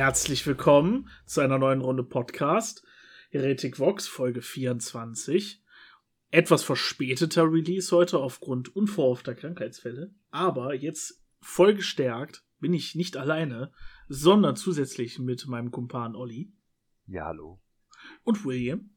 Herzlich 0.00 0.46
willkommen 0.46 1.10
zu 1.26 1.42
einer 1.42 1.58
neuen 1.58 1.82
Runde 1.82 2.02
Podcast. 2.02 2.82
Heretic 3.28 3.78
Vox, 3.78 4.08
Folge 4.08 4.40
24. 4.40 5.62
Etwas 6.30 6.64
verspäteter 6.64 7.42
Release 7.52 7.94
heute 7.94 8.16
aufgrund 8.16 8.74
unverhoffter 8.74 9.34
Krankheitsfälle. 9.34 10.14
Aber 10.30 10.72
jetzt 10.72 11.22
voll 11.42 11.74
gestärkt 11.74 12.46
bin 12.60 12.72
ich 12.72 12.94
nicht 12.94 13.18
alleine, 13.18 13.74
sondern 14.08 14.56
zusätzlich 14.56 15.18
mit 15.18 15.46
meinem 15.46 15.70
Kumpan 15.70 16.16
Olli. 16.16 16.50
Ja, 17.06 17.26
hallo. 17.26 17.60
Und 18.24 18.42
William. 18.46 18.88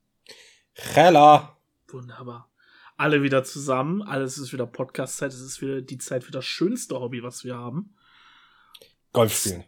Hella. 0.71 1.59
Wunderbar. 1.89 2.49
Alle 2.95 3.23
wieder 3.23 3.43
zusammen. 3.43 4.03
Alles 4.03 4.37
ist 4.37 4.53
wieder 4.53 4.67
Podcast-Zeit. 4.67 5.33
Es 5.33 5.41
ist 5.41 5.61
wieder 5.61 5.81
die 5.81 5.97
Zeit 5.97 6.23
für 6.23 6.31
das 6.31 6.45
schönste 6.45 6.97
Hobby, 6.97 7.23
was 7.23 7.43
wir 7.43 7.57
haben. 7.57 7.93
Golf 9.11 9.37
spielen. 9.37 9.65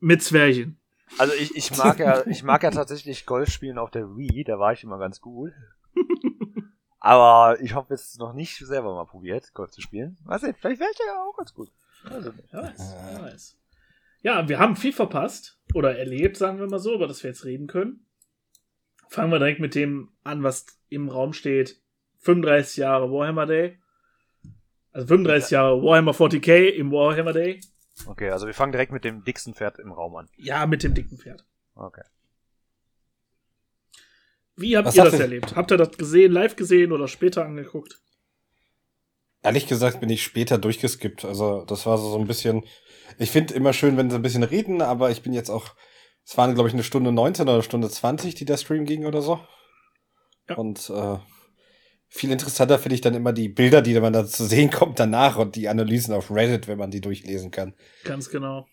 Mit 0.00 0.22
Zwerchen. 0.22 0.78
Also 1.16 1.34
ich, 1.34 1.56
ich 1.56 1.76
mag 1.76 1.98
ja, 1.98 2.26
ich 2.26 2.42
mag 2.42 2.62
ja 2.62 2.70
tatsächlich 2.70 3.26
Golf 3.26 3.50
spielen 3.50 3.78
auf 3.78 3.90
der 3.90 4.16
Wii, 4.16 4.44
da 4.44 4.58
war 4.58 4.72
ich 4.72 4.82
immer 4.84 4.98
ganz 4.98 5.20
gut. 5.20 5.52
Aber 7.00 7.60
ich 7.60 7.74
habe 7.74 7.94
jetzt 7.94 8.18
noch 8.18 8.34
nicht 8.34 8.56
selber 8.58 8.94
mal 8.94 9.06
probiert, 9.06 9.54
Golf 9.54 9.70
zu 9.70 9.80
spielen. 9.80 10.18
Weiß 10.24 10.42
nicht, 10.42 10.58
vielleicht 10.58 10.80
wäre 10.80 10.90
ich 10.92 10.98
ja 10.98 11.22
auch 11.22 11.36
ganz 11.36 11.54
gut. 11.54 11.70
Also, 12.04 12.32
wer 12.50 12.62
weiß, 12.62 12.96
weiß. 13.22 13.58
Ja, 14.22 14.48
wir 14.48 14.58
haben 14.58 14.76
viel 14.76 14.92
verpasst 14.92 15.60
oder 15.74 15.96
erlebt, 15.96 16.36
sagen 16.36 16.58
wir 16.58 16.66
mal 16.66 16.78
so, 16.78 16.94
über 16.94 17.06
das 17.06 17.22
wir 17.22 17.30
jetzt 17.30 17.44
reden 17.44 17.66
können. 17.66 18.04
Fangen 19.08 19.30
wir 19.30 19.38
direkt 19.38 19.60
mit 19.60 19.74
dem 19.74 20.10
an, 20.24 20.42
was 20.42 20.66
im 20.88 21.08
Raum 21.08 21.32
steht. 21.32 21.80
35 22.18 22.78
Jahre 22.78 23.10
Warhammer 23.10 23.46
Day. 23.46 23.78
Also 24.92 25.06
35 25.06 25.50
Jahre 25.52 25.82
Warhammer 25.82 26.12
40k 26.12 26.68
im 26.70 26.90
Warhammer 26.90 27.32
Day. 27.32 27.60
Okay, 28.06 28.30
also 28.30 28.46
wir 28.46 28.54
fangen 28.54 28.72
direkt 28.72 28.92
mit 28.92 29.04
dem 29.04 29.24
dicksten 29.24 29.54
Pferd 29.54 29.78
im 29.78 29.92
Raum 29.92 30.16
an. 30.16 30.28
Ja, 30.36 30.66
mit 30.66 30.82
dem 30.82 30.94
dicken 30.94 31.18
Pferd. 31.18 31.44
Okay. 31.74 32.02
Wie 34.56 34.76
habt 34.76 34.88
Was 34.88 34.96
ihr 34.96 35.04
das 35.04 35.14
ihr? 35.14 35.20
erlebt? 35.20 35.54
Habt 35.54 35.70
ihr 35.70 35.76
das 35.76 35.96
gesehen, 35.96 36.32
live 36.32 36.56
gesehen 36.56 36.92
oder 36.92 37.06
später 37.06 37.44
angeguckt? 37.44 38.00
Ehrlich 39.42 39.68
gesagt 39.68 40.00
bin 40.00 40.10
ich 40.10 40.22
später 40.24 40.58
durchgeskippt. 40.58 41.24
Also 41.24 41.64
das 41.64 41.86
war 41.86 41.96
so 41.96 42.10
so 42.10 42.18
ein 42.18 42.26
bisschen. 42.26 42.64
Ich 43.18 43.30
finde 43.30 43.54
immer 43.54 43.72
schön, 43.72 43.96
wenn 43.96 44.10
sie 44.10 44.16
ein 44.16 44.22
bisschen 44.22 44.42
reden, 44.42 44.82
aber 44.82 45.10
ich 45.10 45.22
bin 45.22 45.32
jetzt 45.32 45.50
auch. 45.50 45.74
Es 46.24 46.36
waren, 46.36 46.54
glaube 46.54 46.68
ich, 46.68 46.74
eine 46.74 46.82
Stunde 46.82 47.10
19 47.10 47.44
oder 47.44 47.54
eine 47.54 47.62
Stunde 47.62 47.88
20, 47.88 48.34
die 48.34 48.44
der 48.44 48.58
Stream 48.58 48.84
ging 48.84 49.06
oder 49.06 49.22
so. 49.22 49.40
Ja. 50.48 50.56
Und 50.56 50.90
äh, 50.90 51.18
viel 52.08 52.30
interessanter 52.30 52.78
finde 52.78 52.94
ich 52.94 53.00
dann 53.00 53.14
immer 53.14 53.32
die 53.32 53.48
Bilder, 53.48 53.82
die 53.82 53.98
man 54.00 54.12
da 54.12 54.26
zu 54.26 54.44
sehen 54.44 54.70
kommt 54.70 54.98
danach 54.98 55.36
und 55.36 55.56
die 55.56 55.68
Analysen 55.68 56.14
auf 56.14 56.30
Reddit, 56.30 56.66
wenn 56.66 56.78
man 56.78 56.90
die 56.90 57.00
durchlesen 57.00 57.50
kann. 57.50 57.74
Ganz 58.04 58.30
genau. 58.30 58.66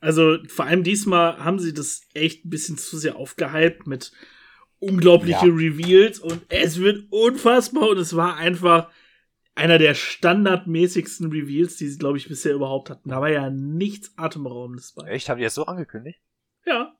Also 0.00 0.38
vor 0.48 0.66
allem 0.66 0.84
diesmal 0.84 1.38
haben 1.38 1.58
sie 1.58 1.72
das 1.72 2.02
echt 2.14 2.44
ein 2.44 2.50
bisschen 2.50 2.78
zu 2.78 2.98
sehr 2.98 3.16
aufgehypt 3.16 3.86
mit 3.86 4.12
unglaubliche 4.78 5.46
Ja. 5.46 5.52
Reveals 5.52 6.20
und 6.20 6.42
es 6.48 6.78
wird 6.78 7.06
unfassbar 7.10 7.88
und 7.88 7.98
es 7.98 8.14
war 8.14 8.36
einfach 8.36 8.90
einer 9.54 9.78
der 9.78 9.94
standardmäßigsten 9.94 11.30
Reveals, 11.32 11.76
die 11.76 11.88
sie, 11.88 11.98
glaube 11.98 12.18
ich, 12.18 12.28
bisher 12.28 12.52
überhaupt 12.52 12.90
hatten. 12.90 13.08
Da 13.08 13.22
war 13.22 13.30
ja 13.30 13.48
nichts 13.48 14.12
Atemberaubendes 14.16 14.92
bei. 14.92 15.08
Echt? 15.08 15.30
Haben 15.30 15.38
die 15.38 15.44
das 15.44 15.54
so 15.54 15.64
angekündigt? 15.64 16.20
Ja. 16.66 16.94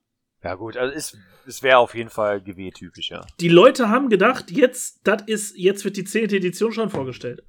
Ja 0.45 0.55
gut, 0.55 0.77
also 0.77 0.95
es, 0.95 1.17
es 1.47 1.63
wäre 1.63 1.79
auf 1.79 1.95
jeden 1.95 2.11
Fall 2.11 2.41
GW-typisch, 2.41 3.11
ja. 3.11 3.25
Die 3.41 3.49
Leute 3.49 3.89
haben 3.89 4.09
gedacht, 4.09 4.51
jetzt, 4.51 5.01
das 5.05 5.23
ist, 5.27 5.57
jetzt 5.57 5.85
wird 5.85 5.97
die 5.97 6.05
10. 6.05 6.25
Edition 6.31 6.73
schon 6.73 6.91
vorgestellt. 6.91 7.43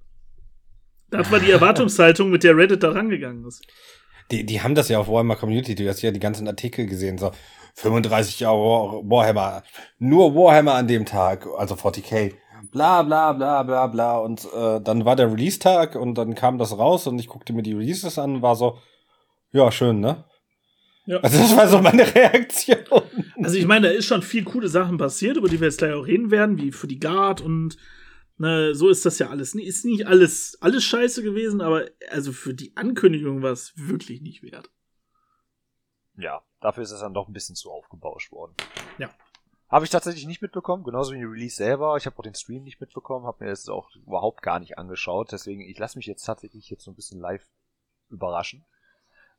Das 1.09 1.29
war 1.31 1.39
die 1.39 1.51
Erwartungshaltung, 1.51 2.29
mit 2.29 2.43
der 2.43 2.55
Reddit 2.57 2.83
da 2.83 2.91
rangegangen 2.91 3.45
ist. 3.45 3.65
Die, 4.31 4.45
die 4.45 4.61
haben 4.61 4.75
das 4.75 4.89
ja 4.89 4.99
auf 4.99 5.07
Warhammer 5.07 5.35
Community, 5.35 5.75
du 5.75 5.87
hast 5.87 6.01
ja 6.01 6.11
die 6.11 6.19
ganzen 6.19 6.47
Artikel 6.47 6.85
gesehen, 6.85 7.17
so 7.17 7.31
35 7.75 8.39
Jahre 8.41 8.57
War- 8.57 9.01
Warhammer, 9.09 9.63
nur 9.99 10.33
Warhammer 10.35 10.73
an 10.73 10.87
dem 10.87 11.05
Tag, 11.05 11.47
also 11.57 11.75
40k, 11.75 12.33
bla 12.71 13.03
bla 13.03 13.31
bla 13.33 13.63
bla 13.63 13.87
bla 13.87 14.17
und 14.17 14.43
äh, 14.53 14.81
dann 14.81 15.05
war 15.05 15.15
der 15.15 15.31
Release-Tag 15.31 15.95
und 15.95 16.15
dann 16.15 16.35
kam 16.35 16.57
das 16.57 16.77
raus 16.77 17.07
und 17.07 17.19
ich 17.19 17.27
guckte 17.27 17.53
mir 17.53 17.63
die 17.63 17.73
Releases 17.73 18.17
an 18.19 18.35
und 18.37 18.41
war 18.41 18.55
so, 18.55 18.79
ja, 19.51 19.71
schön, 19.71 19.99
ne? 20.01 20.25
Ja. 21.07 21.21
Also 21.21 21.37
das 21.39 21.55
war 21.55 21.69
so 21.69 21.81
meine 21.81 22.03
Reaktion. 22.13 22.79
Also 23.41 23.57
ich 23.57 23.65
meine, 23.65 23.87
da 23.87 23.93
ist 23.93 24.05
schon 24.05 24.21
viel 24.21 24.43
coole 24.43 24.67
Sachen 24.67 24.97
passiert, 24.97 25.37
über 25.37 25.47
die 25.47 25.59
wir 25.61 25.67
jetzt 25.67 25.77
gleich 25.77 25.93
auch 25.93 26.05
reden 26.05 26.31
werden, 26.31 26.57
wie 26.57 26.73
für 26.73 26.87
die 26.87 26.99
Guard 26.99 27.39
und 27.39 27.77
ne, 28.37 28.75
so 28.75 28.89
ist 28.89 29.05
das 29.05 29.17
ja 29.17 29.29
alles. 29.29 29.55
Ist 29.55 29.85
nicht 29.85 30.05
alles, 30.05 30.57
alles 30.59 30.83
scheiße 30.83 31.23
gewesen, 31.23 31.61
aber 31.61 31.85
also 32.11 32.33
für 32.33 32.53
die 32.53 32.75
Ankündigung 32.75 33.41
war 33.41 33.53
es 33.53 33.71
wirklich 33.77 34.21
nicht 34.21 34.43
wert. 34.43 34.69
Ja, 36.17 36.41
dafür 36.59 36.83
ist 36.83 36.91
es 36.91 36.99
dann 36.99 37.13
doch 37.13 37.29
ein 37.29 37.33
bisschen 37.33 37.55
zu 37.55 37.71
aufgebauscht 37.71 38.33
worden. 38.33 38.53
Ja. 38.97 39.09
Habe 39.69 39.85
ich 39.85 39.91
tatsächlich 39.91 40.27
nicht 40.27 40.41
mitbekommen, 40.41 40.83
genauso 40.83 41.13
wie 41.13 41.19
die 41.19 41.23
Release 41.23 41.55
selber. 41.55 41.95
Ich 41.95 42.05
habe 42.05 42.17
auch 42.19 42.23
den 42.23 42.35
Stream 42.35 42.63
nicht 42.63 42.81
mitbekommen, 42.81 43.25
habe 43.25 43.45
mir 43.45 43.49
das 43.49 43.69
auch 43.69 43.95
überhaupt 43.95 44.41
gar 44.41 44.59
nicht 44.59 44.77
angeschaut. 44.77 45.31
Deswegen, 45.31 45.61
ich 45.61 45.79
lasse 45.79 45.97
mich 45.97 46.05
jetzt 46.05 46.25
tatsächlich 46.25 46.69
jetzt 46.69 46.83
so 46.83 46.91
ein 46.91 46.95
bisschen 46.95 47.21
live 47.21 47.47
überraschen. 48.09 48.65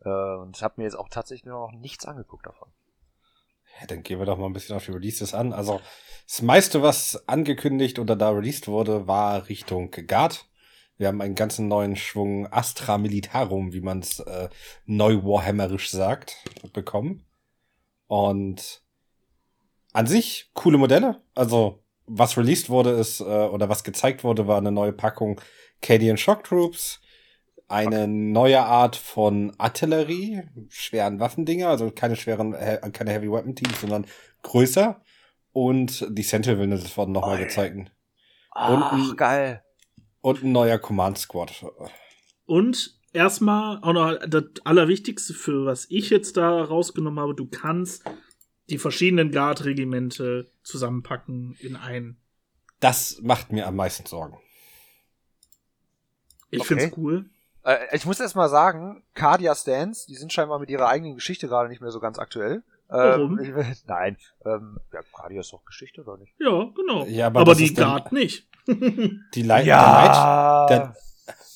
Äh, 0.04 0.08
und 0.08 0.60
habe 0.62 0.74
mir 0.78 0.84
jetzt 0.84 0.96
auch 0.98 1.08
tatsächlich 1.08 1.46
noch 1.46 1.72
nichts 1.72 2.06
angeguckt 2.06 2.46
davon. 2.46 2.68
Ja, 3.80 3.86
dann 3.86 4.02
gehen 4.02 4.18
wir 4.18 4.26
doch 4.26 4.38
mal 4.38 4.46
ein 4.46 4.52
bisschen 4.52 4.76
auf 4.76 4.84
die 4.84 4.92
Releases 4.92 5.34
an. 5.34 5.52
Also 5.52 5.80
das 6.26 6.42
meiste, 6.42 6.82
was 6.82 7.28
angekündigt 7.28 7.98
oder 7.98 8.16
da 8.16 8.30
released 8.30 8.68
wurde, 8.68 9.06
war 9.06 9.48
Richtung 9.48 9.90
Guard. 9.90 10.46
Wir 10.96 11.08
haben 11.08 11.20
einen 11.20 11.36
ganzen 11.36 11.68
neuen 11.68 11.94
Schwung 11.94 12.52
Astra 12.52 12.98
Militarum, 12.98 13.72
wie 13.72 13.80
man 13.80 14.00
es 14.00 14.18
äh, 14.18 14.48
neu 14.84 15.22
Warhammerisch 15.22 15.90
sagt, 15.90 16.44
bekommen. 16.72 17.24
Und 18.08 18.82
an 19.92 20.06
sich 20.06 20.50
coole 20.54 20.76
Modelle. 20.76 21.22
Also 21.34 21.84
was 22.06 22.36
released 22.36 22.68
wurde 22.68 22.90
ist, 22.90 23.20
äh, 23.20 23.24
oder 23.24 23.68
was 23.68 23.84
gezeigt 23.84 24.24
wurde, 24.24 24.48
war 24.48 24.58
eine 24.58 24.72
neue 24.72 24.92
Packung 24.92 25.40
Cadian 25.80 26.16
Shock 26.16 26.44
Troops, 26.44 27.00
eine 27.68 28.08
neue 28.08 28.60
Art 28.62 28.96
von 28.96 29.52
Artillerie, 29.58 30.42
schweren 30.68 31.20
Waffendinger, 31.20 31.68
also 31.68 31.90
keine 31.90 32.16
schweren, 32.16 32.52
keine 32.92 33.10
Heavy 33.12 33.30
Weapon 33.30 33.54
Teams, 33.54 33.80
sondern 33.80 34.06
größer. 34.42 35.00
Und 35.52 36.06
die 36.10 36.22
Sentinel 36.22 36.60
Units 36.60 36.96
wurden 36.96 37.12
nochmal 37.12 37.38
gezeigt. 37.38 37.90
Ach, 38.52 38.92
ein- 38.92 39.16
geil. 39.16 39.62
Und 40.20 40.42
ein 40.42 40.52
neuer 40.52 40.78
Command 40.78 41.18
Squad. 41.18 41.64
Und 42.46 42.98
erstmal 43.12 43.78
auch 43.82 43.92
noch 43.92 44.18
das 44.26 44.44
Allerwichtigste, 44.64 45.32
für 45.34 45.64
was 45.66 45.86
ich 45.90 46.10
jetzt 46.10 46.36
da 46.36 46.62
rausgenommen 46.64 47.20
habe, 47.20 47.34
du 47.34 47.46
kannst 47.46 48.04
die 48.70 48.78
verschiedenen 48.78 49.30
Guard-Regimente 49.30 50.50
zusammenpacken 50.62 51.56
in 51.60 51.76
ein. 51.76 52.16
Das 52.80 53.20
macht 53.22 53.52
mir 53.52 53.66
am 53.66 53.76
meisten 53.76 54.06
Sorgen. 54.06 54.38
Ich 56.50 56.60
Okay. 56.60 56.78
find's 56.78 56.96
cool. 56.96 57.30
Äh, 57.64 57.76
ich 57.92 58.06
muss 58.06 58.20
erst 58.20 58.36
mal 58.36 58.48
sagen, 58.48 59.02
Cardia 59.14 59.54
Stands, 59.54 60.06
die 60.06 60.14
sind 60.14 60.32
scheinbar 60.32 60.58
mit 60.58 60.70
ihrer 60.70 60.88
eigenen 60.88 61.14
Geschichte 61.14 61.48
gerade 61.48 61.68
nicht 61.68 61.80
mehr 61.80 61.90
so 61.90 62.00
ganz 62.00 62.18
aktuell. 62.18 62.62
Warum? 62.88 63.38
Ähm, 63.38 63.44
ich, 63.44 63.54
will- 63.54 63.66
nein, 63.86 64.16
ähm, 64.46 64.78
ja, 64.92 65.00
Cardia 65.14 65.40
ist 65.40 65.52
doch 65.52 65.64
Geschichte, 65.64 66.02
oder 66.02 66.16
nicht? 66.16 66.32
Ja, 66.38 66.64
genau. 66.74 67.04
Ja, 67.06 67.26
aber 67.26 67.40
aber 67.40 67.54
die 67.54 67.74
Guard 67.74 68.12
nicht. 68.12 68.46
Die 68.66 69.42
Leit 69.42 69.66
der, 69.66 69.76
Leit 69.76 70.70
der, 70.70 70.96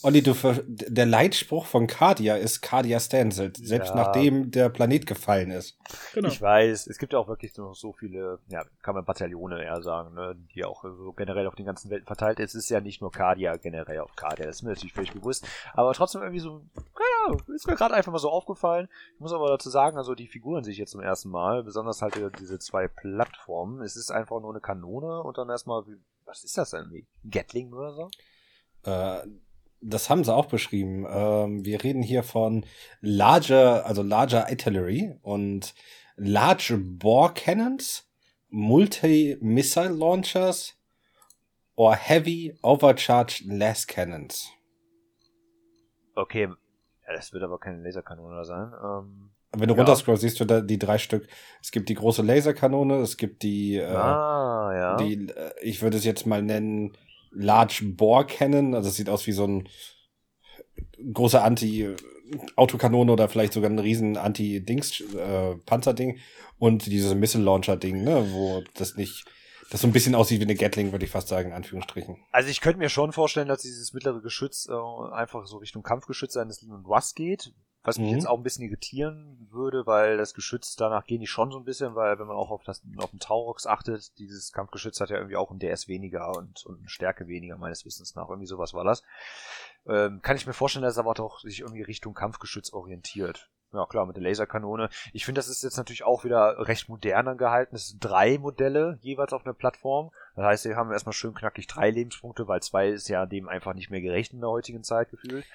Olli, 0.04 0.22
du, 0.22 0.34
ver- 0.34 0.62
der 0.66 1.06
Leitspruch 1.06 1.66
von 1.66 1.86
Cardia 1.86 2.36
ist 2.36 2.60
Cardia 2.60 2.98
Stands, 2.98 3.36
selbst 3.36 3.90
Ja. 3.90 3.94
nachdem 3.94 4.50
der 4.50 4.68
Planet 4.68 5.06
gefallen 5.06 5.50
ist. 5.50 5.78
genau. 6.12 6.28
Ich 6.28 6.40
weiß, 6.42 6.86
es 6.88 6.98
gibt 6.98 7.12
ja 7.12 7.18
auch 7.18 7.28
wirklich 7.28 7.56
noch 7.56 7.74
so 7.74 7.92
viele, 7.92 8.38
ja, 8.48 8.64
kann 8.82 8.94
man 8.94 9.04
Bataillone 9.04 9.62
eher 9.62 9.80
sagen, 9.82 10.14
ne, 10.14 10.34
die 10.54 10.64
auch 10.64 10.82
so 10.82 11.12
generell 11.12 11.46
auf 11.46 11.54
den 11.54 11.66
ganzen 11.66 11.90
Welten 11.90 12.06
verteilt 12.06 12.40
ist. 12.40 12.54
Es 12.54 12.64
ist 12.64 12.70
ja 12.70 12.80
nicht 12.80 13.00
nur 13.00 13.12
Cardia 13.12 13.56
generell 13.56 14.00
auf 14.00 14.14
Cardia, 14.16 14.46
das 14.46 14.56
ist 14.56 14.62
mir 14.62 14.70
natürlich 14.70 14.92
völlig 14.94 15.12
bewusst. 15.12 15.46
Aber 15.74 15.92
trotzdem 15.92 16.22
irgendwie 16.22 16.40
so, 16.40 16.62
keine 16.74 17.26
Ahnung, 17.36 17.42
ist 17.54 17.66
mir 17.66 17.76
gerade 17.76 17.94
einfach 17.94 18.10
mal 18.12 18.18
so 18.18 18.30
aufgefallen. 18.30 18.88
Ich 19.14 19.20
muss 19.20 19.32
aber 19.32 19.48
dazu 19.48 19.70
sagen, 19.70 19.96
also 19.98 20.14
die 20.14 20.26
Figuren 20.26 20.64
sehe 20.64 20.72
ich 20.72 20.78
jetzt 20.78 20.92
zum 20.92 21.00
ersten 21.00 21.30
Mal, 21.30 21.62
besonders 21.62 22.02
halt 22.02 22.14
diese 22.40 22.58
zwei 22.58 22.88
Plattformen. 22.88 23.82
Es 23.82 23.96
ist 23.96 24.10
einfach 24.10 24.40
nur 24.40 24.50
eine 24.50 24.60
Kanone 24.60 25.22
und 25.22 25.38
dann 25.38 25.48
erstmal, 25.48 25.86
wie- 25.86 25.96
was 26.24 26.44
ist 26.44 26.56
das 26.58 26.70
denn? 26.70 26.90
Wie 26.90 27.06
Gatling 27.30 27.72
oder 27.72 27.92
so? 27.92 28.10
Äh, 28.84 29.20
das 29.82 30.08
haben 30.08 30.24
sie 30.24 30.34
auch 30.34 30.46
beschrieben. 30.46 31.06
Ähm, 31.08 31.64
wir 31.64 31.82
reden 31.82 32.02
hier 32.02 32.22
von 32.22 32.64
larger, 33.00 33.84
also 33.86 34.02
larger 34.02 34.46
artillery 34.46 35.14
und 35.22 35.74
large 36.16 36.78
bore 36.78 37.34
cannons, 37.34 38.08
multi-missile 38.50 39.88
launchers 39.88 40.74
or 41.74 41.94
heavy 41.96 42.56
overcharged 42.62 43.44
las 43.46 43.86
cannons. 43.86 44.50
Okay, 46.14 46.48
das 47.06 47.32
wird 47.32 47.42
aber 47.42 47.58
keine 47.58 47.82
Laserkanone 47.82 48.44
sein. 48.44 48.72
Ähm, 48.84 49.30
Wenn 49.54 49.68
du 49.68 49.74
Ja. 49.74 49.80
runterscrollst, 49.80 50.22
siehst 50.22 50.40
du 50.40 50.44
da 50.44 50.60
die 50.60 50.78
drei 50.78 50.98
Stück. 50.98 51.26
Es 51.62 51.70
gibt 51.72 51.88
die 51.88 51.94
große 51.94 52.22
Laserkanone, 52.22 52.96
es 53.00 53.16
gibt 53.16 53.42
die, 53.42 53.76
äh, 53.76 53.84
ah, 53.86 54.72
ja. 54.74 54.96
die, 54.96 55.28
äh, 55.28 55.52
ich 55.60 55.82
würde 55.82 55.96
es 55.98 56.04
jetzt 56.04 56.26
mal 56.26 56.42
nennen, 56.42 56.96
Large 57.34 57.94
Bore 57.96 58.26
Cannon. 58.26 58.74
Also 58.74 58.88
es 58.88 58.96
sieht 58.96 59.08
aus 59.08 59.26
wie 59.26 59.32
so 59.32 59.46
ein 59.46 59.68
großer 61.12 61.42
Anti, 61.42 61.94
Autokanone 62.56 63.12
oder 63.12 63.28
vielleicht 63.28 63.52
sogar 63.52 63.70
ein 63.70 63.78
riesen 63.78 64.16
Anti-Dings-Panzer-Ding 64.16 66.18
und 66.58 66.86
dieses 66.86 67.14
Missile-Launcher-Ding, 67.14 68.04
ne, 68.04 68.32
wo 68.32 68.62
das 68.74 68.96
nicht, 68.96 69.24
das 69.70 69.80
so 69.80 69.86
ein 69.86 69.92
bisschen 69.92 70.14
aussieht 70.14 70.40
wie 70.40 70.44
eine 70.44 70.54
Gatling, 70.54 70.92
würde 70.92 71.04
ich 71.04 71.10
fast 71.10 71.28
sagen, 71.28 71.48
in 71.48 71.54
Anführungsstrichen. 71.54 72.16
Also 72.30 72.48
ich 72.48 72.60
könnte 72.60 72.78
mir 72.78 72.88
schon 72.88 73.12
vorstellen, 73.12 73.48
dass 73.48 73.62
dieses 73.62 73.92
mittlere 73.92 74.22
Geschütz 74.22 74.68
äh, 74.68 75.12
einfach 75.12 75.46
so 75.46 75.58
Richtung 75.58 75.82
Kampfgeschütz 75.82 76.36
eines 76.36 76.62
Lean 76.62 76.84
Rust 76.84 77.16
geht, 77.16 77.52
was 77.84 77.98
mich 77.98 78.10
Mhm. 78.10 78.14
jetzt 78.14 78.26
auch 78.28 78.36
ein 78.36 78.42
bisschen 78.42 78.64
irritieren 78.64 79.48
würde, 79.50 79.86
weil 79.86 80.16
das 80.16 80.34
Geschütz, 80.34 80.76
danach 80.76 81.04
gehen 81.04 81.20
die 81.20 81.26
schon 81.26 81.50
so 81.50 81.58
ein 81.58 81.64
bisschen, 81.64 81.94
weil 81.94 82.18
wenn 82.18 82.26
man 82.26 82.36
auch 82.36 82.50
auf, 82.50 82.62
das, 82.64 82.82
auf 82.98 83.10
den 83.10 83.18
Taurox 83.20 83.66
achtet, 83.66 84.16
dieses 84.18 84.52
Kampfgeschütz 84.52 85.00
hat 85.00 85.10
ja 85.10 85.16
irgendwie 85.16 85.36
auch 85.36 85.50
ein 85.50 85.58
DS 85.58 85.88
weniger 85.88 86.36
und, 86.36 86.64
und 86.64 86.78
eine 86.78 86.88
Stärke 86.88 87.26
weniger, 87.26 87.56
meines 87.58 87.84
Wissens 87.84 88.14
nach. 88.14 88.28
Irgendwie 88.28 88.46
sowas 88.46 88.72
war 88.72 88.84
das. 88.84 89.02
Ähm, 89.86 90.20
kann 90.22 90.36
ich 90.36 90.46
mir 90.46 90.52
vorstellen, 90.52 90.84
dass 90.84 90.94
es 90.94 90.98
aber 90.98 91.14
doch 91.14 91.40
sich 91.40 91.60
irgendwie 91.60 91.82
Richtung 91.82 92.14
Kampfgeschütz 92.14 92.72
orientiert. 92.72 93.48
Ja, 93.72 93.86
klar, 93.86 94.04
mit 94.04 94.16
der 94.16 94.22
Laserkanone. 94.22 94.90
Ich 95.14 95.24
finde, 95.24 95.38
das 95.38 95.48
ist 95.48 95.62
jetzt 95.62 95.78
natürlich 95.78 96.04
auch 96.04 96.24
wieder 96.24 96.68
recht 96.68 96.90
modern 96.90 97.24
dann 97.24 97.38
gehalten. 97.38 97.74
Es 97.74 97.88
sind 97.88 98.04
drei 98.04 98.36
Modelle 98.36 98.98
jeweils 99.00 99.32
auf 99.32 99.46
einer 99.46 99.54
Plattform. 99.54 100.10
Das 100.36 100.44
heißt, 100.44 100.64
wir 100.66 100.76
haben 100.76 100.92
erstmal 100.92 101.14
schön 101.14 101.32
knackig 101.32 101.68
drei 101.68 101.90
Lebenspunkte, 101.90 102.46
weil 102.46 102.60
zwei 102.60 102.88
ist 102.90 103.08
ja 103.08 103.24
dem 103.24 103.48
einfach 103.48 103.72
nicht 103.72 103.88
mehr 103.90 104.02
gerecht 104.02 104.34
in 104.34 104.40
der 104.40 104.50
heutigen 104.50 104.84
Zeit 104.84 105.10
gefühlt. 105.10 105.46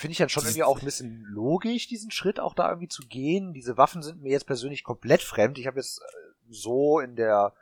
Finde 0.00 0.12
ich 0.12 0.18
dann 0.18 0.30
schon 0.30 0.44
irgendwie 0.44 0.62
auch 0.62 0.78
ein 0.78 0.84
bisschen 0.86 1.26
logisch, 1.28 1.86
diesen 1.86 2.10
Schritt 2.10 2.40
auch 2.40 2.54
da 2.54 2.70
irgendwie 2.70 2.88
zu 2.88 3.02
gehen. 3.02 3.52
Diese 3.52 3.76
Waffen 3.76 4.00
sind 4.02 4.22
mir 4.22 4.30
jetzt 4.30 4.46
persönlich 4.46 4.82
komplett 4.82 5.20
fremd. 5.20 5.58
Ich 5.58 5.66
habe 5.66 5.78
jetzt 5.78 6.00
äh, 6.00 6.30
so 6.48 7.00
in 7.00 7.16
der 7.16 7.52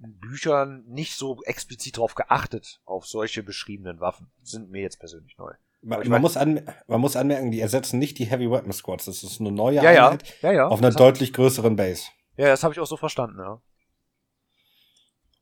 in 0.00 0.18
Büchern 0.18 0.82
nicht 0.88 1.14
so 1.14 1.40
explizit 1.44 1.98
drauf 1.98 2.16
geachtet, 2.16 2.80
auf 2.86 3.06
solche 3.06 3.44
beschriebenen 3.44 4.00
Waffen. 4.00 4.32
Sind 4.42 4.72
mir 4.72 4.82
jetzt 4.82 4.98
persönlich 4.98 5.38
neu. 5.38 5.52
Man, 5.80 6.08
man, 6.08 6.20
muss 6.20 6.36
an, 6.36 6.60
man 6.88 7.00
muss 7.00 7.14
anmerken, 7.14 7.52
die 7.52 7.60
ersetzen 7.60 8.00
nicht 8.00 8.18
die 8.18 8.24
Heavy 8.24 8.50
Weapon 8.50 8.72
Squads. 8.72 9.04
Das 9.04 9.22
ist 9.22 9.38
eine 9.38 9.52
neue 9.52 9.76
Ja, 9.76 9.90
Einheit 9.90 10.24
ja, 10.42 10.50
ja. 10.50 10.66
auf 10.66 10.80
einer 10.80 10.88
das 10.88 10.96
deutlich 10.96 11.32
größeren 11.32 11.76
Base. 11.76 12.08
ja, 12.36 12.48
das 12.48 12.64
habe 12.64 12.74
ich 12.74 12.80
auch 12.80 12.86
so 12.86 12.96
verstanden, 12.96 13.38
ja. 13.38 13.62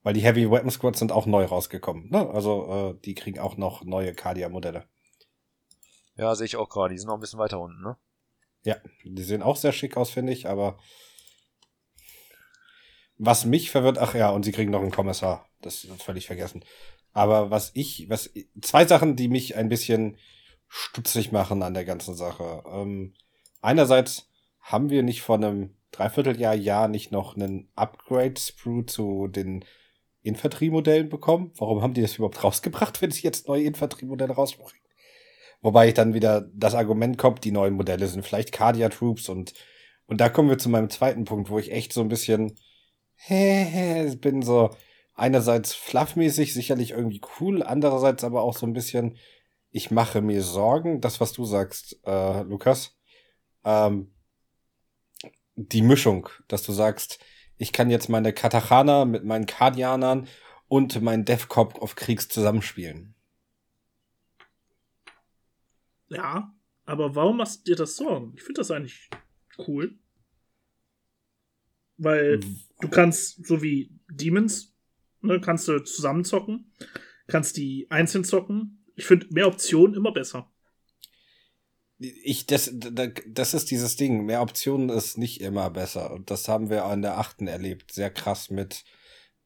Weil 0.03 0.13
die 0.13 0.21
Heavy 0.21 0.51
Weapon 0.51 0.71
Squads 0.71 0.99
sind 0.99 1.11
auch 1.11 1.25
neu 1.25 1.47
rausgekommen. 1.47 2.11
Ne? 2.11 2.29
Also 2.29 2.93
äh, 2.99 3.01
die 3.03 3.15
kriegen 3.15 3.39
auch 3.39 3.57
noch 3.57 3.83
neue 3.83 4.13
Cardia-Modelle. 4.13 4.85
Ja, 6.19 6.35
sehe 6.35 6.47
ich 6.47 6.57
auch 6.57 6.69
gerade. 6.69 6.93
Die 6.93 6.99
sind 6.99 7.09
noch 7.09 7.15
ein 7.15 7.21
bisschen 7.21 7.39
weiter 7.39 7.61
unten, 7.61 7.81
ne? 7.81 7.97
Ja, 8.65 8.77
die 9.05 9.23
sehen 9.23 9.43
auch 9.43 9.57
sehr 9.57 9.73
schick 9.73 9.97
aus, 9.97 10.11
finde 10.11 10.33
ich, 10.33 10.49
aber 10.49 10.79
was 13.17 13.45
mich 13.45 13.71
verwirrt, 13.71 13.99
ach 13.99 14.15
ja, 14.15 14.31
und 14.31 14.45
sie 14.45 14.53
kriegen 14.53 14.71
noch 14.71 14.83
einen 14.83 14.91
Kommissar. 14.91 15.49
Das 15.61 15.85
ist 15.85 16.03
völlig 16.03 16.27
vergessen. 16.27 16.65
Aber 17.13 17.51
was 17.51 17.71
ich, 17.75 18.09
was 18.11 18.31
zwei 18.61 18.85
Sachen, 18.85 19.17
die 19.17 19.29
mich 19.29 19.57
ein 19.57 19.69
bisschen 19.69 20.19
stutzig 20.69 21.33
machen 21.33 21.63
an 21.63 21.75
der 21.75 21.85
ganzen 21.85 22.15
Sache. 22.15 22.63
Ähm, 22.71 23.15
einerseits 23.61 24.29
haben 24.61 24.91
wir 24.91 25.03
nicht 25.03 25.23
vor 25.23 25.37
einem 25.37 25.77
Dreivierteljahr, 25.93 26.55
Jahr 26.55 26.89
nicht 26.89 27.11
noch 27.11 27.35
einen 27.35 27.71
Upgrade-Sprue 27.75 28.87
zu 28.87 29.29
den 29.29 29.65
Infanteriemodellen 30.23 31.09
bekommen? 31.09 31.53
Warum 31.57 31.83
haben 31.83 31.95
die 31.95 32.03
das 32.03 32.17
überhaupt 32.17 32.45
rausgebracht, 32.45 33.01
wenn 33.01 33.11
sie 33.11 33.23
jetzt 33.23 33.49
neue 33.49 33.65
Infanteriemodelle 33.65 34.35
rausbringen? 34.35 34.78
Wobei 35.61 35.91
dann 35.93 36.15
wieder 36.15 36.49
das 36.55 36.75
Argument 36.75 37.19
kommt, 37.19 37.45
die 37.45 37.51
neuen 37.51 37.75
Modelle 37.75 38.07
sind 38.07 38.25
vielleicht 38.25 38.53
Cardia 38.53 38.89
Troops 38.89 39.29
und, 39.29 39.55
und 40.07 40.21
da 40.21 40.29
kommen 40.29 40.49
wir 40.49 40.59
zu 40.59 40.69
meinem 40.69 40.91
zweiten 40.91 41.25
Punkt, 41.25 41.51
wo 41.51 41.59
ich 41.59 41.73
echt 41.73 41.93
so 41.93 42.01
ein 42.01 42.09
bisschen 42.09 42.55
bin 43.27 44.43
so 44.43 44.71
einerseits 45.15 45.75
fluffmäßig 45.75 46.55
sicherlich 46.55 46.93
irgendwie 46.93 47.21
cool, 47.41 47.63
andererseits 47.63 48.23
aber 48.23 48.43
auch 48.43 48.57
so 48.57 48.67
ein 48.67 48.73
bisschen, 48.73 49.19
ich 49.71 49.91
mache 49.91 50.23
mir 50.23 50.43
Sorgen, 50.43 51.01
das 51.01 51.21
was 51.21 51.33
du 51.33 51.45
sagst, 51.45 51.99
äh, 52.07 52.43
Lukas, 52.43 52.97
ähm, 53.65 54.13
die 55.57 55.83
Mischung, 55.83 56.29
dass 56.47 56.63
du 56.63 56.73
sagst, 56.73 57.19
ich 57.57 57.73
kann 57.73 57.91
jetzt 57.91 58.09
meine 58.09 58.33
Katachana 58.33 59.05
mit 59.05 59.25
meinen 59.25 59.47
Kardianern 59.47 60.29
und 60.69 61.03
meinen 61.03 61.25
Deathcop 61.25 61.83
auf 61.83 61.97
Kriegs 61.97 62.29
zusammenspielen. 62.29 63.17
Ja, 66.09 66.55
aber 66.85 67.15
warum 67.15 67.37
machst 67.39 67.61
du 67.61 67.73
dir 67.73 67.77
das 67.77 67.97
Sorgen? 67.97 68.33
Ich 68.37 68.43
finde 68.43 68.61
das 68.61 68.71
eigentlich 68.71 69.11
cool. 69.67 69.99
Weil 71.97 72.39
du 72.81 72.89
kannst, 72.89 73.45
so 73.47 73.61
wie 73.61 73.91
Demons, 74.09 74.75
ne, 75.21 75.41
kannst 75.41 75.67
du 75.69 75.81
zusammen 75.83 76.25
zocken, 76.25 76.73
kannst 77.27 77.57
die 77.57 77.87
einzeln 77.91 78.25
zocken. 78.25 78.85
Ich 78.95 79.05
finde 79.07 79.27
mehr 79.31 79.49
Optionen 79.49 79.95
immer 79.97 80.13
besser. 80.13 80.51
Ich, 81.99 82.47
das, 82.47 82.71
da- 82.73 83.09
das 83.27 83.55
ist 83.55 83.71
dieses 83.73 83.97
Ding. 83.97 84.25
Mehr 84.25 84.43
Optionen 84.43 84.89
ist 84.89 85.19
nicht 85.19 85.41
immer 85.41 85.71
besser. 85.71 86.13
Und 86.13 86.31
das 86.31 86.47
haben 86.47 86.71
wir 86.71 86.85
an 86.85 87.03
der 87.03 87.19
achten 87.19 87.49
erlebt. 87.49 87.93
Sehr 87.93 88.11
krass 88.11 88.51
mit 88.51 88.85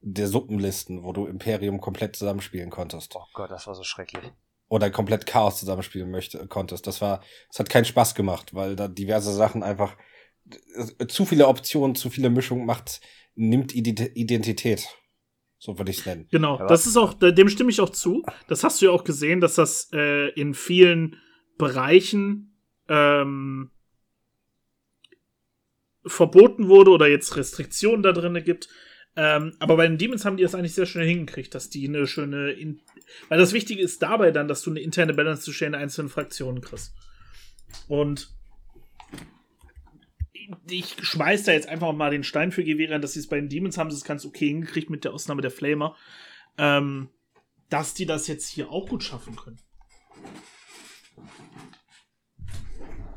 der 0.01 0.29
Suppenlisten, 0.29 1.05
wo 1.05 1.13
du 1.13 1.27
Imperium 1.27 1.81
komplett 1.81 2.17
zusammenspielen 2.17 2.69
konntest. 2.69 3.17
Oh 3.17 3.25
Gott, 3.33 3.51
das 3.51 3.67
war 3.67 3.75
so 3.75 3.83
schrecklich. 3.85 4.31
Oder 4.73 4.91
komplett 4.91 5.27
Chaos 5.27 5.59
zusammenspielen 5.61 6.11
möchte, 6.11 6.47
konntest. 6.49 6.87
Das 6.87 7.03
war, 7.03 7.23
es 7.51 7.59
hat 7.59 7.69
keinen 7.69 7.85
Spaß 7.85 8.15
gemacht, 8.15 8.55
weil 8.55 8.75
da 8.75 8.89
diverse 8.89 9.31
Sachen 9.35 9.63
einfach, 9.63 9.99
äh, 10.99 11.07
zu 11.09 11.27
viele 11.27 11.47
Optionen, 11.47 11.95
zu 11.95 12.09
viele 12.09 12.31
Mischung 12.31 12.65
macht, 12.65 13.03
nimmt 13.35 13.75
Ide- 13.75 14.13
Identität. 14.15 14.89
So 15.59 15.77
würde 15.79 15.91
ich 15.91 15.99
es 15.99 16.07
nennen. 16.07 16.27
Genau, 16.31 16.55
Aber- 16.55 16.69
das 16.69 16.87
ist 16.87 16.97
auch, 16.97 17.13
dem 17.13 17.51
stimme 17.51 17.69
ich 17.69 17.83
auch 17.83 17.91
zu. 17.91 18.23
Das 18.49 18.65
hast 18.65 18.81
du 18.81 18.87
ja 18.87 18.93
auch 18.93 19.05
gesehen, 19.05 19.43
dass 19.43 19.57
das 19.57 19.91
äh, 19.93 20.31
in 20.41 20.55
vielen 20.55 21.17
Bereichen 21.59 22.57
ähm, 22.89 23.71
verboten 26.07 26.69
wurde 26.69 26.93
oder 26.93 27.09
jetzt 27.09 27.37
Restriktionen 27.37 28.03
da 28.03 28.13
drin 28.13 28.43
gibt. 28.43 28.71
Ähm, 29.15 29.55
aber 29.59 29.77
bei 29.77 29.87
den 29.87 29.99
Demons 29.99 30.25
haben 30.25 30.37
die 30.39 30.43
das 30.43 30.55
eigentlich 30.55 30.75
sehr 30.75 30.87
schnell 30.87 31.07
hingekriegt, 31.07 31.55
dass 31.55 31.69
die 31.69 31.87
eine 31.87 32.07
schöne. 32.07 32.53
In 32.53 32.81
Weil 33.29 33.39
das 33.39 33.53
Wichtige 33.53 33.83
ist 33.83 34.03
dabei 34.03 34.31
dann, 34.31 34.49
dass 34.49 34.63
du 34.63 34.71
eine 34.71 34.81
interne 34.81 35.13
Balance 35.13 35.43
zwischen 35.43 35.65
den 35.65 35.75
einzelnen 35.75 36.09
Fraktionen 36.09 36.63
kriegst. 36.63 36.95
Und 37.89 38.35
ich 40.69 40.97
schmeiß 41.01 41.45
da 41.45 41.53
jetzt 41.53 41.69
einfach 41.69 41.93
mal 41.93 42.11
den 42.11 42.25
Stein 42.25 42.53
für 42.53 42.65
Gewehre, 42.65 42.99
dass 43.01 43.13
sie 43.13 43.21
es 43.21 43.29
bei 43.29 43.37
den 43.37 43.49
Demons 43.49 43.77
haben, 43.79 43.91
sie 43.91 43.97
es 43.97 44.05
ganz 44.05 44.25
okay 44.25 44.49
hingekriegt 44.49 44.91
mit 44.91 45.05
der 45.05 45.13
Ausnahme 45.13 45.43
der 45.43 45.51
Flamer. 45.51 45.97
Ähm, 46.59 47.09
dass 47.69 47.95
die 47.95 48.07
das 48.07 48.27
jetzt 48.27 48.49
hier 48.49 48.71
auch 48.71 48.89
gut 48.89 49.03
schaffen 49.03 49.37
können. 49.37 49.59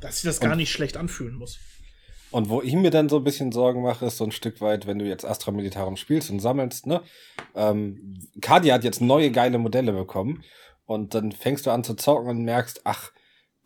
Dass 0.01 0.15
sich 0.17 0.23
das 0.25 0.39
gar 0.39 0.51
Und- 0.51 0.57
nicht 0.57 0.71
schlecht 0.71 0.97
anfühlen 0.97 1.35
muss. 1.35 1.59
Und 2.35 2.49
wo 2.49 2.61
ich 2.61 2.73
mir 2.73 2.91
dann 2.91 3.07
so 3.07 3.15
ein 3.15 3.23
bisschen 3.23 3.53
Sorgen 3.53 3.81
mache, 3.81 4.07
ist 4.07 4.17
so 4.17 4.25
ein 4.25 4.33
Stück 4.33 4.59
weit, 4.59 4.87
wenn 4.87 4.99
du 4.99 5.05
jetzt 5.05 5.23
Astra 5.23 5.53
Militarum 5.53 5.95
spielst 5.95 6.29
und 6.29 6.41
sammelst, 6.41 6.85
ne? 6.85 7.01
Ähm, 7.55 8.13
Kadi 8.41 8.67
hat 8.71 8.83
jetzt 8.83 8.99
neue 8.99 9.31
geile 9.31 9.57
Modelle 9.57 9.93
bekommen 9.93 10.43
und 10.85 11.13
dann 11.15 11.31
fängst 11.31 11.65
du 11.65 11.71
an 11.71 11.85
zu 11.85 11.93
zocken 11.93 12.27
und 12.27 12.43
merkst, 12.43 12.81
ach, 12.83 13.13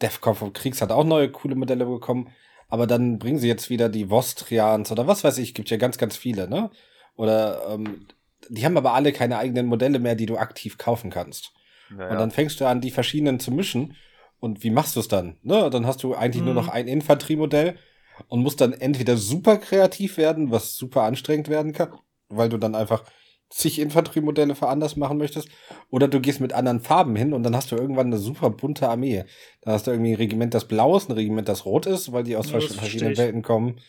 Defcon 0.04 0.36
vom 0.36 0.54
Kriegs 0.54 0.84
hat 0.84 0.92
auch 0.92 1.04
neue 1.04 1.32
coole 1.32 1.56
Modelle 1.56 1.84
bekommen, 1.88 2.30
aber 2.68 2.86
dann 2.86 3.18
bringen 3.18 3.40
sie 3.40 3.48
jetzt 3.48 3.72
wieder 3.72 3.90
die 3.90 4.10
Vostrians 4.10 4.92
oder 4.92 5.08
was 5.08 5.24
weiß 5.24 5.40
ich, 5.40 5.56
gibt 5.56 5.72
ja 5.72 5.78
ganz, 5.78 5.98
ganz 5.98 6.16
viele, 6.16 6.48
ne? 6.48 6.70
Oder 7.16 7.70
ähm, 7.72 8.06
die 8.50 8.64
haben 8.66 8.78
aber 8.78 8.94
alle 8.94 9.14
keine 9.14 9.40
eigenen 9.40 9.66
Modelle 9.66 9.98
mehr, 9.98 10.14
die 10.14 10.28
du 10.28 10.38
aktiv 10.38 10.78
kaufen 10.78 11.10
kannst. 11.10 11.54
Naja. 11.90 12.12
Und 12.12 12.20
dann 12.20 12.30
fängst 12.30 12.62
du 12.62 12.68
an, 12.68 12.82
die 12.82 12.92
verschiedenen 12.92 13.40
zu 13.40 13.52
mischen. 13.52 13.96
Und 14.40 14.64
wie 14.64 14.70
machst 14.70 14.96
du 14.96 15.00
es 15.00 15.08
dann? 15.08 15.38
Ne? 15.42 15.72
Dann 15.72 15.88
hast 15.88 16.04
du 16.04 16.14
eigentlich 16.14 16.44
nur 16.44 16.54
Mhm. 16.54 16.60
noch 16.60 16.68
ein 16.70 16.88
Infanteriemodell 16.88 17.80
und 18.28 18.42
musst 18.42 18.62
dann 18.62 18.74
entweder 18.74 19.18
super 19.18 19.58
kreativ 19.58 20.18
werden, 20.18 20.52
was 20.52 20.76
super 20.76 21.04
anstrengend 21.04 21.48
werden 21.48 21.74
kann, 21.74 21.94
weil 22.30 22.50
du 22.50 22.58
dann 22.58 22.76
einfach 22.76 23.04
zig 23.50 23.80
Infanteriemodelle 23.80 24.54
veranlass 24.54 24.96
machen 24.96 25.18
möchtest, 25.18 25.50
oder 25.90 26.08
du 26.08 26.20
gehst 26.20 26.40
mit 26.40 26.54
anderen 26.54 26.82
Farben 26.82 27.16
hin 27.16 27.34
und 27.34 27.42
dann 27.44 27.56
hast 27.56 27.72
du 27.72 27.76
irgendwann 27.76 28.08
eine 28.08 28.20
super 28.20 28.52
bunte 28.52 28.88
Armee. 28.88 29.26
Dann 29.62 29.74
hast 29.74 29.88
du 29.88 29.92
irgendwie 29.92 30.12
ein 30.12 30.18
Regiment, 30.18 30.54
das 30.54 30.68
blau 30.68 30.96
ist, 30.96 31.10
ein 31.10 31.14
Regiment, 31.14 31.50
das 31.50 31.66
rot 31.66 31.88
ist, 31.88 32.12
weil 32.12 32.24
die 32.24 32.36
aus 32.36 32.52
Ja, 32.52 32.60
verschiedenen. 32.60 33.18
Welten 33.18 33.42
kommen. 33.42 33.80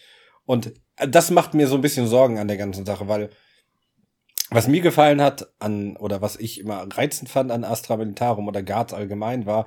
Und 0.46 0.72
das 0.96 1.30
macht 1.30 1.52
mir 1.52 1.68
so 1.68 1.74
ein 1.74 1.82
bisschen 1.82 2.06
Sorgen 2.06 2.38
an 2.38 2.48
der 2.48 2.56
ganzen 2.56 2.86
Sache, 2.86 3.06
weil 3.06 3.28
was 4.48 4.66
mir 4.66 4.80
gefallen 4.80 5.20
hat 5.20 5.52
an, 5.58 5.96
oder 5.98 6.22
was 6.22 6.36
ich 6.36 6.58
immer 6.58 6.86
reizend 6.90 7.28
fand 7.28 7.52
an 7.52 7.62
Astra 7.62 7.96
Militarum 7.96 8.48
oder 8.48 8.62
Guards 8.62 8.92
allgemein 8.94 9.46
war, 9.46 9.66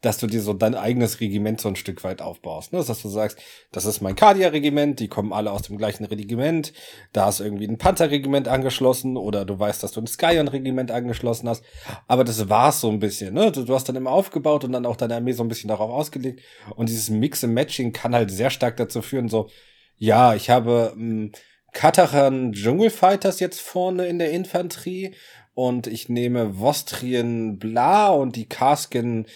dass 0.00 0.18
du 0.18 0.26
dir 0.26 0.42
so 0.42 0.52
dein 0.52 0.74
eigenes 0.74 1.20
Regiment 1.20 1.60
so 1.60 1.68
ein 1.68 1.76
Stück 1.76 2.04
weit 2.04 2.20
aufbaust. 2.20 2.72
Ne? 2.72 2.84
Dass 2.84 3.00
du 3.00 3.08
sagst, 3.08 3.38
das 3.72 3.86
ist 3.86 4.00
mein 4.02 4.16
Cardia-Regiment, 4.16 5.00
die 5.00 5.08
kommen 5.08 5.32
alle 5.32 5.50
aus 5.50 5.62
dem 5.62 5.78
gleichen 5.78 6.04
Regiment, 6.04 6.72
da 7.12 7.28
ist 7.28 7.40
irgendwie 7.40 7.66
ein 7.66 7.78
Panzerregiment 7.78 8.48
angeschlossen 8.48 9.16
oder 9.16 9.44
du 9.44 9.58
weißt, 9.58 9.82
dass 9.82 9.92
du 9.92 10.00
ein 10.00 10.06
Skyon-Regiment 10.06 10.90
angeschlossen 10.90 11.48
hast. 11.48 11.64
Aber 12.06 12.24
das 12.24 12.48
war's 12.48 12.80
so 12.80 12.90
ein 12.90 12.98
bisschen. 12.98 13.34
Ne? 13.34 13.50
Du, 13.50 13.64
du 13.64 13.74
hast 13.74 13.88
dann 13.88 13.96
immer 13.96 14.10
aufgebaut 14.10 14.64
und 14.64 14.72
dann 14.72 14.86
auch 14.86 14.96
deine 14.96 15.16
Armee 15.16 15.32
so 15.32 15.42
ein 15.42 15.48
bisschen 15.48 15.68
darauf 15.68 15.90
ausgelegt. 15.90 16.42
Und 16.76 16.88
dieses 16.88 17.08
Mix 17.08 17.42
and 17.42 17.54
Matching 17.54 17.92
kann 17.92 18.14
halt 18.14 18.30
sehr 18.30 18.50
stark 18.50 18.76
dazu 18.76 19.00
führen, 19.00 19.28
so, 19.28 19.48
ja, 19.96 20.34
ich 20.34 20.50
habe 20.50 20.92
mh, 20.96 21.30
Katachan 21.72 22.52
Dschungelfighters 22.52 23.40
jetzt 23.40 23.60
vorne 23.60 24.06
in 24.06 24.18
der 24.18 24.30
Infanterie 24.30 25.14
und 25.54 25.86
ich 25.86 26.08
nehme 26.08 26.54
Vostrien 26.54 27.58
Bla 27.58 28.08
und 28.08 28.36
die 28.36 28.48
Kasken 28.48 29.26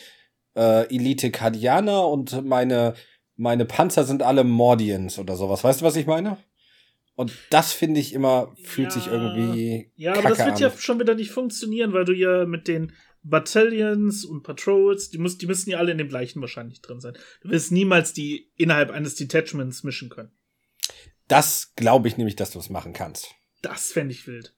äh, 0.58 0.94
Elite 0.94 1.30
Kardianer 1.30 2.06
und 2.08 2.44
meine, 2.44 2.94
meine 3.36 3.64
Panzer 3.64 4.04
sind 4.04 4.22
alle 4.22 4.42
Mordians 4.44 5.18
oder 5.18 5.36
sowas. 5.36 5.62
Weißt 5.64 5.80
du, 5.80 5.84
was 5.84 5.96
ich 5.96 6.06
meine? 6.06 6.36
Und 7.14 7.32
das 7.50 7.72
finde 7.72 8.00
ich 8.00 8.12
immer, 8.12 8.54
fühlt 8.62 8.88
Ja. 8.88 9.00
sich 9.00 9.06
irgendwie. 9.10 9.90
Ja, 9.96 10.14
aber 10.14 10.28
das 10.30 10.38
wird 10.44 10.60
ja 10.60 10.68
an. 10.68 10.78
schon 10.78 11.00
wieder 11.00 11.14
nicht 11.14 11.30
funktionieren, 11.30 11.92
weil 11.92 12.04
du 12.04 12.12
ja 12.12 12.44
mit 12.46 12.68
den 12.68 12.92
Battalions 13.22 14.24
und 14.24 14.42
Patrols, 14.42 15.10
die, 15.10 15.18
muss, 15.18 15.38
die 15.38 15.46
müssen 15.46 15.70
ja 15.70 15.78
alle 15.78 15.92
in 15.92 15.98
dem 15.98 16.08
gleichen 16.08 16.40
wahrscheinlich 16.40 16.80
drin 16.80 17.00
sein. 17.00 17.14
Du 17.42 17.50
wirst 17.50 17.72
niemals 17.72 18.12
die 18.12 18.50
innerhalb 18.56 18.90
eines 18.90 19.16
Detachments 19.16 19.82
mischen 19.84 20.08
können. 20.08 20.30
Das 21.26 21.72
glaube 21.76 22.08
ich 22.08 22.16
nämlich, 22.16 22.36
dass 22.36 22.52
du 22.52 22.58
es 22.58 22.70
machen 22.70 22.92
kannst. 22.92 23.34
Das 23.62 23.90
fände 23.92 24.12
ich 24.14 24.26
wild. 24.26 24.54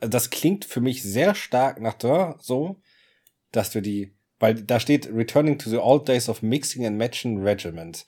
Das 0.00 0.30
klingt 0.30 0.64
für 0.64 0.80
mich 0.80 1.02
sehr 1.02 1.34
stark 1.34 1.80
nach 1.80 1.94
da, 1.94 2.36
so, 2.40 2.80
dass 3.52 3.70
du 3.70 3.80
die, 3.80 4.14
weil 4.40 4.54
da 4.54 4.80
steht 4.80 5.06
Returning 5.12 5.58
to 5.58 5.70
the 5.70 5.76
old 5.76 6.08
days 6.08 6.28
of 6.28 6.42
mixing 6.42 6.84
and 6.84 6.98
matching 6.98 7.40
regiments. 7.42 8.06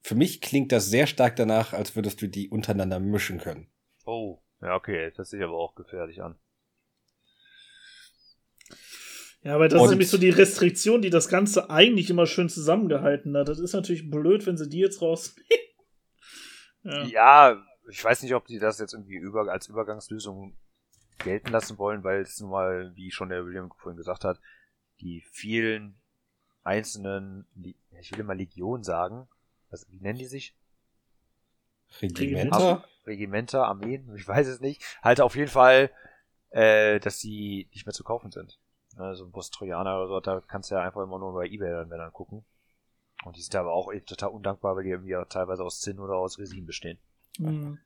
Für 0.00 0.14
mich 0.14 0.40
klingt 0.40 0.72
das 0.72 0.90
sehr 0.90 1.06
stark 1.06 1.36
danach, 1.36 1.72
als 1.72 1.96
würdest 1.96 2.20
du 2.20 2.28
die 2.28 2.50
untereinander 2.50 3.00
mischen 3.00 3.38
können. 3.38 3.70
Oh, 4.04 4.42
ja, 4.60 4.74
okay, 4.74 5.12
das 5.16 5.30
sieht 5.30 5.42
aber 5.42 5.56
auch 5.56 5.74
gefährlich 5.74 6.20
an. 6.20 6.38
Ja, 9.42 9.54
aber 9.54 9.68
das 9.68 9.80
Und- 9.80 9.86
ist 9.86 9.90
nämlich 9.90 10.10
so 10.10 10.18
die 10.18 10.30
Restriktion, 10.30 11.00
die 11.00 11.10
das 11.10 11.28
Ganze 11.28 11.70
eigentlich 11.70 12.10
immer 12.10 12.26
schön 12.26 12.48
zusammengehalten 12.48 13.36
hat. 13.36 13.48
Das 13.48 13.60
ist 13.60 13.72
natürlich 13.72 14.10
blöd, 14.10 14.46
wenn 14.46 14.56
sie 14.56 14.68
die 14.68 14.80
jetzt 14.80 15.00
raus. 15.00 15.36
ja. 16.82 17.04
Ja, 17.04 17.64
ich 17.88 18.02
weiß 18.02 18.22
nicht, 18.22 18.34
ob 18.34 18.46
die 18.46 18.58
das 18.58 18.78
jetzt 18.80 18.94
irgendwie 18.94 19.16
über, 19.16 19.50
als 19.50 19.68
Übergangslösung 19.68 20.56
gelten 21.18 21.50
lassen 21.50 21.78
wollen, 21.78 22.02
weil 22.02 22.22
es 22.22 22.40
nun 22.40 22.50
mal, 22.50 22.92
wie 22.94 23.10
schon 23.10 23.28
der 23.28 23.44
William 23.44 23.70
vorhin 23.78 23.96
gesagt 23.96 24.24
hat, 24.24 24.40
die 25.00 25.22
vielen 25.32 25.98
einzelnen, 26.64 27.46
ich 28.00 28.12
will 28.12 28.20
immer 28.20 28.34
Legion 28.34 28.82
sagen, 28.82 29.28
was, 29.70 29.90
wie 29.90 30.00
nennen 30.00 30.18
die 30.18 30.26
sich? 30.26 30.54
Regimenter? 32.00 32.84
Regimenter, 33.06 33.66
Armeen, 33.66 34.14
ich 34.16 34.26
weiß 34.26 34.46
es 34.46 34.60
nicht. 34.60 34.82
Halt 35.02 35.20
auf 35.20 35.36
jeden 35.36 35.50
Fall, 35.50 35.90
äh, 36.50 37.00
dass 37.00 37.18
die 37.18 37.68
nicht 37.72 37.86
mehr 37.86 37.94
zu 37.94 38.04
kaufen 38.04 38.30
sind. 38.30 38.58
Also 38.96 39.24
ein 39.24 39.30
Bus 39.30 39.50
Trojaner 39.50 39.96
oder 39.98 40.08
so, 40.08 40.20
da 40.20 40.40
kannst 40.40 40.70
du 40.70 40.74
ja 40.74 40.82
einfach 40.82 41.02
immer 41.02 41.18
nur 41.18 41.32
bei 41.32 41.46
Ebay 41.46 41.70
dann, 41.70 41.90
wenn 41.90 41.98
dann 41.98 42.12
gucken. 42.12 42.44
Und 43.24 43.36
die 43.36 43.42
sind 43.42 43.54
aber 43.56 43.72
auch 43.72 43.92
eben 43.92 44.06
total 44.06 44.30
undankbar, 44.30 44.76
weil 44.76 44.84
die 44.84 44.90
irgendwie 44.90 45.16
auch 45.16 45.26
teilweise 45.26 45.64
aus 45.64 45.80
Zinn 45.80 45.98
oder 45.98 46.16
aus 46.16 46.38
Resin 46.38 46.66
bestehen. 46.66 46.98
Hm. 47.36 47.78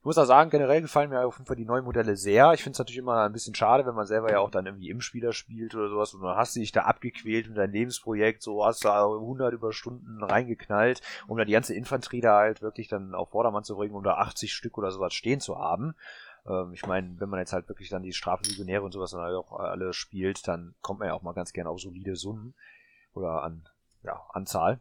Ich 0.00 0.06
muss 0.06 0.16
auch 0.16 0.24
sagen, 0.24 0.48
generell 0.48 0.80
gefallen 0.80 1.10
mir 1.10 1.26
auf 1.26 1.36
jeden 1.36 1.46
Fall 1.46 1.56
die 1.56 1.66
neuen 1.66 1.84
Modelle 1.84 2.16
sehr. 2.16 2.54
Ich 2.54 2.62
finde 2.62 2.72
es 2.72 2.78
natürlich 2.78 3.00
immer 3.00 3.22
ein 3.22 3.34
bisschen 3.34 3.54
schade, 3.54 3.84
wenn 3.84 3.94
man 3.94 4.06
selber 4.06 4.32
ja 4.32 4.38
auch 4.38 4.50
dann 4.50 4.64
irgendwie 4.64 4.88
im 4.88 5.02
Spieler 5.02 5.34
spielt 5.34 5.74
oder 5.74 5.90
sowas 5.90 6.14
und 6.14 6.22
dann 6.22 6.38
hast 6.38 6.56
du 6.56 6.60
dich 6.60 6.72
da 6.72 6.84
abgequält 6.84 7.48
mit 7.48 7.58
deinem 7.58 7.72
Lebensprojekt, 7.72 8.42
so 8.42 8.64
hast 8.64 8.82
du 8.82 8.88
da 8.88 9.04
100 9.04 9.52
Überstunden 9.52 10.22
reingeknallt, 10.24 11.02
um 11.26 11.36
dann 11.36 11.46
die 11.46 11.52
ganze 11.52 11.74
Infanterie 11.74 12.22
da 12.22 12.38
halt 12.38 12.62
wirklich 12.62 12.88
dann 12.88 13.14
auf 13.14 13.28
Vordermann 13.28 13.62
zu 13.62 13.76
bringen, 13.76 13.94
um 13.94 14.02
da 14.02 14.14
80 14.14 14.54
Stück 14.54 14.78
oder 14.78 14.90
sowas 14.90 15.12
stehen 15.12 15.38
zu 15.40 15.58
haben. 15.58 15.94
Ähm, 16.48 16.72
ich 16.72 16.86
meine, 16.86 17.20
wenn 17.20 17.28
man 17.28 17.40
jetzt 17.40 17.52
halt 17.52 17.68
wirklich 17.68 17.90
dann 17.90 18.02
die 18.02 18.14
Straflegionäre 18.14 18.82
und 18.82 18.92
sowas 18.92 19.10
dann 19.10 19.20
halt 19.20 19.36
auch 19.36 19.52
alle 19.52 19.92
spielt, 19.92 20.48
dann 20.48 20.74
kommt 20.80 21.00
man 21.00 21.08
ja 21.08 21.14
auch 21.14 21.20
mal 21.20 21.34
ganz 21.34 21.52
gerne 21.52 21.68
auf 21.68 21.78
solide 21.78 22.16
Summen 22.16 22.54
oder 23.12 23.42
an 23.42 23.68
ja, 24.02 24.18
Anzahl. 24.30 24.80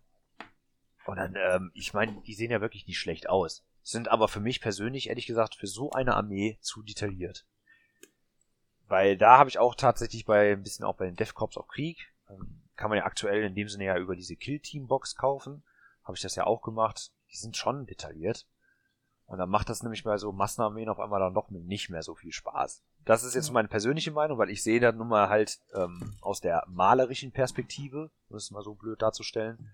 Und 1.06 1.18
dann, 1.18 1.36
ähm, 1.36 1.72
ich 1.74 1.94
meine, 1.94 2.22
die 2.26 2.36
sehen 2.36 2.52
ja 2.52 2.62
wirklich 2.62 2.88
nicht 2.88 3.00
schlecht 3.00 3.28
aus. 3.28 3.66
Sind 3.90 4.08
aber 4.08 4.28
für 4.28 4.40
mich 4.40 4.62
persönlich, 4.62 5.10
ehrlich 5.10 5.26
gesagt, 5.26 5.56
für 5.56 5.66
so 5.66 5.90
eine 5.90 6.16
Armee 6.16 6.60
zu 6.62 6.84
detailliert. 6.84 7.48
Weil 8.88 9.18
da 9.18 9.40
habe 9.40 9.50
ich 9.50 9.58
auch 9.58 9.74
tatsächlich 9.74 10.26
bei 10.26 10.52
ein 10.52 10.62
bisschen 10.62 10.86
auch 10.86 10.96
bei 10.96 11.06
den 11.06 11.16
Death 11.16 11.34
Corps 11.34 11.58
auf 11.58 11.68
Krieg, 11.68 11.98
ähm, 12.30 12.62
kann 12.76 12.90
man 12.90 13.00
ja 13.00 13.06
aktuell 13.06 13.44
in 13.44 13.56
dem 13.56 13.68
Sinne 13.68 13.86
ja 13.86 13.98
über 13.98 14.16
diese 14.16 14.36
Kill-Team-Box 14.36 15.16
kaufen. 15.16 15.64
Habe 16.04 16.16
ich 16.16 16.22
das 16.22 16.36
ja 16.36 16.44
auch 16.46 16.62
gemacht. 16.62 17.12
Die 17.32 17.38
sind 17.38 17.58
schon 17.58 17.88
detailliert. 17.88 18.46
Und 19.26 19.40
dann 19.40 19.50
macht 19.50 19.70
das 19.70 19.82
nämlich 19.82 20.04
bei 20.04 20.18
so 20.18 20.32
Massenarmeen 20.34 20.90
auf 20.90 21.00
einmal 21.00 21.20
dann 21.20 21.34
doch 21.34 21.50
nicht 21.50 21.90
mehr 21.90 22.04
so 22.04 22.14
viel 22.14 22.32
Spaß. 22.32 22.84
Das 23.06 23.24
ist 23.24 23.34
jetzt 23.34 23.52
meine 23.52 23.70
persönliche 23.70 24.12
Meinung, 24.12 24.38
weil 24.38 24.52
ich 24.52 24.62
sehe 24.62 24.80
dann 24.80 24.98
nun 24.98 25.08
mal 25.08 25.30
halt 25.30 25.58
ähm, 25.74 26.16
aus 26.22 26.42
der 26.42 26.64
malerischen 26.68 27.32
Perspektive, 27.32 28.12
um 28.30 28.38
es 28.38 28.52
mal 28.52 28.62
so 28.62 28.76
blöd 28.76 29.02
darzustellen, 29.02 29.72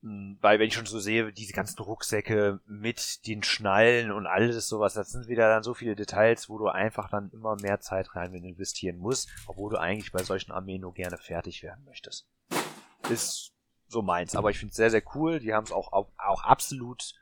Weil 0.00 0.60
wenn 0.60 0.68
ich 0.68 0.74
schon 0.74 0.86
so 0.86 1.00
sehe, 1.00 1.32
diese 1.32 1.52
ganzen 1.52 1.82
Rucksäcke 1.82 2.60
mit 2.66 3.26
den 3.26 3.42
Schnallen 3.42 4.12
und 4.12 4.26
alles 4.26 4.68
sowas, 4.68 4.94
das 4.94 5.10
sind 5.10 5.26
wieder 5.26 5.48
dann 5.48 5.64
so 5.64 5.74
viele 5.74 5.96
Details, 5.96 6.48
wo 6.48 6.56
du 6.56 6.68
einfach 6.68 7.10
dann 7.10 7.30
immer 7.32 7.56
mehr 7.56 7.80
Zeit 7.80 8.14
rein 8.14 8.32
investieren 8.32 8.98
musst, 8.98 9.28
obwohl 9.48 9.70
du 9.70 9.80
eigentlich 9.80 10.12
bei 10.12 10.22
solchen 10.22 10.52
Armeen 10.52 10.82
nur 10.82 10.94
gerne 10.94 11.18
fertig 11.18 11.64
werden 11.64 11.84
möchtest. 11.84 12.28
Ist 13.10 13.52
so 13.88 14.02
meins, 14.02 14.36
aber 14.36 14.50
ich 14.50 14.58
finde 14.58 14.70
es 14.70 14.76
sehr, 14.76 14.90
sehr 14.90 15.02
cool. 15.14 15.40
Die 15.40 15.52
haben 15.52 15.64
es 15.64 15.72
auch, 15.72 15.92
auch, 15.92 16.10
auch 16.16 16.44
absolut, 16.44 17.14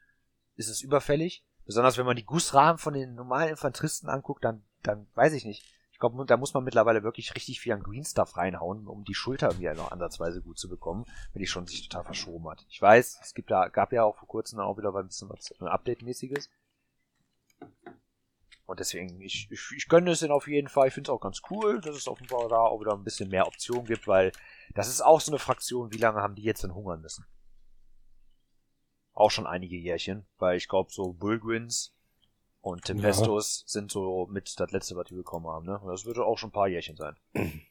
ist 0.56 0.68
es 0.68 0.82
überfällig. 0.82 1.44
Besonders 1.64 1.96
wenn 1.96 2.06
man 2.06 2.16
die 2.16 2.26
Gussrahmen 2.26 2.78
von 2.78 2.92
den 2.92 3.14
normalen 3.14 3.50
Infanteristen 3.50 4.10
anguckt, 4.10 4.44
dann, 4.44 4.64
dann 4.82 5.06
weiß 5.14 5.32
ich 5.32 5.46
nicht. 5.46 5.64
Ich 5.96 6.00
glaube, 6.00 6.26
da 6.26 6.36
muss 6.36 6.52
man 6.52 6.62
mittlerweile 6.62 7.02
wirklich 7.02 7.34
richtig 7.34 7.58
viel 7.58 7.72
an 7.72 7.82
Green 7.82 8.04
Stuff 8.04 8.36
reinhauen, 8.36 8.86
um 8.86 9.04
die 9.04 9.14
Schulter 9.14 9.48
irgendwie 9.48 9.72
noch 9.74 9.92
ansatzweise 9.92 10.42
gut 10.42 10.58
zu 10.58 10.68
bekommen, 10.68 11.06
wenn 11.32 11.40
die 11.40 11.46
schon 11.46 11.66
sich 11.66 11.88
total 11.88 12.04
verschoben 12.04 12.50
hat. 12.50 12.66
Ich 12.68 12.82
weiß, 12.82 13.18
es 13.22 13.32
gibt 13.32 13.50
da, 13.50 13.68
gab 13.68 13.94
ja 13.94 14.04
auch 14.04 14.18
vor 14.18 14.28
kurzem 14.28 14.60
auch 14.60 14.76
wieder 14.76 14.94
ein 14.94 15.06
bisschen 15.06 15.30
was 15.30 15.54
ein 15.58 15.68
Update-mäßiges. 15.68 16.50
Und 18.66 18.78
deswegen, 18.78 19.22
ich, 19.22 19.48
ich, 19.50 19.72
ich 19.74 19.88
gönne 19.88 20.10
es 20.10 20.18
denn 20.18 20.32
auf 20.32 20.48
jeden 20.48 20.68
Fall. 20.68 20.88
Ich 20.88 20.92
finde 20.92 21.10
es 21.10 21.14
auch 21.14 21.20
ganz 21.22 21.40
cool, 21.48 21.80
dass 21.80 21.96
es 21.96 22.08
offenbar 22.08 22.46
da 22.50 22.58
auch 22.58 22.78
wieder 22.78 22.92
ein 22.92 23.02
bisschen 23.02 23.30
mehr 23.30 23.46
Optionen 23.46 23.86
gibt, 23.86 24.06
weil 24.06 24.32
das 24.74 24.88
ist 24.88 25.00
auch 25.00 25.22
so 25.22 25.32
eine 25.32 25.38
Fraktion, 25.38 25.94
wie 25.94 25.98
lange 25.98 26.20
haben 26.20 26.34
die 26.34 26.42
jetzt 26.42 26.62
denn 26.62 26.74
hungern 26.74 27.00
müssen? 27.00 27.24
Auch 29.14 29.30
schon 29.30 29.46
einige 29.46 29.76
Jährchen, 29.76 30.26
weil 30.36 30.58
ich 30.58 30.68
glaube, 30.68 30.92
so 30.92 31.14
Bullgwins 31.14 31.95
und 32.66 32.82
Tempestos 32.82 33.62
sind 33.68 33.92
so 33.92 34.26
mit 34.28 34.58
das 34.58 34.72
letzte, 34.72 34.96
was 34.96 35.06
die 35.06 35.14
bekommen 35.14 35.46
haben, 35.46 35.66
ne? 35.66 35.78
Und 35.78 35.88
das 35.88 36.04
würde 36.04 36.24
auch 36.24 36.36
schon 36.36 36.48
ein 36.48 36.52
paar 36.52 36.66
Jährchen 36.66 36.96
sein. 36.96 37.14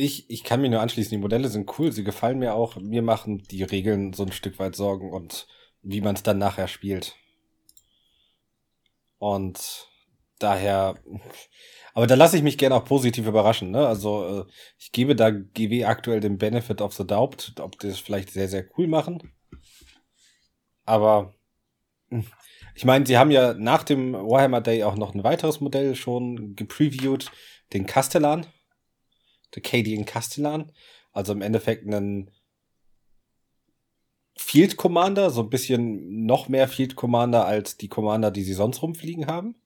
Ich, 0.00 0.30
ich 0.30 0.44
kann 0.44 0.60
mir 0.60 0.70
nur 0.70 0.80
anschließen, 0.80 1.10
die 1.10 1.20
Modelle 1.20 1.48
sind 1.48 1.76
cool, 1.76 1.90
sie 1.90 2.04
gefallen 2.04 2.38
mir 2.38 2.54
auch. 2.54 2.76
Mir 2.76 3.02
machen 3.02 3.38
die 3.50 3.64
Regeln 3.64 4.12
so 4.12 4.22
ein 4.22 4.30
Stück 4.30 4.60
weit 4.60 4.76
Sorgen 4.76 5.12
und 5.12 5.48
wie 5.82 6.00
man 6.00 6.14
es 6.14 6.22
dann 6.22 6.38
nachher 6.38 6.68
spielt. 6.68 7.16
Und 9.18 9.90
daher, 10.38 10.94
aber 11.94 12.06
da 12.06 12.14
lasse 12.14 12.36
ich 12.36 12.44
mich 12.44 12.58
gerne 12.58 12.76
auch 12.76 12.84
positiv 12.84 13.26
überraschen. 13.26 13.72
Ne? 13.72 13.88
Also 13.88 14.42
äh, 14.42 14.50
ich 14.78 14.92
gebe 14.92 15.16
da 15.16 15.30
GW 15.30 15.84
aktuell 15.84 16.20
den 16.20 16.38
Benefit 16.38 16.80
of 16.80 16.94
the 16.94 17.04
Doubt, 17.04 17.54
ob 17.58 17.76
die 17.80 17.88
das 17.88 17.98
vielleicht 17.98 18.30
sehr, 18.30 18.46
sehr 18.46 18.66
cool 18.78 18.86
machen. 18.86 19.32
Aber 20.84 21.34
hm, 22.10 22.24
ich 22.78 22.84
meine, 22.84 23.04
sie 23.04 23.18
haben 23.18 23.32
ja 23.32 23.54
nach 23.54 23.82
dem 23.82 24.12
Warhammer 24.12 24.60
Day 24.60 24.84
auch 24.84 24.94
noch 24.94 25.12
ein 25.12 25.24
weiteres 25.24 25.60
Modell 25.60 25.96
schon 25.96 26.54
gepreviewt, 26.54 27.32
den 27.72 27.86
Castellan. 27.86 28.46
Der 29.52 29.62
Cadian 29.62 30.04
Castellan. 30.04 30.70
Also 31.10 31.32
im 31.32 31.42
Endeffekt 31.42 31.88
einen 31.88 32.30
Field 34.36 34.76
Commander, 34.76 35.30
so 35.30 35.42
ein 35.42 35.50
bisschen 35.50 36.24
noch 36.24 36.48
mehr 36.48 36.68
Field 36.68 36.94
Commander 36.94 37.46
als 37.46 37.78
die 37.78 37.88
Commander, 37.88 38.30
die 38.30 38.44
sie 38.44 38.52
sonst 38.52 38.80
rumfliegen 38.80 39.26
haben. 39.26 39.56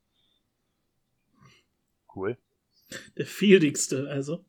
Cool. 2.17 2.39
Der 3.19 3.27
fieldigste, 3.27 4.09
also. 4.09 4.43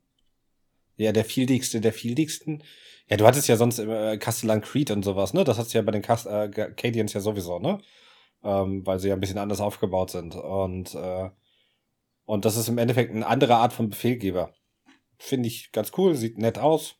Ja, 0.96 1.12
der 1.12 1.26
fieldigste 1.26 1.82
der 1.82 1.92
fieldigsten. 1.92 2.62
Ja, 3.10 3.18
du 3.18 3.26
hattest 3.26 3.46
ja 3.46 3.58
sonst 3.58 3.78
äh, 3.78 4.16
Castellan 4.16 4.62
Creed 4.62 4.90
und 4.90 5.02
sowas, 5.02 5.34
ne? 5.34 5.44
Das 5.44 5.58
hast 5.58 5.74
du 5.74 5.76
ja 5.76 5.82
bei 5.82 5.92
den 5.92 6.00
Cast 6.00 6.26
äh, 6.26 6.48
Cadians 6.48 7.12
ja 7.12 7.20
sowieso, 7.20 7.58
ne? 7.58 7.78
Ähm, 8.44 8.86
weil 8.86 8.98
sie 8.98 9.08
ja 9.08 9.14
ein 9.14 9.20
bisschen 9.20 9.38
anders 9.38 9.60
aufgebaut 9.60 10.10
sind. 10.10 10.34
Und, 10.36 10.94
äh, 10.94 11.30
und 12.26 12.44
das 12.44 12.56
ist 12.56 12.68
im 12.68 12.78
Endeffekt 12.78 13.10
eine 13.10 13.26
andere 13.26 13.56
Art 13.56 13.72
von 13.72 13.88
Befehlgeber. 13.88 14.52
Finde 15.18 15.48
ich 15.48 15.72
ganz 15.72 15.92
cool, 15.96 16.14
sieht 16.14 16.38
nett 16.38 16.58
aus. 16.58 16.96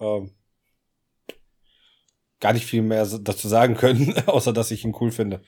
Ähm, 0.00 0.34
gar 2.40 2.52
nicht 2.52 2.66
viel 2.66 2.82
mehr 2.82 3.06
dazu 3.06 3.48
sagen 3.48 3.76
können, 3.76 4.14
außer 4.26 4.52
dass 4.52 4.70
ich 4.70 4.84
ihn 4.84 4.96
cool 5.00 5.12
finde. 5.12 5.42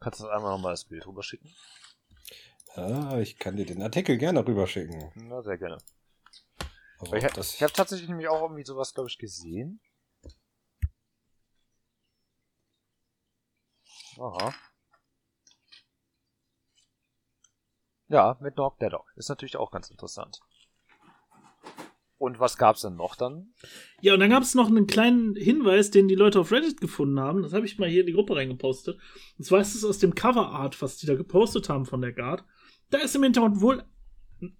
Kannst 0.00 0.20
du 0.20 0.28
einmal 0.28 0.52
nochmal 0.52 0.72
das 0.72 0.84
Bild 0.84 1.06
rüberschicken? 1.06 1.54
Ah, 2.74 3.18
ich 3.20 3.38
kann 3.38 3.56
dir 3.56 3.64
den 3.64 3.82
Artikel 3.82 4.18
gerne 4.18 4.46
rüberschicken. 4.46 5.12
Na, 5.14 5.42
sehr 5.42 5.58
gerne. 5.58 5.78
Also, 6.98 7.14
ich 7.14 7.24
das, 7.24 7.54
ich 7.54 7.62
habe 7.62 7.72
tatsächlich 7.72 8.08
nämlich 8.08 8.28
auch 8.28 8.42
irgendwie 8.42 8.64
sowas, 8.64 8.94
glaube 8.94 9.08
ich, 9.08 9.18
gesehen. 9.18 9.80
Aha. 14.18 14.54
Ja, 18.08 18.36
mit 18.40 18.56
Nog 18.56 18.78
der 18.78 18.90
Dog. 18.90 19.06
Ist 19.16 19.28
natürlich 19.28 19.56
auch 19.56 19.70
ganz 19.70 19.90
interessant. 19.90 20.40
Und 22.16 22.38
was 22.38 22.56
gab's 22.56 22.82
denn 22.82 22.96
noch 22.96 23.16
dann? 23.16 23.52
Ja, 24.00 24.14
und 24.14 24.20
dann 24.20 24.30
gab 24.30 24.42
es 24.42 24.54
noch 24.54 24.68
einen 24.68 24.86
kleinen 24.86 25.34
Hinweis, 25.34 25.90
den 25.90 26.08
die 26.08 26.14
Leute 26.14 26.40
auf 26.40 26.52
Reddit 26.52 26.80
gefunden 26.80 27.18
haben. 27.18 27.42
Das 27.42 27.52
habe 27.52 27.66
ich 27.66 27.78
mal 27.78 27.88
hier 27.88 28.00
in 28.00 28.06
die 28.06 28.12
Gruppe 28.12 28.36
reingepostet. 28.36 28.98
Und 29.36 29.44
zwar 29.44 29.60
ist 29.60 29.74
es 29.74 29.84
aus 29.84 29.98
dem 29.98 30.14
Cover 30.14 30.48
Art, 30.48 30.80
was 30.80 30.96
die 30.96 31.06
da 31.06 31.16
gepostet 31.16 31.68
haben 31.68 31.84
von 31.84 32.00
der 32.00 32.12
Guard. 32.12 32.44
Da 32.90 32.98
ist 32.98 33.16
im 33.16 33.24
Hintergrund 33.24 33.60
wohl 33.60 33.84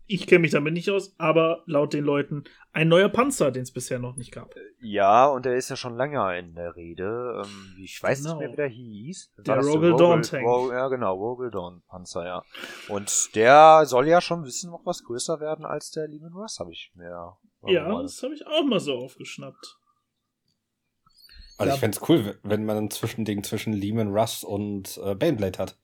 ich 0.07 0.27
kenne 0.27 0.41
mich 0.41 0.51
damit 0.53 0.73
nicht 0.75 0.91
aus, 0.91 1.15
aber 1.19 1.63
laut 1.67 1.93
den 1.93 2.05
Leuten 2.05 2.45
ein 2.73 2.89
neuer 2.89 3.09
Panzer, 3.09 3.51
den 3.51 3.63
es 3.63 3.73
bisher 3.73 3.99
noch 3.99 4.17
nicht 4.17 4.33
gab. 4.33 4.55
Ja, 4.81 5.27
und 5.27 5.45
der 5.47 5.57
ist 5.57 5.71
ja 5.71 5.77
schon 5.77 5.97
länger 5.97 6.37
in 6.37 6.55
der 6.55 6.75
Rede. 6.77 7.43
Ähm, 7.45 7.77
ich 7.83 8.03
weiß 8.03 8.23
Genau. 8.23 8.35
nicht 8.35 8.41
mehr, 8.41 8.53
wie 8.53 8.57
der 8.57 8.69
hieß. 8.69 9.33
Der 9.47 9.57
das 9.57 9.67
Rogel 9.67 9.97
Dawn 9.97 10.23
Tank. 10.23 10.45
Ro 10.47 10.73
ja, 10.73 10.89
genau, 10.89 11.15
Rogel 11.15 11.51
Dawn 11.51 11.83
Panzer, 11.89 12.25
ja. 12.27 12.43
Und 12.89 13.35
der 13.35 13.87
soll 13.87 14.09
ja 14.09 14.21
schon 14.21 14.41
ein 14.41 14.45
bisschen 14.45 14.71
noch 14.71 14.85
was 14.85 15.03
größer 15.05 15.41
werden 15.41 15.65
als 15.65 15.91
der 15.91 16.09
Lehman 16.09 16.33
Russ, 16.33 16.59
habe 16.61 16.73
ich 16.73 16.91
mir. 16.95 17.37
Ja, 17.67 17.89
mal- 17.89 18.03
das 18.03 18.23
habe 18.23 18.35
ich 18.35 18.47
auch 18.47 18.65
mal 18.65 18.81
so 18.81 18.95
aufgeschnappt. 18.95 19.79
Also 21.57 21.69
Ja. 21.69 21.75
ich 21.75 21.81
fände 21.81 21.99
cool, 22.09 22.39
wenn 22.43 22.65
man 22.65 22.77
ein 22.77 22.91
Zwischending 22.91 23.45
zwischen 23.45 23.73
Lehman 23.73 24.09
Russ 24.17 24.43
und 24.43 24.99
äh, 25.05 25.15
Baneblade 25.15 25.59
hat. 25.59 25.79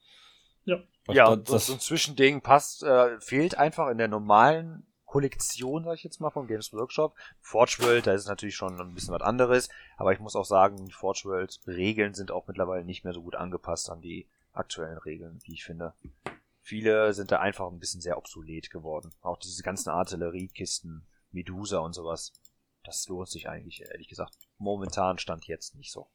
Ja. 0.64 0.78
Was 1.10 1.16
ja, 1.16 1.24
da- 1.24 1.32
und 1.32 1.48
so, 1.48 1.72
ein 1.72 1.80
Zwischending 1.80 2.40
passt, 2.40 2.82
äh, 2.82 3.20
fehlt 3.20 3.56
einfach 3.56 3.88
in 3.88 3.98
der 3.98 4.08
normalen 4.08 4.86
Kollektion, 5.04 5.84
sag 5.84 5.94
ich 5.94 6.04
jetzt 6.04 6.20
mal, 6.20 6.30
von 6.30 6.46
Games 6.46 6.72
Workshop. 6.72 7.16
Forge 7.40 7.78
World, 7.80 8.06
da 8.06 8.12
ist 8.12 8.22
es 8.22 8.28
natürlich 8.28 8.54
schon 8.54 8.80
ein 8.80 8.94
bisschen 8.94 9.12
was 9.12 9.22
anderes, 9.22 9.68
aber 9.96 10.12
ich 10.12 10.20
muss 10.20 10.36
auch 10.36 10.44
sagen, 10.44 10.86
die 10.86 10.92
Forge 10.92 11.22
World 11.24 11.60
Regeln 11.66 12.14
sind 12.14 12.30
auch 12.30 12.46
mittlerweile 12.46 12.84
nicht 12.84 13.02
mehr 13.04 13.12
so 13.12 13.22
gut 13.22 13.34
angepasst 13.34 13.90
an 13.90 14.00
die 14.00 14.28
aktuellen 14.52 14.98
Regeln, 14.98 15.40
wie 15.44 15.54
ich 15.54 15.64
finde. 15.64 15.94
Viele 16.62 17.12
sind 17.12 17.32
da 17.32 17.40
einfach 17.40 17.66
ein 17.66 17.80
bisschen 17.80 18.00
sehr 18.00 18.18
obsolet 18.18 18.70
geworden. 18.70 19.10
Auch 19.22 19.38
diese 19.38 19.62
ganzen 19.62 19.90
Artilleriekisten, 19.90 21.04
Medusa 21.32 21.78
und 21.78 21.92
sowas. 21.92 22.32
Das 22.84 23.08
lohnt 23.08 23.28
sich 23.28 23.48
eigentlich, 23.48 23.82
ehrlich 23.82 24.08
gesagt, 24.08 24.34
momentan 24.58 25.18
stand 25.18 25.46
jetzt 25.46 25.74
nicht 25.74 25.90
so. 25.90 26.08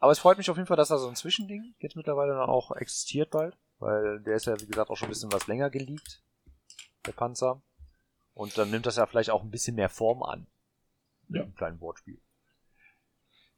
Aber 0.00 0.12
es 0.12 0.18
freut 0.20 0.38
mich 0.38 0.48
auf 0.50 0.56
jeden 0.56 0.66
Fall, 0.66 0.76
dass 0.76 0.88
da 0.88 0.98
so 0.98 1.08
ein 1.08 1.16
Zwischending 1.16 1.74
jetzt 1.80 1.96
mittlerweile 1.96 2.32
dann 2.32 2.48
auch 2.48 2.70
existiert 2.72 3.30
bald, 3.30 3.56
weil 3.78 4.20
der 4.20 4.36
ist 4.36 4.46
ja, 4.46 4.58
wie 4.60 4.66
gesagt, 4.66 4.90
auch 4.90 4.96
schon 4.96 5.08
ein 5.08 5.12
bisschen 5.12 5.32
was 5.32 5.46
länger 5.46 5.70
geleakt, 5.70 6.22
der 7.06 7.12
Panzer. 7.12 7.62
Und 8.34 8.56
dann 8.56 8.70
nimmt 8.70 8.86
das 8.86 8.96
ja 8.96 9.06
vielleicht 9.06 9.30
auch 9.30 9.42
ein 9.42 9.50
bisschen 9.50 9.74
mehr 9.74 9.88
Form 9.88 10.22
an. 10.22 10.46
Mit 11.26 11.38
Ja. 11.38 11.42
einem 11.44 11.54
kleinen 11.54 11.80
Wortspiel. 11.80 12.20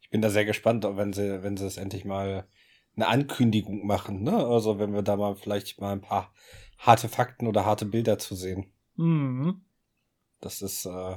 Ich 0.01 0.09
bin 0.11 0.23
da 0.23 0.31
sehr 0.31 0.45
gespannt, 0.47 0.85
wenn 0.85 1.13
sie, 1.13 1.43
wenn 1.43 1.57
sie 1.57 1.67
es 1.67 1.77
endlich 1.77 2.05
mal 2.05 2.49
eine 2.97 3.07
Ankündigung 3.07 3.87
machen, 3.87 4.23
ne? 4.23 4.35
Also 4.35 4.79
wenn 4.79 4.93
wir 4.93 5.03
da 5.03 5.17
mal 5.17 5.37
vielleicht 5.37 5.81
mal 5.81 5.93
ein 5.93 6.01
paar 6.01 6.33
harte 6.79 7.09
Fakten 7.09 7.47
oder 7.47 7.65
harte 7.65 7.85
Bilder 7.87 8.19
zu 8.19 8.35
sehen. 8.35 8.73
Mhm. 8.97 9.65
Das 10.41 10.63
ist, 10.63 10.87
äh, 10.87 11.17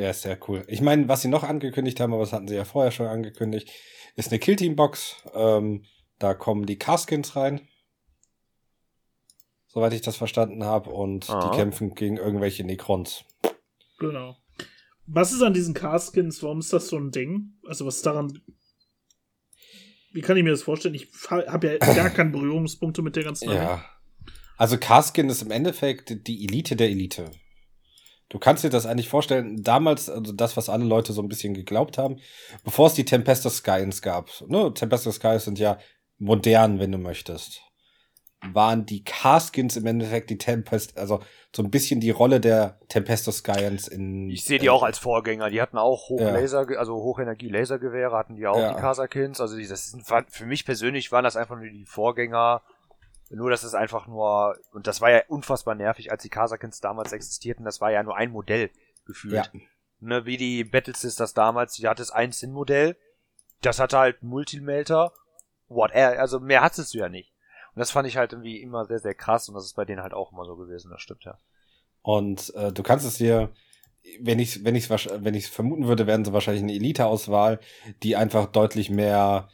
wäre 0.00 0.14
sehr 0.14 0.38
cool. 0.48 0.64
Ich 0.66 0.80
meine, 0.80 1.08
was 1.08 1.22
sie 1.22 1.28
noch 1.28 1.44
angekündigt 1.44 2.00
haben, 2.00 2.12
aber 2.12 2.22
das 2.22 2.32
hatten 2.32 2.48
sie 2.48 2.54
ja 2.56 2.64
vorher 2.64 2.90
schon 2.90 3.06
angekündigt, 3.06 3.70
ist 4.16 4.30
eine 4.30 4.38
Killteam-Box. 4.38 5.24
Ähm, 5.34 5.84
da 6.18 6.34
kommen 6.34 6.66
die 6.66 6.78
Carskins 6.78 7.36
rein. 7.36 7.68
Soweit 9.68 9.92
ich 9.92 10.00
das 10.02 10.16
verstanden 10.16 10.64
habe. 10.64 10.90
Und 10.90 11.30
Ah. 11.30 11.48
die 11.50 11.56
kämpfen 11.56 11.94
gegen 11.94 12.16
irgendwelche 12.16 12.64
Necrons. 12.64 13.24
Genau. 13.98 14.36
Was 15.06 15.32
ist 15.32 15.42
an 15.42 15.54
diesen 15.54 15.74
Carskins? 15.74 16.42
Warum 16.42 16.58
ist 16.60 16.72
das 16.72 16.88
so 16.88 16.96
ein 16.96 17.10
Ding? 17.10 17.54
Also, 17.66 17.86
was 17.86 17.96
ist 17.96 18.06
daran. 18.06 18.40
Wie 20.12 20.22
kann 20.22 20.36
ich 20.36 20.42
mir 20.42 20.50
das 20.50 20.62
vorstellen? 20.62 20.94
Ich 20.94 21.08
habe 21.30 21.66
ja 21.68 21.78
gar 21.94 22.10
keine 22.10 22.30
Berührungspunkte 22.30 23.02
mit 23.02 23.14
der 23.16 23.24
ganzen 23.24 23.48
Welt. 23.48 23.58
Ja. 23.58 23.84
Also 24.56 24.76
Carskin 24.76 25.30
ist 25.30 25.40
im 25.42 25.50
Endeffekt 25.52 26.26
die 26.26 26.44
Elite 26.44 26.76
der 26.76 26.90
Elite. 26.90 27.30
Du 28.30 28.38
kannst 28.38 28.62
dir 28.64 28.70
das 28.70 28.86
eigentlich 28.86 29.08
vorstellen, 29.08 29.62
damals, 29.62 30.08
also 30.08 30.32
das, 30.32 30.56
was 30.56 30.68
alle 30.68 30.84
Leute 30.84 31.12
so 31.12 31.20
ein 31.20 31.28
bisschen 31.28 31.52
geglaubt 31.52 31.98
haben, 31.98 32.18
bevor 32.64 32.86
es 32.86 32.94
die 32.94 33.04
Tempestor 33.04 33.50
Skyans 33.50 34.02
gab, 34.02 34.30
ne, 34.46 34.72
Tempestor 34.72 35.12
Skies 35.12 35.44
sind 35.44 35.58
ja 35.58 35.78
modern, 36.18 36.78
wenn 36.78 36.92
du 36.92 36.98
möchtest, 36.98 37.60
waren 38.52 38.86
die 38.86 39.02
Carskins 39.02 39.76
im 39.76 39.84
Endeffekt 39.84 40.30
die 40.30 40.38
Tempest, 40.38 40.96
also 40.96 41.20
so 41.54 41.62
ein 41.62 41.70
bisschen 41.70 42.00
die 42.00 42.10
Rolle 42.10 42.40
der 42.40 42.78
Tempestor 42.88 43.34
Skyans 43.34 43.88
in. 43.88 44.30
Ich 44.30 44.44
sehe 44.44 44.58
die 44.60 44.66
äh, 44.66 44.70
auch 44.70 44.84
als 44.84 44.98
Vorgänger. 44.98 45.50
Die 45.50 45.60
hatten 45.60 45.76
auch 45.76 46.08
Ja. 46.10 46.16
Hochlaser, 46.16 46.66
also 46.78 46.94
Hochenergie-Lasergewehre 46.94 48.16
hatten 48.16 48.36
die 48.36 48.46
auch, 48.46 48.56
Ja. 48.56 48.74
die 48.74 48.80
Kasakins. 48.80 49.40
Also 49.40 49.56
die, 49.56 49.66
das 49.66 49.90
sind, 49.90 50.04
für 50.28 50.46
mich 50.46 50.64
persönlich 50.64 51.10
waren 51.12 51.24
das 51.24 51.36
einfach 51.36 51.56
nur 51.56 51.68
die 51.68 51.84
Vorgänger. 51.84 52.62
Nur, 53.30 53.50
dass 53.50 53.62
es 53.62 53.74
einfach 53.74 54.08
nur, 54.08 54.58
und 54.72 54.88
das 54.88 55.00
war 55.00 55.10
ja 55.10 55.22
unfassbar 55.28 55.76
nervig, 55.76 56.10
als 56.10 56.22
die 56.22 56.28
Kasakins 56.28 56.80
damals 56.80 57.12
existierten. 57.12 57.64
Das 57.64 57.80
war 57.80 57.92
ja 57.92 58.02
nur 58.02 58.16
ein 58.16 58.32
Modell 58.32 58.70
gefühlt. 59.06 59.34
Ja. 59.34 59.60
Ne, 60.00 60.26
wie 60.26 60.36
die 60.36 60.64
Battlesisters 60.64 61.32
damals, 61.32 61.74
die 61.74 61.86
hatte 61.86 62.02
es 62.02 62.10
ein 62.10 62.32
Sin-Modell. 62.32 62.96
Das 63.60 63.78
hatte 63.78 63.98
halt 63.98 64.22
Multimelter. 64.22 65.12
Whatever, 65.68 66.18
also 66.18 66.40
mehr 66.40 66.62
hattest 66.62 66.92
du 66.92 66.98
ja 66.98 67.08
nicht. 67.08 67.32
Und 67.74 67.78
das 67.78 67.92
fand 67.92 68.08
ich 68.08 68.16
halt 68.16 68.32
irgendwie 68.32 68.60
immer 68.60 68.84
sehr, 68.86 68.98
sehr 68.98 69.14
krass 69.14 69.48
und 69.48 69.54
das 69.54 69.64
ist 69.64 69.76
bei 69.76 69.84
denen 69.84 70.02
halt 70.02 70.12
auch 70.12 70.32
immer 70.32 70.44
so 70.44 70.56
gewesen, 70.56 70.90
das 70.90 71.00
stimmt 71.00 71.24
ja. 71.24 71.38
Und 72.02 72.52
äh, 72.54 72.72
du 72.72 72.82
kannst 72.82 73.06
es 73.06 73.18
dir, 73.18 73.50
wenn 74.20 74.40
ich 74.40 74.64
wenn 74.64 74.74
ich 74.74 74.90
wenn 74.90 75.34
ich 75.34 75.50
vermuten 75.50 75.86
würde, 75.86 76.08
wären 76.08 76.24
sie 76.24 76.32
wahrscheinlich 76.32 76.64
eine 76.64 76.72
Elite-Auswahl, 76.72 77.60
die 78.02 78.16
einfach 78.16 78.46
deutlich 78.46 78.90
mehr 78.90 79.48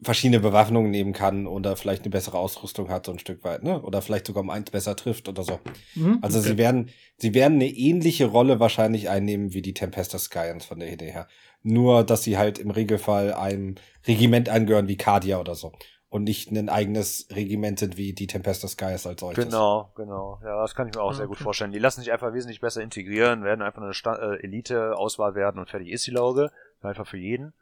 verschiedene 0.00 0.40
Bewaffnungen 0.40 0.90
nehmen 0.90 1.12
kann 1.12 1.46
oder 1.46 1.76
vielleicht 1.76 2.02
eine 2.02 2.10
bessere 2.10 2.38
Ausrüstung 2.38 2.88
hat 2.88 3.06
so 3.06 3.12
ein 3.12 3.18
Stück 3.18 3.42
weit, 3.44 3.64
ne? 3.64 3.82
Oder 3.82 4.00
vielleicht 4.00 4.26
sogar 4.26 4.42
um 4.42 4.50
eins 4.50 4.70
besser 4.70 4.94
trifft 4.94 5.28
oder 5.28 5.42
so. 5.42 5.58
Mhm, 5.96 6.18
Also 6.22 6.38
okay. 6.38 6.48
sie 6.48 6.58
werden 6.58 6.90
sie 7.16 7.34
werden 7.34 7.54
eine 7.54 7.68
ähnliche 7.68 8.26
Rolle 8.26 8.60
wahrscheinlich 8.60 9.08
einnehmen 9.08 9.52
wie 9.54 9.62
die 9.62 9.74
Tempesta 9.74 10.18
Skyans 10.18 10.64
von 10.64 10.78
der 10.78 10.92
Idee 10.92 11.10
her. 11.10 11.26
Nur 11.62 12.04
dass 12.04 12.22
sie 12.22 12.38
halt 12.38 12.58
im 12.58 12.70
Regelfall 12.70 13.34
einem 13.34 13.74
Regiment 14.06 14.48
angehören 14.48 14.86
wie 14.86 14.96
Cardia 14.96 15.40
oder 15.40 15.56
so 15.56 15.72
und 16.10 16.24
nicht 16.24 16.50
ein 16.52 16.68
eigenes 16.68 17.28
Regiment 17.34 17.80
sind 17.80 17.96
wie 17.96 18.12
die 18.14 18.26
Tempesta 18.28 18.68
Skies 18.68 19.06
als 19.06 19.20
solches. 19.20 19.44
Genau, 19.44 19.92
genau. 19.96 20.40
Ja, 20.44 20.62
das 20.62 20.74
kann 20.74 20.88
ich 20.88 20.94
mir 20.94 21.02
auch 21.02 21.10
Ah, 21.10 21.14
sehr 21.14 21.26
gut 21.26 21.36
okay. 21.36 21.44
vorstellen. 21.44 21.72
Die 21.72 21.78
lassen 21.78 22.00
sich 22.00 22.12
einfach 22.12 22.32
wesentlich 22.32 22.60
besser 22.60 22.82
integrieren, 22.82 23.42
werden 23.44 23.62
einfach 23.62 23.82
eine 23.82 23.92
Sta 23.92 24.14
äh, 24.14 24.42
Elite-Auswahl 24.42 25.34
werden 25.34 25.58
und 25.58 25.68
fertig 25.68 25.90
ist 25.90 26.06
die 26.06 26.12
Lauge. 26.12 26.50
Einfach 26.80 27.06
für 27.06 27.18
jeden. 27.18 27.52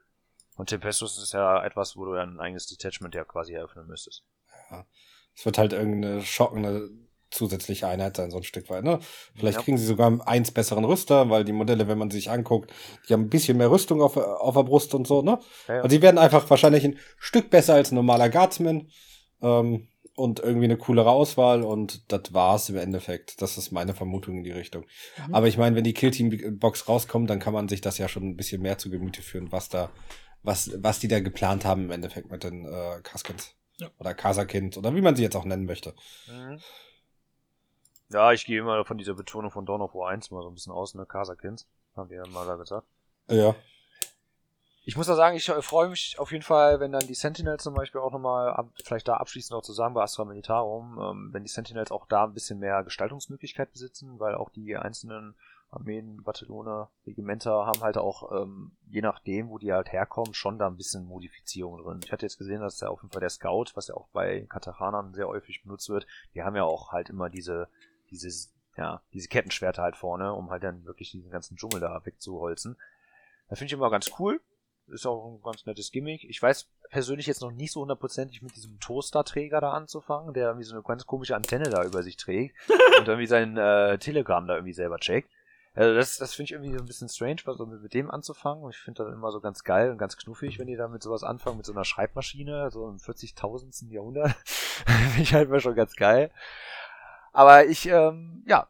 Und 0.56 0.68
Tempestus 0.70 1.18
ist 1.22 1.32
ja 1.32 1.64
etwas, 1.64 1.96
wo 1.96 2.04
du 2.04 2.14
ja 2.16 2.22
ein 2.22 2.40
eigenes 2.40 2.66
Detachment 2.66 3.14
ja 3.14 3.24
quasi 3.24 3.52
eröffnen 3.54 3.86
müsstest. 3.86 4.24
Es 5.34 5.44
wird 5.44 5.58
halt 5.58 5.72
irgendeine 5.72 6.22
schockende 6.22 6.88
zusätzliche 7.30 7.86
Einheit 7.88 8.16
sein, 8.16 8.30
so 8.30 8.38
ein 8.38 8.42
Stück 8.44 8.70
weit. 8.70 8.84
Ne? 8.84 9.00
Vielleicht 9.34 9.58
Ja. 9.58 9.62
kriegen 9.64 9.76
sie 9.78 9.84
sogar 9.84 10.26
eins 10.26 10.50
besseren 10.52 10.84
Rüster, 10.84 11.28
weil 11.28 11.44
die 11.44 11.52
Modelle, 11.52 11.88
wenn 11.88 11.98
man 11.98 12.10
sich 12.10 12.30
anguckt, 12.30 12.72
die 13.08 13.12
haben 13.12 13.22
ein 13.22 13.28
bisschen 13.30 13.58
mehr 13.58 13.70
Rüstung 13.70 14.00
auf, 14.00 14.16
auf 14.16 14.54
der 14.54 14.62
Brust 14.62 14.94
und 14.94 15.06
so. 15.06 15.22
Ne? 15.22 15.38
Ja, 15.68 15.74
ja. 15.74 15.82
Also 15.82 15.94
sie 15.94 16.02
werden 16.02 16.18
einfach 16.18 16.48
wahrscheinlich 16.48 16.84
ein 16.84 16.98
Stück 17.18 17.50
besser 17.50 17.74
als 17.74 17.90
ein 17.92 17.96
normaler 17.96 18.30
Guardsman 18.30 18.88
ähm, 19.42 19.88
und 20.14 20.38
irgendwie 20.38 20.64
eine 20.64 20.78
coolere 20.78 21.10
Auswahl 21.10 21.62
und 21.62 22.10
das 22.10 22.32
war's 22.32 22.70
im 22.70 22.76
Endeffekt. 22.78 23.42
Das 23.42 23.58
ist 23.58 23.72
meine 23.72 23.92
Vermutung 23.92 24.38
in 24.38 24.44
die 24.44 24.52
Richtung. 24.52 24.86
Mhm. 25.26 25.34
Aber 25.34 25.48
ich 25.48 25.58
meine, 25.58 25.76
wenn 25.76 25.84
die 25.84 25.94
Killteam-Box 25.94 26.88
rauskommt, 26.88 27.28
dann 27.28 27.40
kann 27.40 27.52
man 27.52 27.68
sich 27.68 27.82
das 27.82 27.98
ja 27.98 28.08
schon 28.08 28.22
ein 28.22 28.36
bisschen 28.36 28.62
mehr 28.62 28.78
zu 28.78 28.88
Gemüte 28.88 29.20
führen, 29.20 29.52
was 29.52 29.68
da, 29.68 29.90
was, 30.42 30.70
was 30.82 30.98
die 30.98 31.08
da 31.08 31.20
geplant 31.20 31.64
haben 31.64 31.84
im 31.84 31.90
Endeffekt 31.90 32.30
mit 32.30 32.44
den 32.44 32.64
äh, 32.66 33.00
Kaskins. 33.02 33.54
Ja. 33.78 33.88
Oder 33.98 34.14
Kasakind 34.14 34.76
oder 34.78 34.94
wie 34.94 35.02
man 35.02 35.16
sie 35.16 35.22
jetzt 35.22 35.36
auch 35.36 35.44
nennen 35.44 35.66
möchte. 35.66 35.94
Mhm. 36.28 36.60
Ja, 38.08 38.32
ich 38.32 38.46
gehe 38.46 38.60
immer 38.60 38.84
von 38.84 38.98
dieser 38.98 39.14
Betonung 39.14 39.50
von 39.50 39.66
Dawn 39.66 39.82
of 39.82 39.94
War 39.94 40.10
1 40.10 40.30
mal 40.30 40.42
so 40.42 40.48
ein 40.48 40.54
bisschen 40.54 40.72
aus, 40.72 40.94
ne? 40.94 41.04
Kasakins, 41.06 41.66
haben 41.96 42.08
wir 42.08 42.18
ja 42.18 42.26
mal 42.30 42.46
da 42.46 42.56
gesagt. 42.56 42.86
Ja. 43.28 43.54
Ich 44.84 44.96
muss 44.96 45.08
da 45.08 45.16
sagen, 45.16 45.36
ich 45.36 45.48
äh, 45.48 45.60
freue 45.62 45.88
mich 45.88 46.16
auf 46.18 46.30
jeden 46.30 46.44
Fall, 46.44 46.78
wenn 46.78 46.92
dann 46.92 47.06
die 47.06 47.14
Sentinels 47.14 47.64
zum 47.64 47.74
Beispiel 47.74 48.00
auch 48.00 48.12
nochmal, 48.12 48.68
vielleicht 48.84 49.08
da 49.08 49.16
abschließend 49.16 49.50
noch 49.50 49.62
zu 49.62 49.72
sagen 49.72 49.94
bei 49.94 50.02
Astra 50.02 50.24
Militarum, 50.24 50.98
ähm, 51.00 51.28
wenn 51.32 51.42
die 51.42 51.50
Sentinels 51.50 51.90
auch 51.90 52.06
da 52.06 52.24
ein 52.24 52.34
bisschen 52.34 52.60
mehr 52.60 52.84
Gestaltungsmöglichkeit 52.84 53.72
besitzen, 53.72 54.20
weil 54.20 54.36
auch 54.36 54.48
die 54.50 54.76
einzelnen 54.76 55.34
Armeen, 55.70 56.22
Bataillone, 56.22 56.88
Regimenter 57.06 57.66
haben 57.66 57.80
halt 57.80 57.98
auch, 57.98 58.32
ähm, 58.32 58.76
je 58.88 59.02
nachdem, 59.02 59.48
wo 59.48 59.58
die 59.58 59.72
halt 59.72 59.92
herkommen, 59.92 60.34
schon 60.34 60.58
da 60.58 60.66
ein 60.66 60.76
bisschen 60.76 61.06
Modifizierung 61.06 61.82
drin. 61.82 62.00
Ich 62.04 62.12
hatte 62.12 62.24
jetzt 62.24 62.38
gesehen, 62.38 62.60
dass 62.60 62.80
ja 62.80 62.88
auf 62.88 63.02
jeden 63.02 63.12
Fall 63.12 63.20
der 63.20 63.30
Scout, 63.30 63.66
was 63.74 63.88
ja 63.88 63.94
auch 63.94 64.08
bei 64.08 64.46
Katahanern 64.48 65.12
sehr 65.14 65.26
häufig 65.26 65.62
benutzt 65.62 65.88
wird, 65.88 66.06
die 66.34 66.42
haben 66.42 66.56
ja 66.56 66.64
auch 66.64 66.92
halt 66.92 67.10
immer 67.10 67.28
diese, 67.28 67.68
dieses, 68.10 68.54
ja, 68.76 69.02
diese 69.12 69.28
Kettenschwerter 69.28 69.82
halt 69.82 69.96
vorne, 69.96 70.32
um 70.32 70.50
halt 70.50 70.62
dann 70.62 70.84
wirklich 70.84 71.10
diesen 71.10 71.30
ganzen 71.30 71.56
Dschungel 71.56 71.80
da 71.80 72.00
wegzuholzen. 72.04 72.76
Das 73.48 73.58
finde 73.58 73.68
ich 73.68 73.78
immer 73.78 73.90
ganz 73.90 74.10
cool. 74.18 74.40
Ist 74.88 75.06
auch 75.06 75.26
ein 75.26 75.42
ganz 75.42 75.66
nettes 75.66 75.90
Gimmick. 75.90 76.22
Ich 76.24 76.40
weiß 76.40 76.68
persönlich 76.90 77.26
jetzt 77.26 77.42
noch 77.42 77.50
nicht 77.50 77.72
so 77.72 77.80
hundertprozentig 77.80 78.40
mit 78.42 78.54
diesem 78.54 78.78
Toaster-Träger 78.78 79.60
da 79.60 79.72
anzufangen, 79.72 80.32
der 80.32 80.46
irgendwie 80.46 80.64
so 80.64 80.74
eine 80.74 80.84
ganz 80.84 81.06
komische 81.06 81.34
Antenne 81.34 81.70
da 81.70 81.84
über 81.84 82.04
sich 82.04 82.16
trägt 82.16 82.54
und 82.98 83.08
irgendwie 83.08 83.26
sein 83.26 83.56
äh, 83.56 83.98
Telegram 83.98 84.46
da 84.46 84.54
irgendwie 84.54 84.72
selber 84.72 84.98
checkt. 84.98 85.28
Also 85.76 85.94
das, 85.94 86.16
das 86.16 86.34
finde 86.34 86.44
ich 86.46 86.52
irgendwie 86.52 86.72
so 86.72 86.82
ein 86.82 86.86
bisschen 86.86 87.10
strange, 87.10 87.42
was 87.44 87.58
so 87.58 87.66
mit, 87.66 87.92
dem 87.92 88.10
anzufangen. 88.10 88.64
Und 88.64 88.70
ich 88.70 88.78
finde 88.78 89.04
das 89.04 89.12
immer 89.12 89.30
so 89.30 89.40
ganz 89.40 89.62
geil 89.62 89.90
und 89.90 89.98
ganz 89.98 90.16
knuffig, 90.16 90.58
wenn 90.58 90.68
die 90.68 90.76
da 90.76 90.88
mit 90.88 91.02
sowas 91.02 91.22
anfangen, 91.22 91.58
mit 91.58 91.66
so 91.66 91.72
einer 91.72 91.84
Schreibmaschine, 91.84 92.70
so 92.70 92.88
im 92.88 92.96
40.000. 92.96 93.92
Jahrhundert. 93.92 94.34
finde 94.86 95.22
ich 95.22 95.34
halt 95.34 95.48
immer 95.48 95.60
schon 95.60 95.74
ganz 95.74 95.94
geil. 95.94 96.30
Aber 97.32 97.66
ich, 97.66 97.86
ähm, 97.88 98.42
ja, 98.46 98.68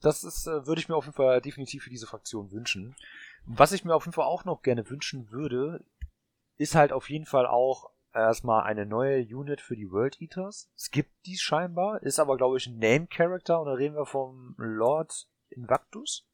das 0.00 0.24
ist, 0.24 0.46
äh, 0.46 0.66
würde 0.66 0.80
ich 0.80 0.88
mir 0.88 0.96
auf 0.96 1.04
jeden 1.04 1.16
Fall 1.16 1.42
definitiv 1.42 1.84
für 1.84 1.90
diese 1.90 2.06
Fraktion 2.06 2.50
wünschen. 2.50 2.96
Was 3.44 3.72
ich 3.72 3.84
mir 3.84 3.94
auf 3.94 4.06
jeden 4.06 4.14
Fall 4.14 4.24
auch 4.24 4.46
noch 4.46 4.62
gerne 4.62 4.88
wünschen 4.88 5.30
würde, 5.30 5.84
ist 6.56 6.74
halt 6.74 6.90
auf 6.90 7.10
jeden 7.10 7.26
Fall 7.26 7.46
auch 7.46 7.90
erstmal 8.14 8.62
eine 8.62 8.86
neue 8.86 9.20
Unit 9.20 9.60
für 9.60 9.76
die 9.76 9.90
World 9.90 10.22
Eaters. 10.22 10.70
Es 10.74 10.90
gibt 10.90 11.10
die 11.26 11.36
scheinbar, 11.36 12.02
ist 12.02 12.18
aber, 12.18 12.38
glaube 12.38 12.56
ich, 12.56 12.66
ein 12.66 12.78
Name-Character 12.78 13.60
und 13.60 13.66
da 13.66 13.74
reden 13.74 13.94
wir 13.94 14.06
vom 14.06 14.54
Lord 14.56 15.28
Invactus. 15.50 16.26